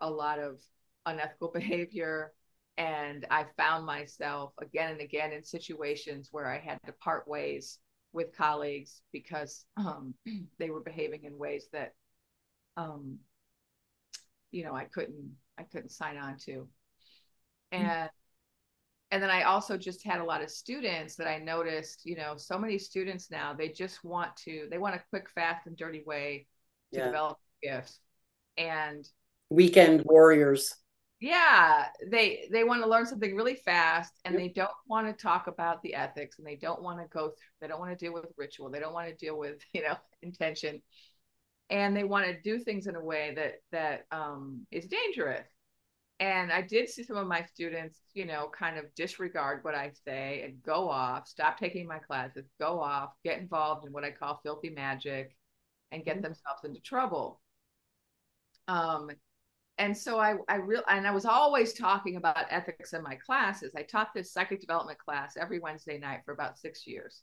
a 0.00 0.10
lot 0.10 0.38
of 0.38 0.60
unethical 1.06 1.48
behavior. 1.54 2.32
And 2.78 3.26
i 3.30 3.44
found 3.58 3.84
myself 3.84 4.54
again 4.60 4.92
and 4.92 5.00
again 5.02 5.32
in 5.32 5.44
situations 5.44 6.28
where 6.32 6.46
i 6.46 6.58
had 6.58 6.78
to 6.86 6.92
part 6.92 7.28
ways 7.28 7.78
with 8.14 8.36
colleagues 8.36 9.02
because 9.12 9.66
um, 9.76 10.14
they 10.58 10.70
were 10.70 10.80
behaving 10.80 11.24
in 11.24 11.36
ways 11.36 11.66
that 11.72 11.94
um, 12.78 13.18
you 14.52 14.64
know 14.64 14.74
i 14.74 14.84
couldn't 14.84 15.32
i 15.58 15.64
couldn't 15.64 15.90
sign 15.90 16.16
on 16.16 16.36
to. 16.38 16.68
And 17.72 18.10
and 19.12 19.22
then 19.22 19.30
i 19.30 19.42
also 19.42 19.76
just 19.76 20.04
had 20.04 20.20
a 20.20 20.24
lot 20.24 20.42
of 20.42 20.50
students 20.50 21.14
that 21.14 21.28
i 21.28 21.38
noticed 21.38 22.00
you 22.04 22.16
know 22.16 22.34
so 22.36 22.58
many 22.58 22.78
students 22.78 23.30
now 23.30 23.52
they 23.54 23.68
just 23.68 24.02
want 24.02 24.34
to 24.36 24.66
they 24.70 24.78
want 24.78 24.96
a 24.96 25.02
quick 25.10 25.28
fast 25.30 25.66
and 25.68 25.76
dirty 25.76 26.02
way 26.04 26.46
to 26.92 26.98
Yeah. 26.98 27.06
develop 27.06 27.38
gifts 27.62 28.00
and 28.56 29.08
Weekend 29.50 30.02
warriors. 30.06 30.74
yeah 31.20 31.86
they 32.10 32.48
they 32.50 32.64
want 32.64 32.82
to 32.82 32.88
learn 32.88 33.06
something 33.06 33.36
really 33.36 33.54
fast 33.54 34.12
and 34.24 34.34
Yep. 34.34 34.42
they 34.42 34.48
don't 34.48 34.70
want 34.88 35.06
to 35.06 35.12
talk 35.22 35.46
about 35.46 35.80
the 35.82 35.94
ethics 35.94 36.38
and 36.38 36.46
they 36.46 36.56
don't 36.56 36.82
want 36.82 36.98
to 36.98 37.06
go 37.08 37.28
through 37.28 37.36
they 37.60 37.68
don't 37.68 37.78
want 37.78 37.96
to 37.96 38.04
deal 38.04 38.12
with 38.12 38.24
ritual 38.36 38.70
they 38.70 38.80
don't 38.80 38.94
want 38.94 39.08
to 39.08 39.14
deal 39.14 39.38
with 39.38 39.60
you 39.72 39.82
know 39.82 39.96
intention 40.22 40.82
and 41.70 41.96
they 41.96 42.04
want 42.04 42.26
to 42.26 42.40
do 42.40 42.58
things 42.58 42.86
in 42.86 42.96
a 42.96 43.04
way 43.04 43.32
that 43.36 43.54
that 43.70 44.06
um, 44.10 44.66
is 44.70 44.86
dangerous 44.86 45.46
and 46.22 46.52
i 46.52 46.62
did 46.62 46.88
see 46.88 47.02
some 47.04 47.16
of 47.16 47.26
my 47.28 47.42
students 47.44 48.00
you 48.14 48.26
know 48.26 48.50
kind 48.58 48.78
of 48.78 48.86
disregard 48.94 49.64
what 49.64 49.74
i 49.74 49.90
say 50.06 50.42
and 50.44 50.62
go 50.62 50.88
off 50.88 51.28
stop 51.28 51.58
taking 51.58 51.86
my 51.88 51.98
classes 51.98 52.46
go 52.60 52.80
off 52.80 53.10
get 53.24 53.40
involved 53.40 53.86
in 53.86 53.92
what 53.92 54.04
i 54.04 54.12
call 54.12 54.40
filthy 54.42 54.70
magic 54.70 55.36
and 55.92 56.04
get 56.04 56.18
Mhm. 56.18 56.22
themselves 56.22 56.64
into 56.64 56.80
trouble 56.80 57.40
um 58.68 59.10
and 59.78 59.96
so 59.96 60.20
I, 60.20 60.36
I 60.48 60.56
real 60.56 60.82
and 60.88 61.06
I 61.06 61.12
was 61.12 61.26
always 61.26 61.74
talking 61.74 62.16
about 62.16 62.46
ethics 62.50 62.94
in 62.94 63.02
my 63.02 63.16
classes. 63.16 63.72
I 63.76 63.82
taught 63.82 64.14
this 64.14 64.32
psychic 64.32 64.60
development 64.60 64.98
class 65.00 65.36
every 65.36 65.60
Wednesday 65.60 65.98
night 65.98 66.20
for 66.24 66.32
about 66.34 66.58
six 66.58 66.86
years. 66.86 67.22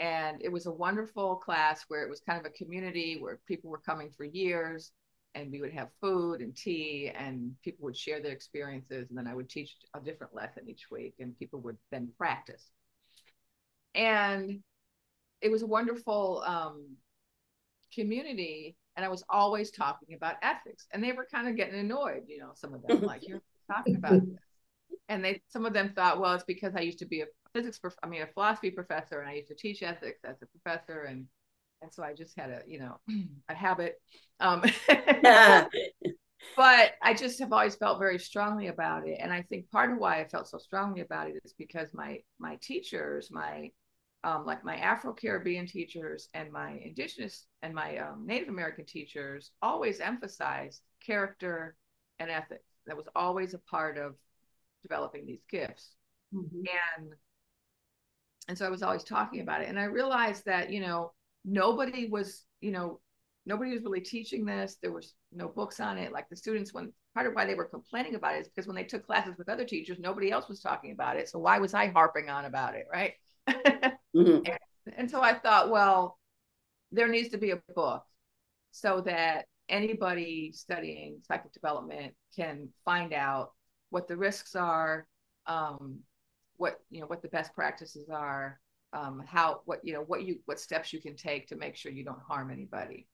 And 0.00 0.42
it 0.42 0.52
was 0.52 0.66
a 0.66 0.72
wonderful 0.72 1.36
class 1.36 1.84
where 1.88 2.02
it 2.04 2.10
was 2.10 2.20
kind 2.20 2.40
of 2.40 2.46
a 2.46 2.50
community 2.64 3.18
where 3.20 3.40
people 3.48 3.70
were 3.70 3.78
coming 3.80 4.10
for 4.16 4.24
years 4.24 4.92
and 5.34 5.50
we 5.50 5.60
would 5.60 5.72
have 5.72 5.88
food 6.00 6.40
and 6.40 6.56
tea 6.56 7.10
and 7.14 7.54
people 7.62 7.84
would 7.84 7.96
share 7.96 8.20
their 8.20 8.32
experiences. 8.32 9.08
And 9.08 9.18
then 9.18 9.26
I 9.26 9.34
would 9.34 9.48
teach 9.48 9.76
a 9.94 10.00
different 10.00 10.34
lesson 10.34 10.68
each 10.68 10.90
week 10.90 11.14
and 11.18 11.38
people 11.38 11.60
would 11.60 11.76
then 11.90 12.08
practice. 12.16 12.70
And 13.94 14.60
it 15.40 15.50
was 15.50 15.62
a 15.62 15.66
wonderful 15.66 16.42
um, 16.46 16.96
community 17.92 18.76
and 18.96 19.04
I 19.04 19.08
was 19.08 19.24
always 19.28 19.70
talking 19.70 20.14
about 20.14 20.36
ethics, 20.42 20.86
and 20.92 21.02
they 21.02 21.12
were 21.12 21.26
kind 21.32 21.48
of 21.48 21.56
getting 21.56 21.78
annoyed. 21.78 22.22
You 22.28 22.38
know, 22.38 22.52
some 22.54 22.74
of 22.74 22.82
them 22.82 23.02
like 23.02 23.26
you're 23.26 23.42
talking 23.70 23.96
about 23.96 24.20
this, 24.20 24.40
and 25.08 25.24
they 25.24 25.42
some 25.48 25.66
of 25.66 25.72
them 25.72 25.92
thought, 25.94 26.20
well, 26.20 26.34
it's 26.34 26.44
because 26.44 26.74
I 26.76 26.80
used 26.80 27.00
to 27.00 27.06
be 27.06 27.22
a 27.22 27.26
physics, 27.52 27.78
prof- 27.78 27.98
I 28.02 28.06
mean, 28.06 28.22
a 28.22 28.26
philosophy 28.26 28.70
professor, 28.70 29.20
and 29.20 29.28
I 29.28 29.34
used 29.34 29.48
to 29.48 29.54
teach 29.54 29.82
ethics 29.82 30.20
as 30.24 30.36
a 30.42 30.46
professor, 30.46 31.02
and 31.02 31.26
and 31.84 31.92
so 31.92 32.02
I 32.02 32.14
just 32.14 32.36
had 32.36 32.50
a 32.50 32.62
you 32.66 32.80
know 32.80 32.98
a 33.48 33.54
habit. 33.54 34.00
Um, 34.40 34.62
but 36.56 36.92
I 37.02 37.14
just 37.14 37.38
have 37.38 37.52
always 37.52 37.76
felt 37.76 37.98
very 37.98 38.18
strongly 38.18 38.66
about 38.68 39.06
it, 39.06 39.18
and 39.20 39.32
I 39.32 39.42
think 39.42 39.70
part 39.70 39.92
of 39.92 39.98
why 39.98 40.20
I 40.20 40.28
felt 40.28 40.48
so 40.48 40.58
strongly 40.58 41.02
about 41.02 41.28
it 41.28 41.36
is 41.44 41.54
because 41.56 41.88
my 41.92 42.18
my 42.38 42.58
teachers, 42.60 43.30
my 43.30 43.70
um, 44.24 44.46
like 44.46 44.64
my 44.64 44.76
Afro 44.76 45.12
Caribbean 45.12 45.66
teachers 45.66 46.28
and 46.32 46.50
my 46.50 46.80
Indigenous 46.82 47.46
and 47.62 47.74
my 47.74 47.98
um, 47.98 48.24
Native 48.26 48.48
American 48.48 48.86
teachers 48.86 49.50
always 49.60 50.00
emphasized 50.00 50.80
character 51.04 51.76
and 52.18 52.30
ethics. 52.30 52.64
That 52.86 52.96
was 52.96 53.06
always 53.14 53.52
a 53.52 53.58
part 53.58 53.98
of 53.98 54.14
developing 54.82 55.26
these 55.26 55.44
gifts. 55.50 55.90
Mm-hmm. 56.34 56.62
And 56.98 57.12
and 58.48 58.58
so 58.58 58.66
I 58.66 58.70
was 58.70 58.82
always 58.82 59.04
talking 59.04 59.40
about 59.40 59.62
it. 59.62 59.68
And 59.68 59.78
I 59.78 59.84
realized 59.84 60.44
that, 60.46 60.70
you 60.70 60.80
know, 60.80 61.12
nobody 61.44 62.08
was, 62.08 62.44
you 62.60 62.70
know, 62.70 63.00
nobody 63.46 63.72
was 63.72 63.82
really 63.82 64.00
teaching 64.00 64.44
this. 64.44 64.76
There 64.80 64.92
was 64.92 65.14
no 65.32 65.48
books 65.48 65.80
on 65.80 65.98
it. 65.98 66.12
Like 66.12 66.28
the 66.28 66.36
students, 66.36 66.72
when 66.72 66.92
part 67.14 67.26
of 67.26 67.34
why 67.34 67.44
they 67.44 67.54
were 67.54 67.64
complaining 67.64 68.14
about 68.14 68.34
it 68.34 68.40
is 68.40 68.48
because 68.48 68.66
when 68.66 68.76
they 68.76 68.84
took 68.84 69.06
classes 69.06 69.34
with 69.38 69.48
other 69.48 69.64
teachers, 69.64 69.98
nobody 69.98 70.30
else 70.30 70.48
was 70.48 70.60
talking 70.60 70.92
about 70.92 71.16
it. 71.16 71.28
So 71.28 71.38
why 71.38 71.58
was 71.58 71.74
I 71.74 71.88
harping 71.88 72.28
on 72.28 72.44
about 72.44 72.74
it? 72.74 72.86
Right. 72.92 73.14
Mm-hmm. 74.14 74.46
And, 74.46 74.94
and 74.96 75.10
so 75.10 75.20
I 75.20 75.34
thought, 75.34 75.70
well, 75.70 76.20
there 76.92 77.08
needs 77.08 77.30
to 77.30 77.38
be 77.38 77.50
a 77.50 77.60
book 77.74 78.04
so 78.70 79.00
that 79.00 79.46
anybody 79.68 80.52
studying 80.52 81.18
psychic 81.26 81.52
development 81.52 82.14
can 82.36 82.68
find 82.84 83.12
out 83.12 83.52
what 83.90 84.06
the 84.08 84.16
risks 84.16 84.54
are, 84.54 85.06
um, 85.46 85.98
what 86.56 86.76
you 86.90 87.00
know, 87.00 87.06
what 87.06 87.22
the 87.22 87.28
best 87.28 87.54
practices 87.54 88.08
are, 88.08 88.60
um, 88.94 89.22
how 89.26 89.60
what 89.64 89.80
you 89.82 89.92
know, 89.92 90.02
what 90.02 90.22
you 90.22 90.38
what 90.46 90.60
steps 90.60 90.92
you 90.92 91.00
can 91.00 91.16
take 91.16 91.48
to 91.48 91.56
make 91.56 91.76
sure 91.76 91.92
you 91.92 92.04
don't 92.04 92.22
harm 92.26 92.50
anybody. 92.50 93.06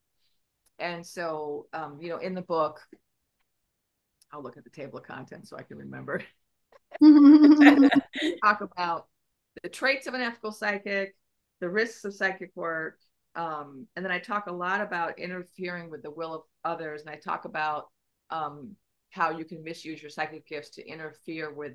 And 0.79 1.05
so, 1.05 1.67
um, 1.73 1.99
you 2.01 2.11
know, 2.11 2.19
in 2.19 2.35
the 2.35 2.43
book, 2.43 2.81
I'll 4.33 4.43
look 4.43 4.57
at 4.57 4.65
the 4.65 4.71
table 4.71 4.99
of 4.99 5.05
contents 5.05 5.51
so 5.51 5.57
I 5.57 5.63
can 5.63 5.79
remember. 5.79 6.23
talk 8.43 8.61
about 8.61 9.07
the 9.63 9.69
traits 9.69 10.07
of 10.07 10.15
an 10.15 10.21
ethical 10.21 10.53
psychic, 10.53 11.17
the 11.61 11.69
risks 11.69 12.05
of 12.05 12.15
psychic 12.15 12.51
work. 12.55 12.99
Um, 13.35 13.87
and 13.95 14.05
then 14.05 14.13
I 14.13 14.19
talk 14.19 14.47
a 14.47 14.53
lot 14.53 14.81
about 14.81 15.19
interfering 15.19 15.91
with 15.91 16.03
the 16.03 16.11
will 16.11 16.35
of 16.35 16.43
others. 16.65 17.03
And 17.03 17.11
I 17.11 17.17
talk 17.17 17.45
about 17.45 17.89
um, 18.31 18.75
how 19.11 19.31
you 19.31 19.45
can 19.45 19.63
misuse 19.63 20.03
your 20.03 20.11
psychic 20.11 20.47
gifts 20.47 20.71
to 20.71 20.87
interfere 20.87 21.53
with 21.53 21.73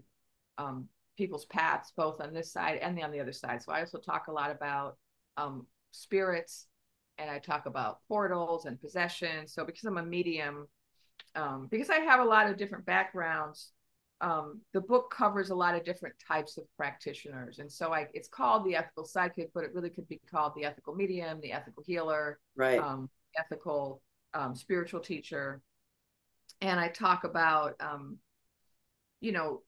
um, 0.57 0.87
people's 1.17 1.45
paths, 1.45 1.91
both 1.95 2.21
on 2.21 2.33
this 2.33 2.51
side 2.51 2.79
and 2.81 3.01
on 3.01 3.11
the 3.11 3.19
other 3.19 3.33
side. 3.33 3.61
So 3.61 3.71
I 3.71 3.81
also 3.81 3.97
talk 3.97 4.27
a 4.27 4.31
lot 4.31 4.51
about 4.51 4.97
um, 5.37 5.65
spirits 5.91 6.67
and 7.17 7.29
I 7.29 7.39
talk 7.39 7.65
about 7.65 7.99
portals 8.07 8.65
and 8.65 8.79
possession. 8.79 9.47
So 9.47 9.65
because 9.65 9.85
I'm 9.85 9.97
a 9.97 10.03
medium, 10.03 10.67
um, 11.35 11.67
because 11.71 11.89
I 11.89 11.99
have 11.99 12.19
a 12.19 12.25
lot 12.25 12.49
of 12.49 12.57
different 12.57 12.85
backgrounds, 12.85 13.71
um, 14.21 14.61
the 14.73 14.81
book 14.81 15.13
covers 15.15 15.49
a 15.49 15.55
lot 15.55 15.75
of 15.75 15.83
different 15.83 16.15
types 16.25 16.57
of 16.57 16.63
practitioners. 16.77 17.59
And 17.59 17.71
so 17.71 17.93
I, 17.93 18.07
it's 18.13 18.27
called 18.27 18.65
the 18.65 18.75
ethical 18.75 19.05
psychic, 19.05 19.51
but 19.53 19.63
it 19.63 19.73
really 19.73 19.89
could 19.89 20.07
be 20.07 20.21
called 20.29 20.53
the 20.55 20.65
ethical 20.65 20.95
medium, 20.95 21.39
the 21.41 21.51
ethical 21.51 21.83
healer, 21.85 22.39
right. 22.55 22.79
um, 22.79 23.09
ethical 23.37 24.01
um, 24.33 24.55
spiritual 24.55 25.01
teacher. 25.01 25.61
And 26.61 26.79
I 26.79 26.87
talk 26.87 27.25
about, 27.25 27.75
um, 27.81 28.17
you 29.19 29.33
know, 29.33 29.61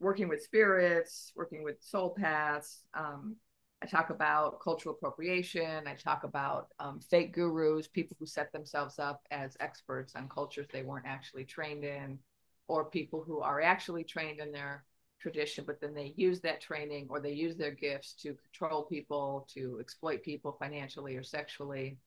working 0.00 0.28
with 0.28 0.42
spirits, 0.42 1.32
working 1.34 1.62
with 1.62 1.82
soul 1.82 2.10
paths. 2.10 2.84
Um, 2.94 3.36
I 3.82 3.86
talk 3.86 4.10
about 4.10 4.60
cultural 4.60 4.94
appropriation. 4.94 5.86
I 5.86 5.94
talk 5.94 6.24
about 6.24 6.68
um, 6.78 7.00
fake 7.00 7.34
gurus, 7.34 7.86
people 7.86 8.16
who 8.18 8.26
set 8.26 8.52
themselves 8.52 8.98
up 8.98 9.22
as 9.30 9.56
experts 9.60 10.14
on 10.14 10.28
cultures 10.28 10.66
they 10.72 10.82
weren't 10.82 11.06
actually 11.06 11.44
trained 11.44 11.84
in 11.84 12.18
or 12.66 12.86
people 12.86 13.22
who 13.26 13.40
are 13.40 13.60
actually 13.60 14.04
trained 14.04 14.40
in 14.40 14.52
their 14.52 14.84
tradition, 15.20 15.64
but 15.66 15.80
then 15.80 15.94
they 15.94 16.12
use 16.16 16.40
that 16.40 16.60
training 16.60 17.06
or 17.10 17.20
they 17.20 17.32
use 17.32 17.56
their 17.56 17.70
gifts 17.70 18.12
to 18.12 18.34
control 18.34 18.82
people, 18.84 19.46
to 19.52 19.78
exploit 19.80 20.22
people 20.22 20.56
financially 20.58 21.16
or 21.16 21.22
sexually. 21.22 21.98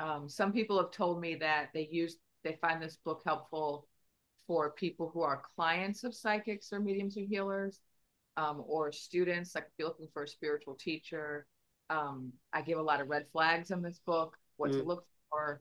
Um, 0.00 0.28
some 0.28 0.52
people 0.52 0.78
have 0.78 0.90
told 0.90 1.20
me 1.20 1.36
that 1.36 1.70
they 1.72 1.88
use 1.90 2.16
they 2.42 2.58
find 2.60 2.82
this 2.82 2.98
book 3.04 3.22
helpful 3.24 3.86
for 4.46 4.70
people 4.70 5.10
who 5.12 5.22
are 5.22 5.42
clients 5.56 6.04
of 6.04 6.14
psychics 6.14 6.72
or 6.72 6.80
mediums 6.80 7.16
or 7.16 7.22
healers, 7.22 7.80
um, 8.36 8.62
or 8.66 8.92
students 8.92 9.54
like 9.54 9.64
if 9.64 9.70
you're 9.78 9.88
looking 9.88 10.08
for 10.12 10.24
a 10.24 10.28
spiritual 10.28 10.74
teacher. 10.74 11.46
Um, 11.90 12.32
I 12.52 12.62
give 12.62 12.78
a 12.78 12.82
lot 12.82 13.00
of 13.00 13.08
red 13.08 13.26
flags 13.32 13.70
in 13.70 13.82
this 13.82 14.00
book, 14.06 14.36
what 14.56 14.70
mm. 14.70 14.78
to 14.78 14.82
look 14.82 15.06
for, 15.30 15.60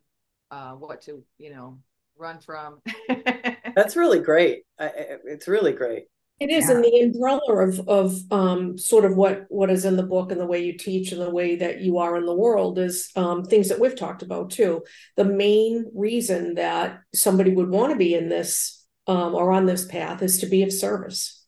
uh, 0.51 0.71
what 0.71 1.01
to 1.03 1.23
you 1.37 1.53
know 1.53 1.79
run 2.17 2.39
from. 2.39 2.81
That's 3.75 3.95
really 3.95 4.19
great. 4.19 4.63
I, 4.79 4.91
it's 5.25 5.47
really 5.47 5.73
great. 5.73 6.05
It 6.43 6.49
is, 6.49 6.67
yeah. 6.67 6.75
and 6.75 6.83
the 6.83 6.99
umbrella 6.99 7.63
of 7.63 7.87
of 7.87 8.19
um, 8.29 8.77
sort 8.77 9.05
of 9.05 9.15
what 9.15 9.45
what 9.47 9.69
is 9.69 9.85
in 9.85 9.95
the 9.95 10.03
book 10.03 10.29
and 10.29 10.41
the 10.41 10.45
way 10.45 10.61
you 10.61 10.77
teach 10.77 11.13
and 11.13 11.21
the 11.21 11.29
way 11.29 11.55
that 11.55 11.79
you 11.79 11.99
are 11.99 12.17
in 12.17 12.25
the 12.25 12.35
world 12.35 12.77
is 12.77 13.09
um, 13.15 13.45
things 13.45 13.69
that 13.69 13.79
we've 13.79 13.95
talked 13.95 14.23
about 14.23 14.49
too. 14.49 14.83
The 15.15 15.23
main 15.23 15.89
reason 15.95 16.55
that 16.55 16.99
somebody 17.15 17.55
would 17.55 17.69
want 17.69 17.93
to 17.93 17.97
be 17.97 18.13
in 18.13 18.27
this 18.27 18.85
um, 19.07 19.33
or 19.33 19.53
on 19.53 19.67
this 19.67 19.85
path 19.85 20.21
is 20.21 20.39
to 20.39 20.45
be 20.45 20.63
of 20.63 20.73
service. 20.73 21.45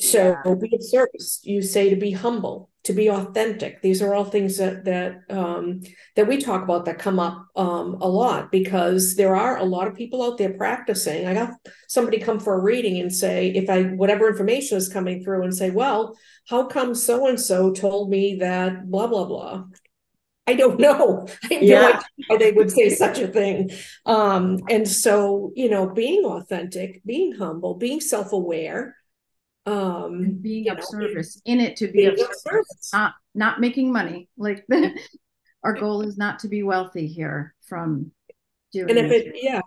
So 0.00 0.34
yeah. 0.44 0.54
be 0.60 0.74
of 0.74 0.82
service. 0.82 1.38
You 1.44 1.62
say 1.62 1.90
to 1.90 1.96
be 1.96 2.10
humble, 2.10 2.71
to 2.84 2.92
be 2.92 3.08
authentic. 3.08 3.80
These 3.80 4.02
are 4.02 4.14
all 4.14 4.24
things 4.24 4.58
that 4.58 4.84
that 4.84 5.20
um, 5.30 5.82
that 6.16 6.26
we 6.26 6.38
talk 6.38 6.62
about 6.62 6.84
that 6.86 6.98
come 6.98 7.20
up 7.20 7.46
um, 7.54 7.98
a 8.00 8.08
lot 8.08 8.50
because 8.50 9.14
there 9.14 9.36
are 9.36 9.58
a 9.58 9.64
lot 9.64 9.86
of 9.86 9.94
people 9.94 10.22
out 10.22 10.38
there 10.38 10.52
practicing. 10.54 11.26
I 11.26 11.34
got 11.34 11.50
somebody 11.88 12.18
come 12.18 12.40
for 12.40 12.54
a 12.54 12.62
reading 12.62 13.00
and 13.00 13.14
say, 13.14 13.50
if 13.50 13.70
I 13.70 13.82
whatever 13.82 14.28
information 14.28 14.78
is 14.78 14.88
coming 14.88 15.22
through, 15.22 15.44
and 15.44 15.54
say, 15.54 15.70
well, 15.70 16.16
how 16.48 16.66
come 16.66 16.94
so 16.94 17.28
and 17.28 17.40
so 17.40 17.72
told 17.72 18.10
me 18.10 18.36
that 18.36 18.90
blah 18.90 19.06
blah 19.06 19.24
blah. 19.24 19.64
I 20.44 20.54
don't 20.54 20.80
know. 20.80 21.28
I 21.50 21.54
have 21.54 21.62
yeah. 21.62 21.80
no 21.80 21.88
idea 21.88 22.02
why 22.26 22.36
they 22.36 22.52
would 22.52 22.70
say 22.72 22.88
such 22.90 23.20
a 23.20 23.28
thing. 23.28 23.70
Um, 24.06 24.58
and 24.68 24.88
so, 24.88 25.52
you 25.54 25.70
know, 25.70 25.88
being 25.88 26.24
authentic, 26.24 27.00
being 27.06 27.32
humble, 27.32 27.74
being 27.74 28.00
self 28.00 28.32
aware, 28.32 28.96
um 29.66 30.14
and 30.14 30.42
being 30.42 30.68
of 30.68 30.78
know, 30.78 30.84
service 30.84 31.40
in 31.44 31.60
it 31.60 31.76
to 31.76 31.88
be 31.88 32.04
of 32.04 32.18
service, 32.18 32.42
service, 32.42 32.90
not 32.92 33.14
not 33.34 33.60
making 33.60 33.92
money 33.92 34.28
like 34.36 34.66
our 35.64 35.74
goal 35.74 36.02
is 36.02 36.16
not 36.16 36.40
to 36.40 36.48
be 36.48 36.62
wealthy 36.62 37.06
here 37.06 37.54
from 37.68 38.10
doing 38.72 38.90
and 38.90 38.98
if 38.98 39.12
it, 39.12 39.26
it 39.28 39.34
yeah. 39.40 39.60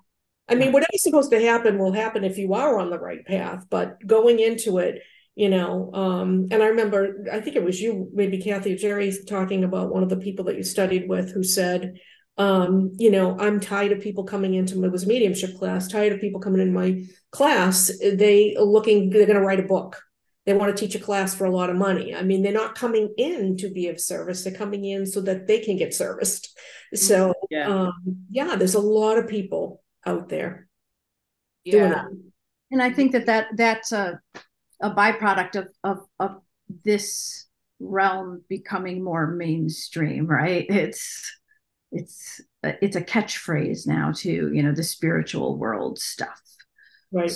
I 0.50 0.56
mean 0.56 0.74
whatever's 0.74 1.02
supposed 1.02 1.32
to 1.32 1.40
happen 1.40 1.78
will 1.78 1.94
happen 1.94 2.24
if 2.24 2.38
you 2.38 2.54
are 2.54 2.78
on 2.78 2.90
the 2.90 3.00
right 3.00 3.26
path 3.26 3.66
but 3.70 4.06
going 4.06 4.40
into 4.40 4.80
it 4.80 5.02
you 5.36 5.50
know 5.50 5.92
um 5.94 6.48
and 6.52 6.62
i 6.62 6.68
remember 6.68 7.26
i 7.32 7.40
think 7.40 7.56
it 7.56 7.64
was 7.64 7.80
you 7.82 8.10
maybe 8.14 8.42
kathy 8.42 8.74
or 8.74 8.78
Geri 8.78 9.14
talking 9.28 9.64
about 9.64 9.94
one 9.94 10.04
of 10.04 10.10
the 10.10 10.18
people 10.18 10.46
that 10.46 10.58
you 10.58 10.64
studied 10.64 11.08
with 11.08 11.34
who 11.34 11.44
said 11.44 11.96
um, 12.38 12.92
you 12.98 13.12
know, 13.12 13.40
I'm 13.40 13.60
tired 13.60 13.92
of 13.94 14.02
people 14.02 14.26
coming 14.26 14.56
into 14.56 14.84
it 14.84 14.92
was 14.92 15.04
a 15.04 15.08
mediumship 15.08 15.58
class, 15.58 15.88
tired 15.88 16.12
of 16.12 16.20
people 16.20 16.42
coming 16.42 16.62
in 16.62 16.74
my 16.74 17.06
class. 17.32 17.92
They 18.00 18.56
looking, 18.60 19.10
they're 19.10 19.26
going 19.26 19.40
to 19.40 19.46
write 19.46 19.60
a 19.60 19.64
book. 19.64 20.02
They 20.46 20.54
want 20.54 20.76
to 20.76 20.80
teach 20.80 20.96
a 20.96 21.04
class 21.04 21.34
for 21.34 21.46
a 21.46 21.52
lot 21.52 21.70
of 21.70 21.76
money. 21.76 22.14
I 22.14 22.22
mean, 22.22 22.44
they're 22.44 22.52
not 22.52 22.76
coming 22.76 23.14
in 23.18 23.58
to 23.58 23.70
be 23.70 23.88
of 23.88 24.00
service. 24.00 24.44
They're 24.44 24.54
coming 24.54 24.86
in 24.86 25.06
so 25.06 25.22
that 25.22 25.48
they 25.48 25.60
can 25.60 25.78
get 25.78 25.94
serviced. 25.94 26.56
So, 26.94 27.34
yeah, 27.50 27.68
um, 27.68 27.94
yeah 28.30 28.56
there's 28.56 28.76
a 28.76 28.80
lot 28.80 29.18
of 29.18 29.28
people 29.28 29.82
out 30.06 30.30
there. 30.30 30.68
Yeah. 31.64 32.06
And 32.70 32.82
I 32.82 32.92
think 32.92 33.14
that, 33.14 33.26
that 33.26 33.48
that's 33.56 33.92
a, 33.92 34.20
a 34.82 34.92
byproduct 34.92 35.56
of, 35.56 35.68
of, 35.84 36.00
of 36.20 36.42
this 36.84 37.48
realm 37.80 38.44
becoming 38.48 39.04
more 39.04 39.28
mainstream, 39.28 40.28
right? 40.28 40.66
It's, 40.70 41.32
it's 41.96 42.42
a, 42.64 42.84
it's 42.84 42.96
a 42.96 43.02
catchphrase 43.02 43.88
now 43.88 44.12
too. 44.12 44.52
You 44.54 44.62
know, 44.64 44.74
the 44.74 44.84
spiritual 44.84 45.58
world 45.58 45.98
stuff. 45.98 46.42
Right. 47.12 47.32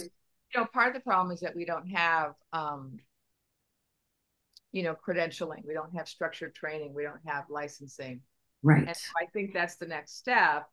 You 0.54 0.62
know, 0.62 0.68
part 0.74 0.90
of 0.90 0.94
the 0.94 1.00
problem 1.00 1.34
is 1.34 1.40
that 1.42 1.56
we 1.56 1.66
don't 1.66 1.88
have, 1.88 2.34
um, 2.52 2.98
you 4.72 4.84
know, 4.84 4.96
credentialing. 4.96 5.66
We 5.66 5.74
don't 5.74 5.96
have 5.96 6.08
structured 6.08 6.54
training. 6.54 6.94
We 6.94 7.04
don't 7.04 7.22
have 7.26 7.46
licensing. 7.50 8.22
Right. 8.62 8.86
And 8.86 8.96
so 8.96 9.10
I 9.22 9.26
think 9.28 9.54
that's 9.54 9.78
the 9.78 9.88
next 9.88 10.18
step. 10.18 10.68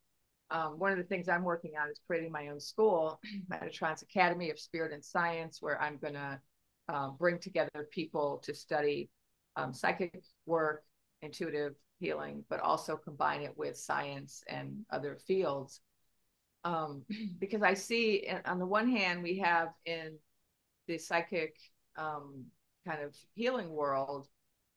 Um, 0.51 0.79
one 0.79 0.93
of 0.93 0.99
the 0.99 1.05
things 1.05 1.29
I'm 1.29 1.45
working 1.45 1.73
on 1.81 1.89
is 1.91 2.01
creating 2.07 2.33
my 2.33 2.49
own 2.49 2.61
school, 2.61 3.21
Metatrons 3.51 4.03
Academy 4.03 4.51
of 4.51 4.59
Spirit 4.59 4.93
and 4.93 5.05
Science, 5.05 5.59
where 5.61 5.81
I'm 5.81 5.99
going 5.99 6.15
to 6.15 6.41
uh, 6.89 7.11
bring 7.11 7.39
together 7.39 7.89
people 7.91 8.43
to 8.45 8.55
study 8.55 9.11
um, 9.57 9.73
psychic 9.73 10.21
work, 10.47 10.85
intuitive 11.23 11.75
healing, 11.99 12.45
but 12.49 12.61
also 12.61 12.97
combine 12.97 13.43
it 13.43 13.57
with 13.57 13.77
science 13.77 14.43
and 14.49 14.85
other 14.91 15.17
fields. 15.27 15.81
Um, 16.65 17.03
because 17.39 17.63
I 17.63 17.75
see, 17.75 18.29
on 18.45 18.59
the 18.59 18.67
one 18.67 18.89
hand, 18.91 19.23
we 19.23 19.39
have 19.39 19.69
in 19.85 20.19
the 20.87 20.99
psychic 20.99 21.57
um, 21.97 22.45
kind 22.87 23.03
of 23.03 23.15
healing 23.35 23.71
world, 23.71 24.29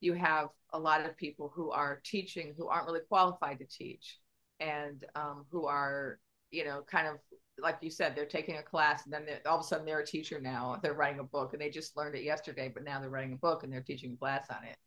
you 0.02 0.14
have 0.14 0.50
a 0.72 0.80
lot 0.80 1.06
of 1.06 1.18
people 1.18 1.52
who 1.54 1.72
are 1.72 2.02
teaching 2.04 2.54
who 2.58 2.68
aren't 2.68 2.88
really 2.88 3.02
qualified 3.10 3.60
to 3.60 3.66
teach 3.66 4.20
and 4.60 5.06
um, 5.16 5.46
who 5.52 5.66
are, 5.66 6.20
you 6.52 6.64
know, 6.64 6.82
kind 6.90 7.08
of 7.08 7.16
like 7.62 7.78
you 7.82 7.90
said, 7.90 8.16
they're 8.16 8.26
taking 8.26 8.58
a 8.58 8.64
class 8.64 9.04
and 9.04 9.14
then 9.14 9.24
all 9.46 9.58
of 9.58 9.62
a 9.62 9.68
sudden 9.68 9.86
they're 9.86 10.00
a 10.00 10.06
teacher 10.06 10.40
now. 10.40 10.80
They're 10.82 10.94
writing 10.94 11.20
a 11.20 11.24
book 11.24 11.54
and 11.54 11.62
they 11.62 11.70
just 11.70 11.98
learned 11.98 12.16
it 12.16 12.24
yesterday, 12.24 12.72
but 12.74 12.84
now 12.84 13.00
they're 13.00 13.10
writing 13.10 13.34
a 13.34 13.38
book 13.38 13.64
and 13.64 13.72
they're 13.72 13.82
teaching 13.82 14.14
a 14.14 14.18
class 14.18 14.48
on 14.50 14.64
it. 14.64 14.78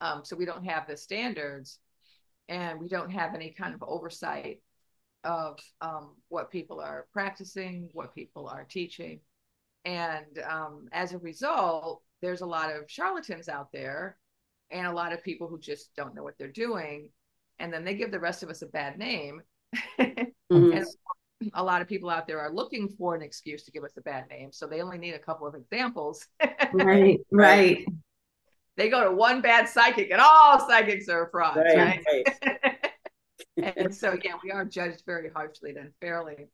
Um, 0.00 0.24
so 0.24 0.36
we 0.36 0.44
don't 0.44 0.64
have 0.64 0.86
the 0.86 0.96
standards 0.96 1.78
and 2.48 2.80
we 2.80 2.88
don't 2.88 3.10
have 3.10 3.34
any 3.34 3.50
kind 3.50 3.74
of 3.74 3.82
oversight 3.82 4.60
of 5.24 5.58
um, 5.80 6.10
what 6.28 6.50
people 6.50 6.80
are 6.80 7.06
practicing, 7.12 7.88
what 7.92 8.14
people 8.14 8.46
are 8.46 8.64
teaching. 8.64 9.20
And 9.84 10.38
um, 10.48 10.88
as 10.92 11.12
a 11.12 11.18
result, 11.18 12.02
there's 12.20 12.42
a 12.42 12.46
lot 12.46 12.70
of 12.70 12.90
charlatans 12.90 13.48
out 13.48 13.72
there 13.72 14.18
and 14.70 14.86
a 14.86 14.92
lot 14.92 15.12
of 15.12 15.22
people 15.22 15.46
who 15.46 15.58
just 15.58 15.94
don't 15.96 16.14
know 16.14 16.22
what 16.22 16.38
they're 16.38 16.48
doing. 16.48 17.08
And 17.58 17.72
then 17.72 17.84
they 17.84 17.94
give 17.94 18.10
the 18.10 18.20
rest 18.20 18.42
of 18.42 18.50
us 18.50 18.62
a 18.62 18.66
bad 18.66 18.98
name. 18.98 19.42
mm-hmm. 20.00 20.72
And 20.72 20.86
a 21.52 21.62
lot 21.62 21.82
of 21.82 21.88
people 21.88 22.10
out 22.10 22.26
there 22.26 22.40
are 22.40 22.52
looking 22.52 22.88
for 22.88 23.14
an 23.14 23.22
excuse 23.22 23.64
to 23.64 23.70
give 23.70 23.84
us 23.84 23.96
a 23.96 24.02
bad 24.02 24.28
name. 24.28 24.52
So 24.52 24.66
they 24.66 24.80
only 24.80 24.98
need 24.98 25.14
a 25.14 25.18
couple 25.18 25.46
of 25.46 25.54
examples. 25.54 26.26
right, 26.72 27.20
right. 27.30 27.86
They 28.76 28.88
go 28.88 29.04
to 29.04 29.14
one 29.14 29.40
bad 29.40 29.68
psychic 29.68 30.10
and 30.10 30.20
all 30.20 30.66
psychics 30.66 31.08
are 31.08 31.28
frauds, 31.30 31.58
right? 31.76 32.02
right? 32.06 32.76
and 33.76 33.94
so, 33.94 34.16
yeah, 34.24 34.34
we 34.42 34.50
are 34.50 34.64
judged 34.64 35.02
very 35.06 35.30
harshly 35.30 35.70
and 35.70 35.78
unfairly. 35.78 36.48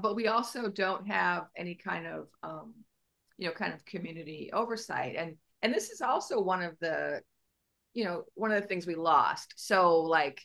But 0.00 0.16
we 0.16 0.26
also 0.26 0.68
don't 0.68 1.06
have 1.06 1.46
any 1.56 1.74
kind 1.76 2.06
of, 2.06 2.26
um, 2.42 2.74
you 3.38 3.48
know, 3.48 3.54
kind 3.54 3.72
of 3.72 3.84
community 3.84 4.50
oversight. 4.52 5.16
And 5.16 5.36
and 5.62 5.72
this 5.72 5.90
is 5.90 6.02
also 6.02 6.40
one 6.40 6.62
of 6.62 6.78
the, 6.80 7.22
you 7.94 8.04
know, 8.04 8.24
one 8.34 8.52
of 8.52 8.60
the 8.60 8.68
things 8.68 8.86
we 8.86 8.96
lost. 8.96 9.54
So 9.56 10.00
like 10.00 10.42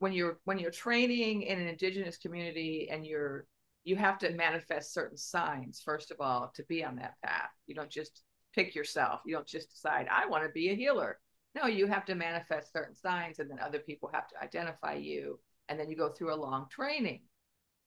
when 0.00 0.12
you're 0.12 0.40
when 0.44 0.58
you're 0.58 0.70
training 0.72 1.42
in 1.42 1.60
an 1.60 1.68
indigenous 1.68 2.16
community 2.16 2.88
and 2.90 3.06
you're 3.06 3.46
you 3.84 3.96
have 3.96 4.18
to 4.18 4.30
manifest 4.32 4.92
certain 4.92 5.16
signs 5.16 5.80
first 5.84 6.10
of 6.10 6.16
all 6.20 6.50
to 6.54 6.64
be 6.64 6.82
on 6.82 6.96
that 6.96 7.14
path 7.24 7.50
you 7.66 7.74
don't 7.74 7.90
just 7.90 8.22
pick 8.54 8.74
yourself. 8.74 9.20
You 9.24 9.34
don't 9.34 9.46
just 9.46 9.70
decide 9.70 10.08
i 10.10 10.26
want 10.26 10.44
to 10.44 10.50
be 10.50 10.70
a 10.70 10.74
healer. 10.74 11.18
No 11.54 11.66
you 11.66 11.86
have 11.86 12.04
to 12.06 12.14
manifest 12.14 12.72
certain 12.72 12.96
signs 12.96 13.38
and 13.38 13.50
then 13.50 13.58
other 13.60 13.78
people 13.80 14.10
have 14.12 14.28
to 14.28 14.42
identify 14.42 14.94
you 14.94 15.38
and 15.68 15.78
then 15.78 15.88
you 15.90 15.96
go 15.96 16.10
through 16.10 16.34
a 16.34 16.36
long 16.36 16.66
training. 16.70 17.22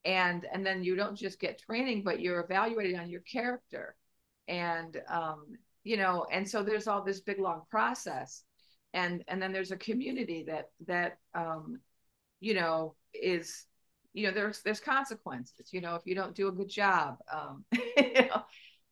And 0.05 0.45
and 0.51 0.66
then 0.66 0.84
you 0.84 0.95
don't 0.95 1.16
just 1.16 1.39
get 1.39 1.61
training 1.61 2.03
but 2.03 2.20
you're 2.20 2.41
evaluated 2.41 2.95
on 2.99 3.09
your 3.09 3.22
character. 3.22 3.95
And 4.47 5.01
um 5.09 5.45
you 5.84 5.97
know 5.97 6.26
and 6.32 6.49
so 6.49 6.64
there's 6.64 6.88
all 6.88 7.03
this 7.03 7.22
big 7.22 7.39
long 7.39 7.64
process. 7.70 8.43
And 8.93 9.24
and 9.28 9.41
then 9.41 9.51
there's 9.51 9.72
a 9.72 9.78
community 9.78 10.45
that 10.47 10.70
that 10.88 11.18
um 11.34 11.80
you 12.43 12.53
know, 12.53 12.95
is 13.14 13.66
you 14.11 14.28
know 14.28 14.34
there's 14.34 14.61
there's 14.64 14.82
consequences. 14.82 15.70
You 15.72 15.82
know 15.82 15.95
if 15.95 16.01
you 16.05 16.14
don't 16.14 16.36
do 16.36 16.49
a 16.49 16.51
good 16.51 16.70
job 16.70 17.18
um 17.32 17.66
you 17.72 18.14
know 18.14 18.43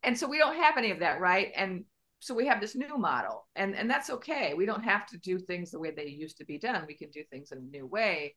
and 0.04 0.18
so 0.18 0.28
we 0.28 0.38
don't 0.38 0.56
have 0.56 0.78
any 0.78 0.92
of 0.92 1.00
that 1.00 1.20
right? 1.20 1.52
And 1.56 1.86
so 2.20 2.36
we 2.36 2.48
have 2.48 2.62
this 2.62 2.76
new 2.76 2.98
model 2.98 3.48
and 3.56 3.76
and 3.76 3.90
that's 3.90 4.10
okay. 4.10 4.54
We 4.54 4.66
don't 4.66 4.84
have 4.84 5.06
to 5.08 5.18
do 5.18 5.40
things 5.40 5.72
the 5.72 5.80
way 5.80 5.92
they 5.92 6.08
used 6.08 6.38
to 6.38 6.46
be 6.46 6.58
done. 6.58 6.86
We 6.88 6.96
can 6.96 7.10
do 7.10 7.24
things 7.30 7.52
in 7.52 7.60
a 7.60 7.62
new 7.62 7.86
way. 7.86 8.36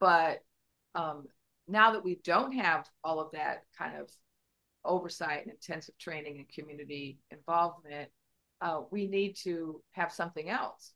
But 0.00 0.40
um 0.94 1.24
now 1.68 1.92
that 1.92 2.04
we 2.04 2.20
don't 2.24 2.52
have 2.52 2.88
all 3.04 3.20
of 3.20 3.30
that 3.32 3.62
kind 3.78 3.96
of 3.96 4.10
oversight 4.84 5.42
and 5.42 5.52
intensive 5.52 5.96
training 5.98 6.38
and 6.38 6.48
community 6.48 7.18
involvement 7.30 8.10
uh, 8.62 8.82
we 8.92 9.08
need 9.08 9.36
to 9.36 9.82
have 9.90 10.12
something 10.12 10.48
else. 10.48 10.92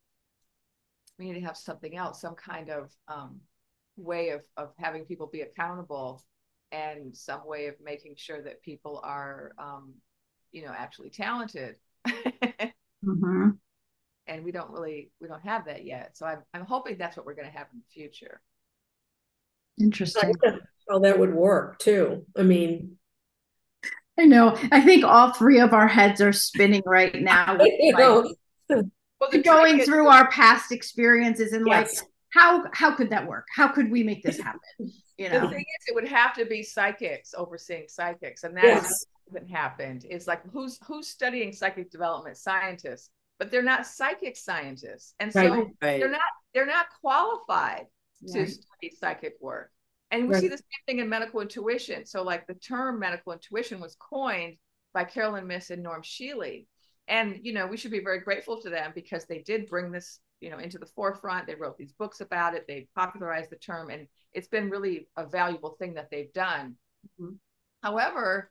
We 1.18 1.26
need 1.26 1.40
to 1.40 1.46
have 1.46 1.56
something 1.56 1.96
else, 1.96 2.20
some 2.20 2.36
kind 2.36 2.70
of 2.70 2.92
um, 3.08 3.40
way 3.96 4.30
of, 4.30 4.42
of 4.56 4.72
having 4.78 5.04
people 5.04 5.26
be 5.26 5.40
accountable 5.40 6.22
and 6.72 7.16
some 7.16 7.46
way 7.46 7.66
of 7.66 7.74
making 7.82 8.14
sure 8.16 8.42
that 8.42 8.62
people 8.62 9.00
are, 9.04 9.52
um, 9.58 9.94
you 10.52 10.64
know, 10.64 10.72
actually 10.76 11.10
talented. 11.10 11.76
mm-hmm. 12.06 13.50
And 14.28 14.44
we 14.44 14.50
don't 14.50 14.70
really, 14.70 15.10
we 15.20 15.28
don't 15.28 15.42
have 15.42 15.66
that 15.66 15.84
yet. 15.84 16.16
So 16.16 16.26
I'm, 16.26 16.42
I'm 16.52 16.64
hoping 16.64 16.98
that's 16.98 17.16
what 17.16 17.26
we're 17.26 17.34
going 17.34 17.50
to 17.50 17.56
have 17.56 17.68
in 17.72 17.78
the 17.78 17.92
future. 17.92 18.40
Interesting. 19.80 20.32
Well, 20.88 21.00
that 21.00 21.18
would 21.18 21.34
work 21.34 21.78
too. 21.78 22.24
I 22.36 22.42
mean, 22.42 22.96
I 24.18 24.24
know. 24.24 24.56
I 24.72 24.80
think 24.80 25.04
all 25.04 25.32
three 25.32 25.60
of 25.60 25.72
our 25.72 25.88
heads 25.88 26.20
are 26.20 26.32
spinning 26.32 26.82
right 26.86 27.14
now. 27.20 27.58
you 27.60 27.92
know, 27.92 28.34
well, 28.68 29.42
going 29.42 29.80
through 29.80 30.08
our 30.08 30.30
past 30.30 30.72
experiences 30.72 31.52
and 31.52 31.66
yes. 31.66 31.96
like 31.96 32.10
how 32.30 32.64
how 32.72 32.94
could 32.94 33.10
that 33.10 33.26
work? 33.26 33.46
How 33.54 33.68
could 33.68 33.90
we 33.90 34.02
make 34.02 34.22
this 34.22 34.38
happen? 34.38 34.60
You 35.18 35.30
know, 35.30 35.40
the 35.40 35.48
thing 35.48 35.60
is, 35.60 35.88
it 35.88 35.94
would 35.94 36.08
have 36.08 36.34
to 36.34 36.44
be 36.44 36.62
psychics 36.62 37.34
overseeing 37.36 37.86
psychics, 37.88 38.44
and 38.44 38.56
that 38.56 38.64
yes. 38.64 39.06
hasn't 39.28 39.50
happened. 39.50 40.04
It's 40.08 40.26
like 40.26 40.42
who's 40.52 40.78
who's 40.86 41.08
studying 41.08 41.52
psychic 41.52 41.90
development 41.90 42.36
scientists, 42.36 43.10
but 43.38 43.50
they're 43.50 43.62
not 43.62 43.86
psychic 43.86 44.36
scientists, 44.36 45.14
and 45.18 45.32
so 45.32 45.48
right. 45.80 46.00
they're 46.00 46.10
not 46.10 46.20
they're 46.52 46.66
not 46.66 46.86
qualified 47.00 47.86
to 48.28 48.40
right. 48.40 48.50
study 48.50 48.92
psychic 48.98 49.34
work. 49.40 49.70
And 50.10 50.28
we 50.28 50.34
right. 50.34 50.40
see 50.40 50.48
the 50.48 50.58
same 50.58 50.84
thing 50.86 50.98
in 51.00 51.08
medical 51.08 51.40
intuition. 51.40 52.04
So, 52.06 52.22
like 52.22 52.46
the 52.46 52.54
term 52.54 52.98
medical 52.98 53.32
intuition 53.32 53.80
was 53.80 53.96
coined 53.98 54.56
by 54.92 55.04
Caroline 55.04 55.46
Myss 55.46 55.70
and 55.70 55.82
Norm 55.82 56.02
Shealy 56.02 56.66
and 57.08 57.38
you 57.42 57.52
know 57.52 57.66
we 57.66 57.76
should 57.76 57.90
be 57.90 58.02
very 58.02 58.20
grateful 58.20 58.60
to 58.60 58.70
them 58.70 58.92
because 58.94 59.24
they 59.26 59.38
did 59.38 59.68
bring 59.68 59.90
this 59.90 60.20
you 60.40 60.50
know 60.50 60.58
into 60.58 60.78
the 60.78 60.86
forefront. 60.86 61.46
They 61.46 61.54
wrote 61.54 61.78
these 61.78 61.92
books 61.92 62.20
about 62.20 62.54
it. 62.54 62.66
They 62.66 62.88
popularized 62.94 63.50
the 63.50 63.56
term 63.56 63.90
and 63.90 64.06
it's 64.32 64.48
been 64.48 64.70
really 64.70 65.08
a 65.16 65.26
valuable 65.26 65.76
thing 65.78 65.94
that 65.94 66.10
they've 66.10 66.32
done. 66.32 66.76
Mm-hmm. 67.20 67.34
however 67.84 68.50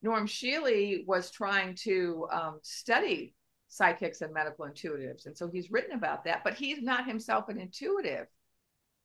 norm 0.00 0.26
shealy 0.26 1.06
was 1.06 1.30
trying 1.30 1.74
to 1.74 2.26
um, 2.32 2.58
study 2.62 3.34
psychics 3.68 4.22
and 4.22 4.32
medical 4.32 4.64
intuitives 4.64 5.26
and 5.26 5.36
so 5.36 5.48
he's 5.48 5.70
written 5.70 5.94
about 5.94 6.24
that 6.24 6.42
but 6.42 6.54
he's 6.54 6.80
not 6.80 7.06
himself 7.06 7.48
an 7.48 7.60
intuitive. 7.60 8.26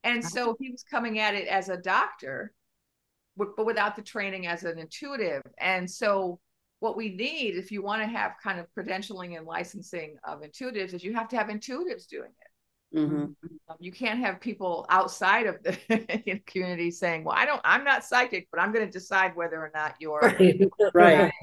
And 0.06 0.24
so 0.24 0.56
he 0.60 0.70
was 0.70 0.84
coming 0.84 1.20
at 1.20 1.34
it 1.34 1.48
as 1.48 1.68
a 1.68 1.78
doctor 1.78 2.54
but 3.38 3.66
without 3.66 3.96
the 3.96 4.02
training 4.02 4.48
as 4.48 4.64
an 4.64 4.80
intuitive. 4.80 5.42
And 5.58 5.90
so 5.90 6.40
what 6.86 6.96
we 6.96 7.10
need 7.10 7.56
if 7.56 7.72
you 7.72 7.82
want 7.82 8.00
to 8.00 8.08
have 8.08 8.34
kind 8.44 8.60
of 8.60 8.68
credentialing 8.78 9.36
and 9.36 9.48
licensing 9.48 10.18
of 10.24 10.42
intuitives 10.42 10.94
is 10.94 11.04
you 11.04 11.16
have 11.16 11.28
to 11.28 11.36
have 11.36 11.48
intuitives 11.48 12.06
doing 12.08 12.30
it. 12.30 12.96
Mm-hmm. 12.96 13.24
um, 13.24 13.78
you 13.80 13.92
can't 13.92 14.20
have 14.20 14.40
people 14.40 14.86
outside 14.90 15.48
of 15.48 15.62
the 15.64 16.42
community 16.46 16.92
saying 16.92 17.24
well 17.26 17.36
i 17.36 17.44
don't 17.44 17.60
i'm 17.66 17.84
not 17.84 18.06
psychic 18.06 18.48
but 18.52 18.62
i'm 18.62 18.72
going 18.72 18.86
to 18.86 18.92
decide 18.92 19.36
whether 19.36 19.58
or 19.58 19.72
not 19.74 19.96
you're 20.00 20.34
right. 20.94 21.34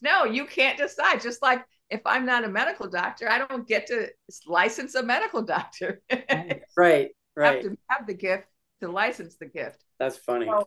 no 0.00 0.24
you 0.24 0.46
can't 0.46 0.78
decide. 0.78 1.20
Just 1.20 1.42
like 1.42 1.62
if 1.90 2.00
i'm 2.06 2.24
not 2.24 2.42
a 2.44 2.48
medical 2.48 2.88
doctor 2.88 3.28
i 3.28 3.38
don't 3.38 3.68
get 3.68 3.86
to 3.88 4.08
license 4.46 4.94
a 4.94 5.02
medical 5.02 5.42
doctor. 5.54 6.00
Right 6.76 7.10
right 7.36 7.54
have 7.54 7.62
to 7.62 7.76
have 7.88 8.06
the 8.06 8.14
gift 8.14 8.46
to 8.80 8.88
license 8.88 9.36
the 9.36 9.46
gift. 9.46 9.84
That's 9.98 10.16
funny. 10.16 10.46
So 10.46 10.66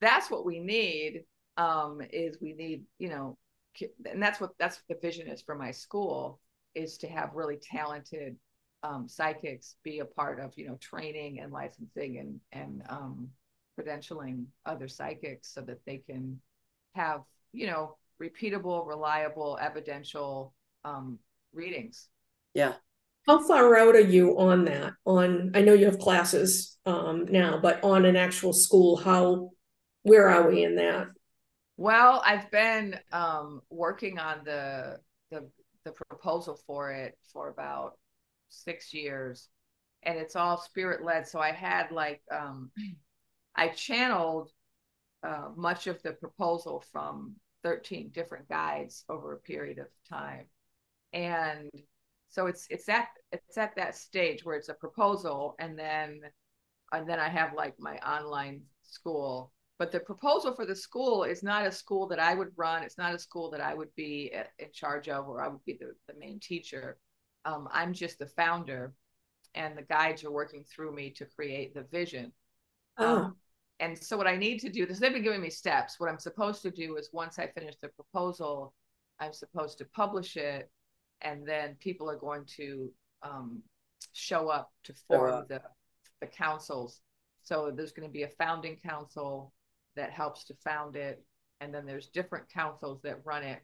that's 0.00 0.30
what 0.30 0.46
we 0.46 0.60
need 0.60 1.24
um, 1.56 2.00
is 2.12 2.38
we 2.40 2.52
need, 2.54 2.84
you 2.98 3.08
know, 3.08 3.36
and 4.10 4.22
that's 4.22 4.40
what 4.40 4.50
that's 4.58 4.76
what 4.76 5.00
the 5.00 5.06
vision 5.06 5.28
is 5.28 5.42
for 5.42 5.54
my 5.54 5.70
school 5.70 6.40
is 6.74 6.98
to 6.98 7.08
have 7.08 7.34
really 7.34 7.56
talented 7.56 8.36
um, 8.82 9.08
psychics 9.08 9.76
be 9.82 10.00
a 10.00 10.04
part 10.04 10.40
of, 10.40 10.52
you 10.56 10.66
know, 10.66 10.76
training 10.80 11.40
and 11.40 11.52
licensing 11.52 12.18
and 12.18 12.40
and 12.52 12.82
um, 12.88 13.28
credentialing 13.78 14.44
other 14.66 14.88
psychics 14.88 15.52
so 15.52 15.60
that 15.62 15.78
they 15.86 15.98
can 15.98 16.40
have, 16.94 17.22
you 17.52 17.66
know, 17.66 17.96
repeatable, 18.20 18.86
reliable, 18.86 19.58
evidential 19.60 20.54
um, 20.84 21.18
readings. 21.52 22.08
Yeah. 22.54 22.74
How 23.26 23.46
far 23.46 23.76
out 23.76 23.94
are 23.94 24.00
you 24.00 24.38
on 24.38 24.64
that? 24.64 24.94
On, 25.06 25.52
I 25.54 25.62
know 25.62 25.74
you 25.74 25.86
have 25.86 25.98
classes 25.98 26.76
um, 26.84 27.26
now, 27.30 27.60
but 27.62 27.82
on 27.84 28.04
an 28.04 28.16
actual 28.16 28.52
school, 28.52 28.96
how, 28.96 29.50
where 30.02 30.28
are 30.28 30.48
we 30.48 30.64
in 30.64 30.76
that? 30.76 31.06
Well, 31.76 32.22
I've 32.24 32.50
been 32.50 32.98
um, 33.12 33.62
working 33.70 34.18
on 34.18 34.44
the 34.44 35.00
the 35.30 35.48
the 35.84 35.92
proposal 35.92 36.56
for 36.66 36.92
it 36.92 37.18
for 37.32 37.48
about 37.48 37.98
six 38.48 38.92
years, 38.94 39.48
and 40.02 40.18
it's 40.18 40.36
all 40.36 40.58
spirit 40.58 41.02
led. 41.04 41.26
So 41.26 41.40
I 41.40 41.52
had 41.52 41.90
like 41.90 42.22
um, 42.30 42.70
I 43.54 43.68
channeled 43.68 44.50
uh, 45.24 45.50
much 45.56 45.86
of 45.88 46.02
the 46.02 46.12
proposal 46.14 46.84
from 46.92 47.36
13 47.64 48.10
different 48.10 48.48
guides 48.48 49.04
over 49.08 49.34
a 49.34 49.38
period 49.40 49.78
of 49.78 49.88
time, 50.08 50.46
and 51.12 51.70
so 52.30 52.46
it's 52.46 52.66
it's 52.70 52.88
at 52.88 53.08
it's 53.32 53.58
at 53.58 53.76
that 53.76 53.96
stage 53.96 54.44
where 54.44 54.56
it's 54.56 54.70
a 54.70 54.74
proposal, 54.74 55.56
and 55.60 55.78
then 55.78 56.20
and 56.92 57.08
then 57.08 57.20
I 57.20 57.28
have 57.28 57.54
like 57.54 57.74
my 57.80 57.96
online 57.98 58.62
school. 58.82 59.52
But 59.82 59.90
the 59.90 59.98
proposal 59.98 60.54
for 60.54 60.64
the 60.64 60.76
school 60.76 61.24
is 61.24 61.42
not 61.42 61.66
a 61.66 61.72
school 61.72 62.06
that 62.06 62.20
I 62.20 62.34
would 62.34 62.52
run. 62.54 62.84
It's 62.84 62.98
not 62.98 63.16
a 63.16 63.18
school 63.18 63.50
that 63.50 63.60
I 63.60 63.74
would 63.74 63.92
be 63.96 64.32
in 64.60 64.66
charge 64.72 65.08
of, 65.08 65.26
or 65.26 65.42
I 65.42 65.48
would 65.48 65.64
be 65.64 65.72
the, 65.72 65.96
the 66.06 66.16
main 66.20 66.38
teacher. 66.38 66.98
Um, 67.44 67.68
I'm 67.72 67.92
just 67.92 68.20
the 68.20 68.28
founder, 68.28 68.94
and 69.56 69.76
the 69.76 69.82
guides 69.82 70.22
are 70.22 70.30
working 70.30 70.62
through 70.62 70.94
me 70.94 71.10
to 71.16 71.26
create 71.26 71.74
the 71.74 71.82
vision. 71.82 72.32
Oh. 72.96 73.16
Um, 73.16 73.36
and 73.80 73.98
so 74.00 74.16
what 74.16 74.28
I 74.28 74.36
need 74.36 74.60
to 74.60 74.68
do, 74.68 74.86
this 74.86 75.00
they've 75.00 75.12
been 75.12 75.24
giving 75.24 75.40
me 75.40 75.50
steps. 75.50 75.98
What 75.98 76.08
I'm 76.08 76.20
supposed 76.20 76.62
to 76.62 76.70
do 76.70 76.96
is 76.96 77.10
once 77.12 77.40
I 77.40 77.48
finish 77.48 77.74
the 77.82 77.88
proposal, 77.88 78.74
I'm 79.18 79.32
supposed 79.32 79.78
to 79.78 79.84
publish 79.86 80.36
it, 80.36 80.70
and 81.22 81.44
then 81.44 81.74
people 81.80 82.08
are 82.08 82.18
going 82.18 82.44
to 82.58 82.88
um, 83.24 83.62
show 84.12 84.48
up 84.48 84.70
to 84.84 84.94
form 85.08 85.32
up. 85.32 85.48
the 85.48 85.60
the 86.20 86.28
councils. 86.28 87.00
So 87.42 87.72
there's 87.74 87.90
going 87.90 88.08
to 88.08 88.12
be 88.12 88.22
a 88.22 88.28
founding 88.28 88.76
council 88.76 89.52
that 89.96 90.10
helps 90.10 90.44
to 90.44 90.54
found 90.64 90.96
it, 90.96 91.22
and 91.60 91.74
then 91.74 91.86
there's 91.86 92.08
different 92.08 92.48
councils 92.48 93.00
that 93.02 93.24
run 93.24 93.42
it. 93.42 93.60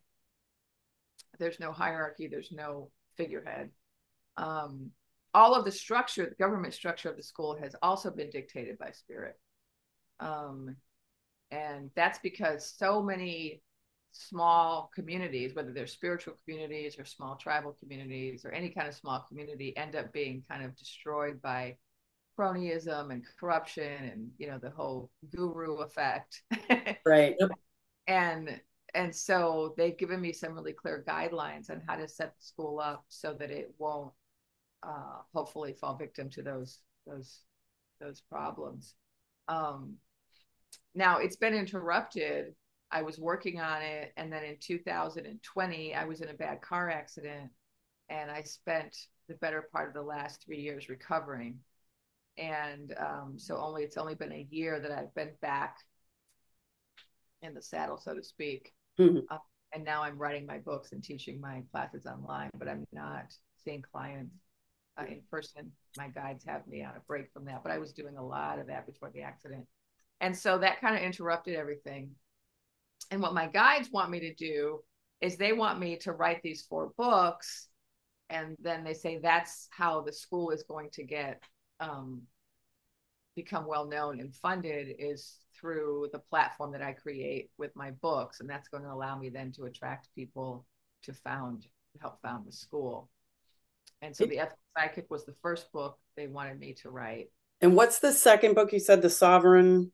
There's 1.38 1.60
no 1.60 1.72
hierarchy. 1.72 2.26
There's 2.26 2.52
no 2.52 2.90
figurehead. 3.16 3.70
Um, 4.36 4.90
all 5.34 5.54
of 5.54 5.64
the 5.64 5.72
structure, 5.72 6.26
the 6.26 6.42
government 6.42 6.74
structure 6.74 7.10
of 7.10 7.16
the 7.16 7.22
school 7.22 7.56
has 7.60 7.74
also 7.82 8.10
been 8.10 8.30
dictated 8.30 8.78
by 8.78 8.92
spirit. 8.92 9.38
Um, 10.20 10.76
and 11.50 11.90
that's 11.94 12.18
because 12.18 12.74
so 12.76 13.02
many 13.02 13.62
small 14.12 14.90
communities, 14.94 15.54
whether 15.54 15.72
they're 15.72 15.86
spiritual 15.86 16.34
communities 16.44 16.98
or 16.98 17.04
small 17.04 17.36
tribal 17.36 17.76
communities 17.78 18.44
or 18.44 18.50
any 18.50 18.70
kind 18.70 18.88
of 18.88 18.94
small 18.94 19.24
community, 19.28 19.76
end 19.76 19.96
up 19.96 20.12
being 20.12 20.42
kind 20.48 20.64
of 20.64 20.76
destroyed 20.76 21.40
by 21.42 21.76
cronyism 22.38 23.10
and 23.10 23.24
corruption 23.38 24.04
and 24.04 24.30
you 24.38 24.46
know 24.46 24.58
the 24.58 24.70
whole 24.70 25.10
guru 25.34 25.78
effect. 25.78 26.42
Right. 27.04 27.36
and 28.06 28.60
and 28.94 29.14
so 29.14 29.74
they've 29.76 29.98
given 29.98 30.20
me 30.20 30.32
some 30.32 30.54
really 30.54 30.72
clear 30.72 31.04
guidelines 31.06 31.70
on 31.70 31.82
how 31.86 31.96
to 31.96 32.08
set 32.08 32.34
the 32.36 32.42
school 32.42 32.80
up 32.80 33.04
so 33.08 33.34
that 33.38 33.50
it 33.50 33.74
won't 33.78 34.12
uh, 34.82 35.20
hopefully 35.34 35.74
fall 35.74 35.96
victim 35.96 36.30
to 36.30 36.42
those 36.42 36.80
those 37.06 37.40
those 38.00 38.20
problems. 38.20 38.94
Um, 39.48 39.96
now 40.94 41.18
it's 41.18 41.36
been 41.36 41.54
interrupted. 41.54 42.54
I 42.90 43.02
was 43.02 43.18
working 43.18 43.60
on 43.60 43.82
it, 43.82 44.12
and 44.16 44.32
then 44.32 44.44
in 44.44 44.56
2020, 44.60 45.94
I 45.94 46.04
was 46.04 46.22
in 46.22 46.28
a 46.30 46.34
bad 46.34 46.62
car 46.62 46.88
accident, 46.88 47.50
and 48.08 48.30
I 48.30 48.42
spent 48.42 48.96
the 49.28 49.34
better 49.34 49.68
part 49.70 49.88
of 49.88 49.94
the 49.94 50.02
last 50.02 50.42
three 50.42 50.60
years 50.60 50.88
recovering. 50.88 51.58
And 52.38 52.94
um, 52.98 53.34
so 53.36 53.56
only 53.56 53.82
it's 53.82 53.96
only 53.96 54.14
been 54.14 54.32
a 54.32 54.46
year 54.50 54.80
that 54.80 54.92
I've 54.92 55.14
been 55.14 55.32
back 55.42 55.76
in 57.42 57.52
the 57.54 57.62
saddle, 57.62 57.98
so 57.98 58.14
to 58.14 58.22
speak. 58.22 58.72
Mhm. 58.98 59.24
Uh, 59.28 59.38
and 59.72 59.84
now 59.84 60.02
I'm 60.02 60.16
writing 60.16 60.46
my 60.46 60.58
books 60.58 60.92
and 60.92 61.02
teaching 61.02 61.40
my 61.40 61.62
classes 61.72 62.06
online, 62.06 62.50
but 62.54 62.68
I'm 62.68 62.86
not 62.92 63.34
seeing 63.64 63.82
clients 63.82 64.34
uh, 64.96 65.04
in 65.04 65.20
person. 65.30 65.72
My 65.96 66.08
guides 66.08 66.44
have 66.44 66.66
me 66.66 66.82
on 66.82 66.96
a 66.96 67.00
break 67.06 67.32
from 67.32 67.44
that, 67.46 67.62
but 67.62 67.72
I 67.72 67.78
was 67.78 67.92
doing 67.92 68.16
a 68.16 68.24
lot 68.24 68.58
of 68.58 68.68
that 68.68 68.86
before 68.86 69.10
the 69.10 69.22
accident. 69.22 69.66
And 70.20 70.36
so 70.36 70.58
that 70.58 70.80
kind 70.80 70.96
of 70.96 71.02
interrupted 71.02 71.54
everything. 71.54 72.10
And 73.10 73.20
what 73.20 73.34
my 73.34 73.46
guides 73.46 73.90
want 73.90 74.10
me 74.10 74.20
to 74.20 74.34
do 74.34 74.80
is 75.20 75.36
they 75.36 75.52
want 75.52 75.78
me 75.78 75.96
to 75.98 76.12
write 76.12 76.42
these 76.42 76.62
four 76.62 76.92
books. 76.96 77.68
And 78.30 78.56
then 78.60 78.84
they 78.84 78.94
say 78.94 79.18
that's 79.18 79.68
how 79.70 80.02
the 80.02 80.12
school 80.12 80.50
is 80.50 80.64
going 80.64 80.90
to 80.92 81.04
get 81.04 81.42
um, 81.80 82.22
become 83.36 83.66
well 83.66 83.86
known 83.86 84.20
and 84.20 84.34
funded 84.34 84.94
is 84.98 85.36
through 85.58 86.08
the 86.12 86.18
platform 86.18 86.72
that 86.72 86.82
I 86.82 86.92
create 86.92 87.50
with 87.58 87.74
my 87.76 87.90
books. 87.92 88.40
And 88.40 88.48
that's 88.48 88.68
going 88.68 88.82
to 88.84 88.90
allow 88.92 89.18
me 89.18 89.28
then 89.28 89.52
to 89.52 89.64
attract 89.64 90.08
people 90.14 90.66
to 91.04 91.12
found, 91.12 91.62
to 91.62 92.00
help 92.00 92.20
found 92.22 92.46
the 92.46 92.52
school. 92.52 93.08
And 94.02 94.14
so 94.14 94.26
the 94.26 94.38
Ethical 94.38 94.58
Psychic 94.76 95.10
was 95.10 95.24
the 95.24 95.34
first 95.42 95.72
book 95.72 95.98
they 96.16 96.26
wanted 96.26 96.58
me 96.58 96.74
to 96.82 96.90
write. 96.90 97.30
And 97.60 97.74
what's 97.74 97.98
the 97.98 98.12
second 98.12 98.54
book 98.54 98.72
you 98.72 98.78
said? 98.78 99.02
The 99.02 99.10
Sovereign 99.10 99.90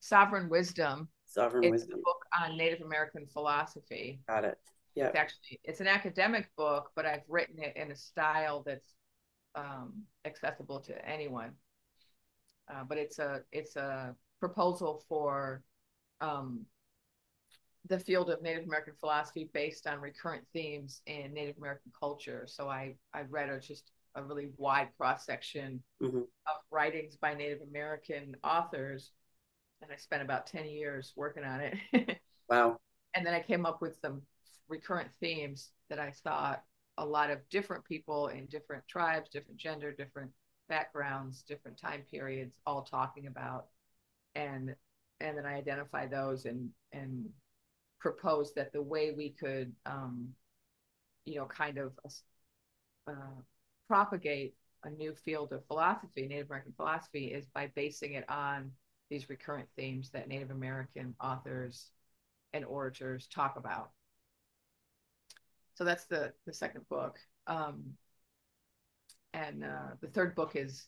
Sovereign 0.00 0.48
Wisdom. 0.48 1.08
Sovereign 1.26 1.64
It's 1.64 1.72
Wisdom. 1.72 1.98
a 1.98 2.02
book 2.02 2.24
on 2.40 2.56
Native 2.56 2.82
American 2.82 3.26
philosophy. 3.26 4.20
Got 4.28 4.44
it. 4.44 4.58
Yeah. 4.94 5.06
It's 5.06 5.16
actually 5.16 5.60
it's 5.64 5.80
an 5.80 5.88
academic 5.88 6.48
book, 6.56 6.90
but 6.94 7.06
I've 7.06 7.22
written 7.28 7.58
it 7.62 7.76
in 7.76 7.90
a 7.90 7.96
style 7.96 8.62
that's 8.64 8.94
um, 9.54 10.04
accessible 10.24 10.80
to 10.80 11.08
anyone. 11.08 11.52
Uh, 12.72 12.84
but 12.84 12.98
it's 12.98 13.18
a 13.18 13.42
it's 13.52 13.76
a 13.76 14.14
proposal 14.40 15.02
for 15.08 15.62
um, 16.20 16.66
the 17.88 17.98
field 17.98 18.30
of 18.30 18.42
Native 18.42 18.64
American 18.64 18.94
philosophy 19.00 19.50
based 19.52 19.86
on 19.86 20.00
recurrent 20.00 20.44
themes 20.52 21.00
in 21.06 21.32
Native 21.32 21.56
American 21.58 21.92
culture. 21.98 22.44
So 22.46 22.68
I 22.68 22.96
I 23.14 23.22
read 23.22 23.48
a, 23.48 23.58
just 23.60 23.90
a 24.14 24.22
really 24.22 24.50
wide 24.56 24.88
cross 24.96 25.24
section 25.24 25.82
Mhm. 26.00 26.28
of 26.46 26.56
writings 26.70 27.16
by 27.16 27.34
Native 27.34 27.62
American 27.62 28.36
authors, 28.44 29.12
and 29.82 29.92
I 29.92 29.96
spent 29.96 30.22
about 30.22 30.46
ten 30.46 30.66
years 30.66 31.12
working 31.16 31.44
on 31.44 31.60
it. 31.60 31.76
Wow. 32.48 32.78
and 33.14 33.26
then 33.26 33.34
I 33.34 33.40
came 33.42 33.66
up 33.66 33.80
with 33.82 33.98
some 34.00 34.22
recurrent 34.68 35.10
themes 35.20 35.70
that 35.90 35.98
I 35.98 36.12
thought 36.24 36.62
a 36.98 37.04
lot 37.06 37.30
of 37.30 37.38
different 37.48 37.84
people 37.84 38.28
in 38.28 38.46
different 38.46 38.86
tribes, 38.88 39.30
different 39.30 39.58
gender, 39.58 39.92
different 39.92 40.30
backgrounds, 40.68 41.42
different 41.42 41.78
time 41.78 42.02
periods, 42.10 42.56
all 42.66 42.82
talking 42.82 43.26
about, 43.26 43.66
and 44.34 44.74
and 45.20 45.36
then 45.36 45.46
I 45.46 45.54
identify 45.54 46.06
those 46.06 46.44
and 46.44 46.70
and 46.92 47.24
propose 48.00 48.52
that 48.54 48.72
the 48.72 48.82
way 48.82 49.12
we 49.12 49.30
could, 49.30 49.72
um, 49.86 50.28
you 51.24 51.36
know, 51.36 51.46
kind 51.46 51.78
of 51.78 51.92
uh, 53.08 53.40
propagate 53.88 54.54
a 54.84 54.90
new 54.90 55.14
field 55.14 55.52
of 55.52 55.66
philosophy, 55.66 56.26
Native 56.26 56.46
American 56.48 56.72
philosophy, 56.76 57.26
is 57.26 57.46
by 57.46 57.70
basing 57.74 58.14
it 58.14 58.28
on 58.30 58.70
these 59.10 59.28
recurrent 59.28 59.68
themes 59.76 60.10
that 60.10 60.28
Native 60.28 60.50
American 60.50 61.14
authors 61.20 61.90
and 62.52 62.64
orators 62.64 63.26
talk 63.26 63.56
about. 63.56 63.90
So 65.78 65.84
that's 65.84 66.06
the 66.06 66.32
the 66.44 66.52
second 66.52 66.88
book. 66.88 67.20
Um, 67.46 67.84
and 69.32 69.62
uh, 69.62 69.94
the 70.00 70.08
third 70.08 70.34
book 70.34 70.56
is 70.56 70.84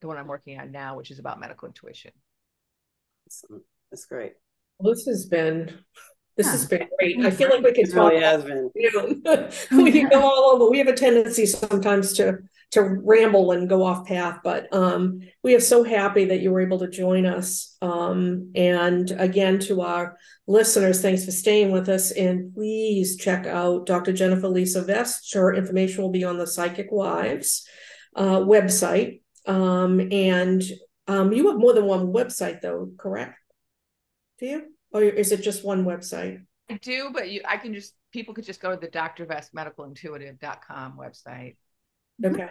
the 0.00 0.06
one 0.06 0.16
I'm 0.16 0.26
working 0.26 0.58
on 0.58 0.72
now, 0.72 0.96
which 0.96 1.10
is 1.10 1.18
about 1.18 1.38
medical 1.38 1.68
intuition. 1.68 2.12
Awesome. 3.28 3.62
That's 3.90 4.06
great. 4.06 4.32
This 4.80 5.04
has 5.04 5.26
been, 5.26 5.70
this 6.38 6.46
has 6.46 6.64
been 6.64 6.88
great. 6.98 7.22
I 7.26 7.30
feel 7.30 7.50
like 7.50 7.62
we 7.62 7.74
could 7.74 7.88
It 7.88 7.92
talk. 7.92 8.10
really 8.12 8.22
has 8.24 8.42
been. 8.42 8.70
you 8.74 8.90
know, 9.22 9.50
we 9.84 9.92
can 9.92 10.08
go 10.08 10.22
all 10.22 10.54
over. 10.54 10.70
We 10.70 10.78
have 10.78 10.88
a 10.88 10.94
tendency 10.94 11.44
sometimes 11.44 12.14
to 12.14 12.38
to 12.72 12.82
ramble 12.82 13.52
and 13.52 13.68
go 13.68 13.84
off 13.84 14.06
path, 14.06 14.38
but 14.42 14.72
um, 14.74 15.20
we 15.42 15.54
are 15.54 15.60
so 15.60 15.84
happy 15.84 16.24
that 16.24 16.40
you 16.40 16.50
were 16.50 16.62
able 16.62 16.78
to 16.78 16.88
join 16.88 17.26
us. 17.26 17.76
Um, 17.82 18.50
and 18.54 19.10
again, 19.12 19.58
to 19.60 19.82
our 19.82 20.16
listeners, 20.46 21.02
thanks 21.02 21.24
for 21.24 21.32
staying 21.32 21.70
with 21.70 21.90
us. 21.90 22.12
And 22.12 22.54
please 22.54 23.16
check 23.16 23.46
out 23.46 23.84
Dr. 23.84 24.14
Jennifer 24.14 24.48
Lisa 24.48 24.82
Vest. 24.82 25.32
Her 25.34 25.54
information 25.54 26.02
will 26.02 26.10
be 26.10 26.24
on 26.24 26.38
the 26.38 26.46
Psychic 26.46 26.88
Wives 26.90 27.68
uh, 28.16 28.38
website. 28.38 29.20
Um, 29.46 30.00
and 30.10 30.62
um, 31.06 31.32
you 31.32 31.50
have 31.50 31.58
more 31.58 31.74
than 31.74 31.84
one 31.84 32.06
website, 32.06 32.62
though, 32.62 32.90
correct? 32.96 33.38
Do 34.38 34.46
you, 34.46 34.62
or 34.92 35.02
is 35.02 35.30
it 35.30 35.42
just 35.42 35.62
one 35.62 35.84
website? 35.84 36.42
I 36.70 36.78
do, 36.78 37.10
but 37.12 37.30
you, 37.30 37.42
I 37.46 37.58
can 37.58 37.74
just 37.74 37.94
people 38.12 38.32
could 38.32 38.44
just 38.44 38.62
go 38.62 38.70
to 38.70 38.76
the 38.76 38.88
drvestmedicalintuitive.com 38.88 40.98
website. 40.98 41.56
Okay. 42.24 42.48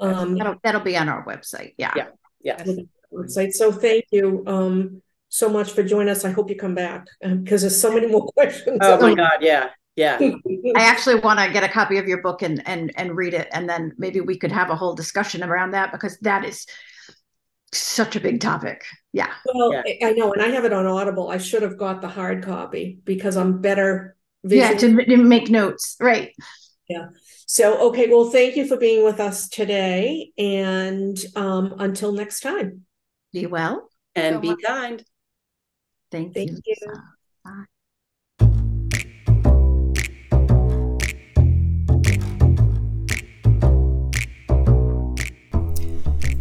Um, 0.00 0.36
That'll, 0.36 0.56
that'll 0.62 0.80
be 0.80 0.96
on 0.96 1.08
our 1.08 1.24
website. 1.24 1.74
Yeah. 1.76 1.92
Yeah. 1.96 2.06
Yeah. 2.40 2.64
website. 3.12 3.52
So 3.52 3.72
thank 3.72 4.04
you 4.12 4.44
um 4.46 5.02
so 5.28 5.48
much 5.48 5.72
for 5.72 5.82
joining 5.82 6.08
us. 6.08 6.24
I 6.24 6.30
hope 6.30 6.48
you 6.50 6.56
come 6.56 6.74
back 6.74 7.06
because 7.20 7.62
there's 7.62 7.80
so 7.80 7.92
many 7.92 8.06
more 8.06 8.26
questions. 8.34 8.78
Oh 8.80 9.00
my 9.00 9.14
God. 9.14 9.38
Yeah. 9.40 9.70
Yeah. 9.96 10.18
I 10.20 10.82
actually 10.84 11.16
want 11.16 11.40
to 11.40 11.52
get 11.52 11.64
a 11.64 11.68
copy 11.68 11.98
of 11.98 12.06
your 12.06 12.22
book 12.22 12.42
and 12.42 12.62
and 12.68 12.92
and 12.96 13.16
read 13.16 13.34
it, 13.34 13.48
and 13.52 13.68
then 13.68 13.92
maybe 13.98 14.20
we 14.20 14.38
could 14.38 14.52
have 14.52 14.70
a 14.70 14.76
whole 14.76 14.94
discussion 14.94 15.42
around 15.42 15.72
that 15.72 15.90
because 15.90 16.16
that 16.20 16.44
is 16.44 16.66
such 17.72 18.14
a 18.14 18.20
big 18.20 18.40
topic. 18.40 18.84
Yeah. 19.12 19.32
Well, 19.44 19.72
Yeah. 19.72 19.82
I- 19.84 19.98
I 20.10 20.12
know, 20.12 20.32
and 20.32 20.40
I 20.40 20.48
have 20.48 20.64
it 20.64 20.72
on 20.72 20.86
Audible. 20.86 21.28
I 21.30 21.38
should 21.38 21.62
have 21.62 21.76
got 21.76 22.00
the 22.00 22.08
hard 22.08 22.44
copy 22.44 23.00
because 23.04 23.36
I'm 23.36 23.60
better. 23.60 24.14
Yeah, 24.44 24.72
to, 24.74 25.04
to 25.04 25.16
make 25.16 25.50
notes. 25.50 25.96
Right. 26.00 26.32
So, 27.46 27.88
okay, 27.88 28.08
well, 28.08 28.30
thank 28.30 28.56
you 28.56 28.66
for 28.66 28.76
being 28.76 29.04
with 29.04 29.20
us 29.20 29.48
today, 29.48 30.32
and 30.38 31.18
um, 31.36 31.74
until 31.78 32.12
next 32.12 32.40
time. 32.40 32.84
Be 33.32 33.46
well. 33.46 33.88
And 34.14 34.36
So 34.36 34.40
be 34.40 34.48
much. 34.48 34.58
kind. 34.64 35.04
Thank, 36.10 36.34
Thank 36.34 36.50
you. 36.50 36.60
you. 36.64 36.74
Lisa. 36.86 37.02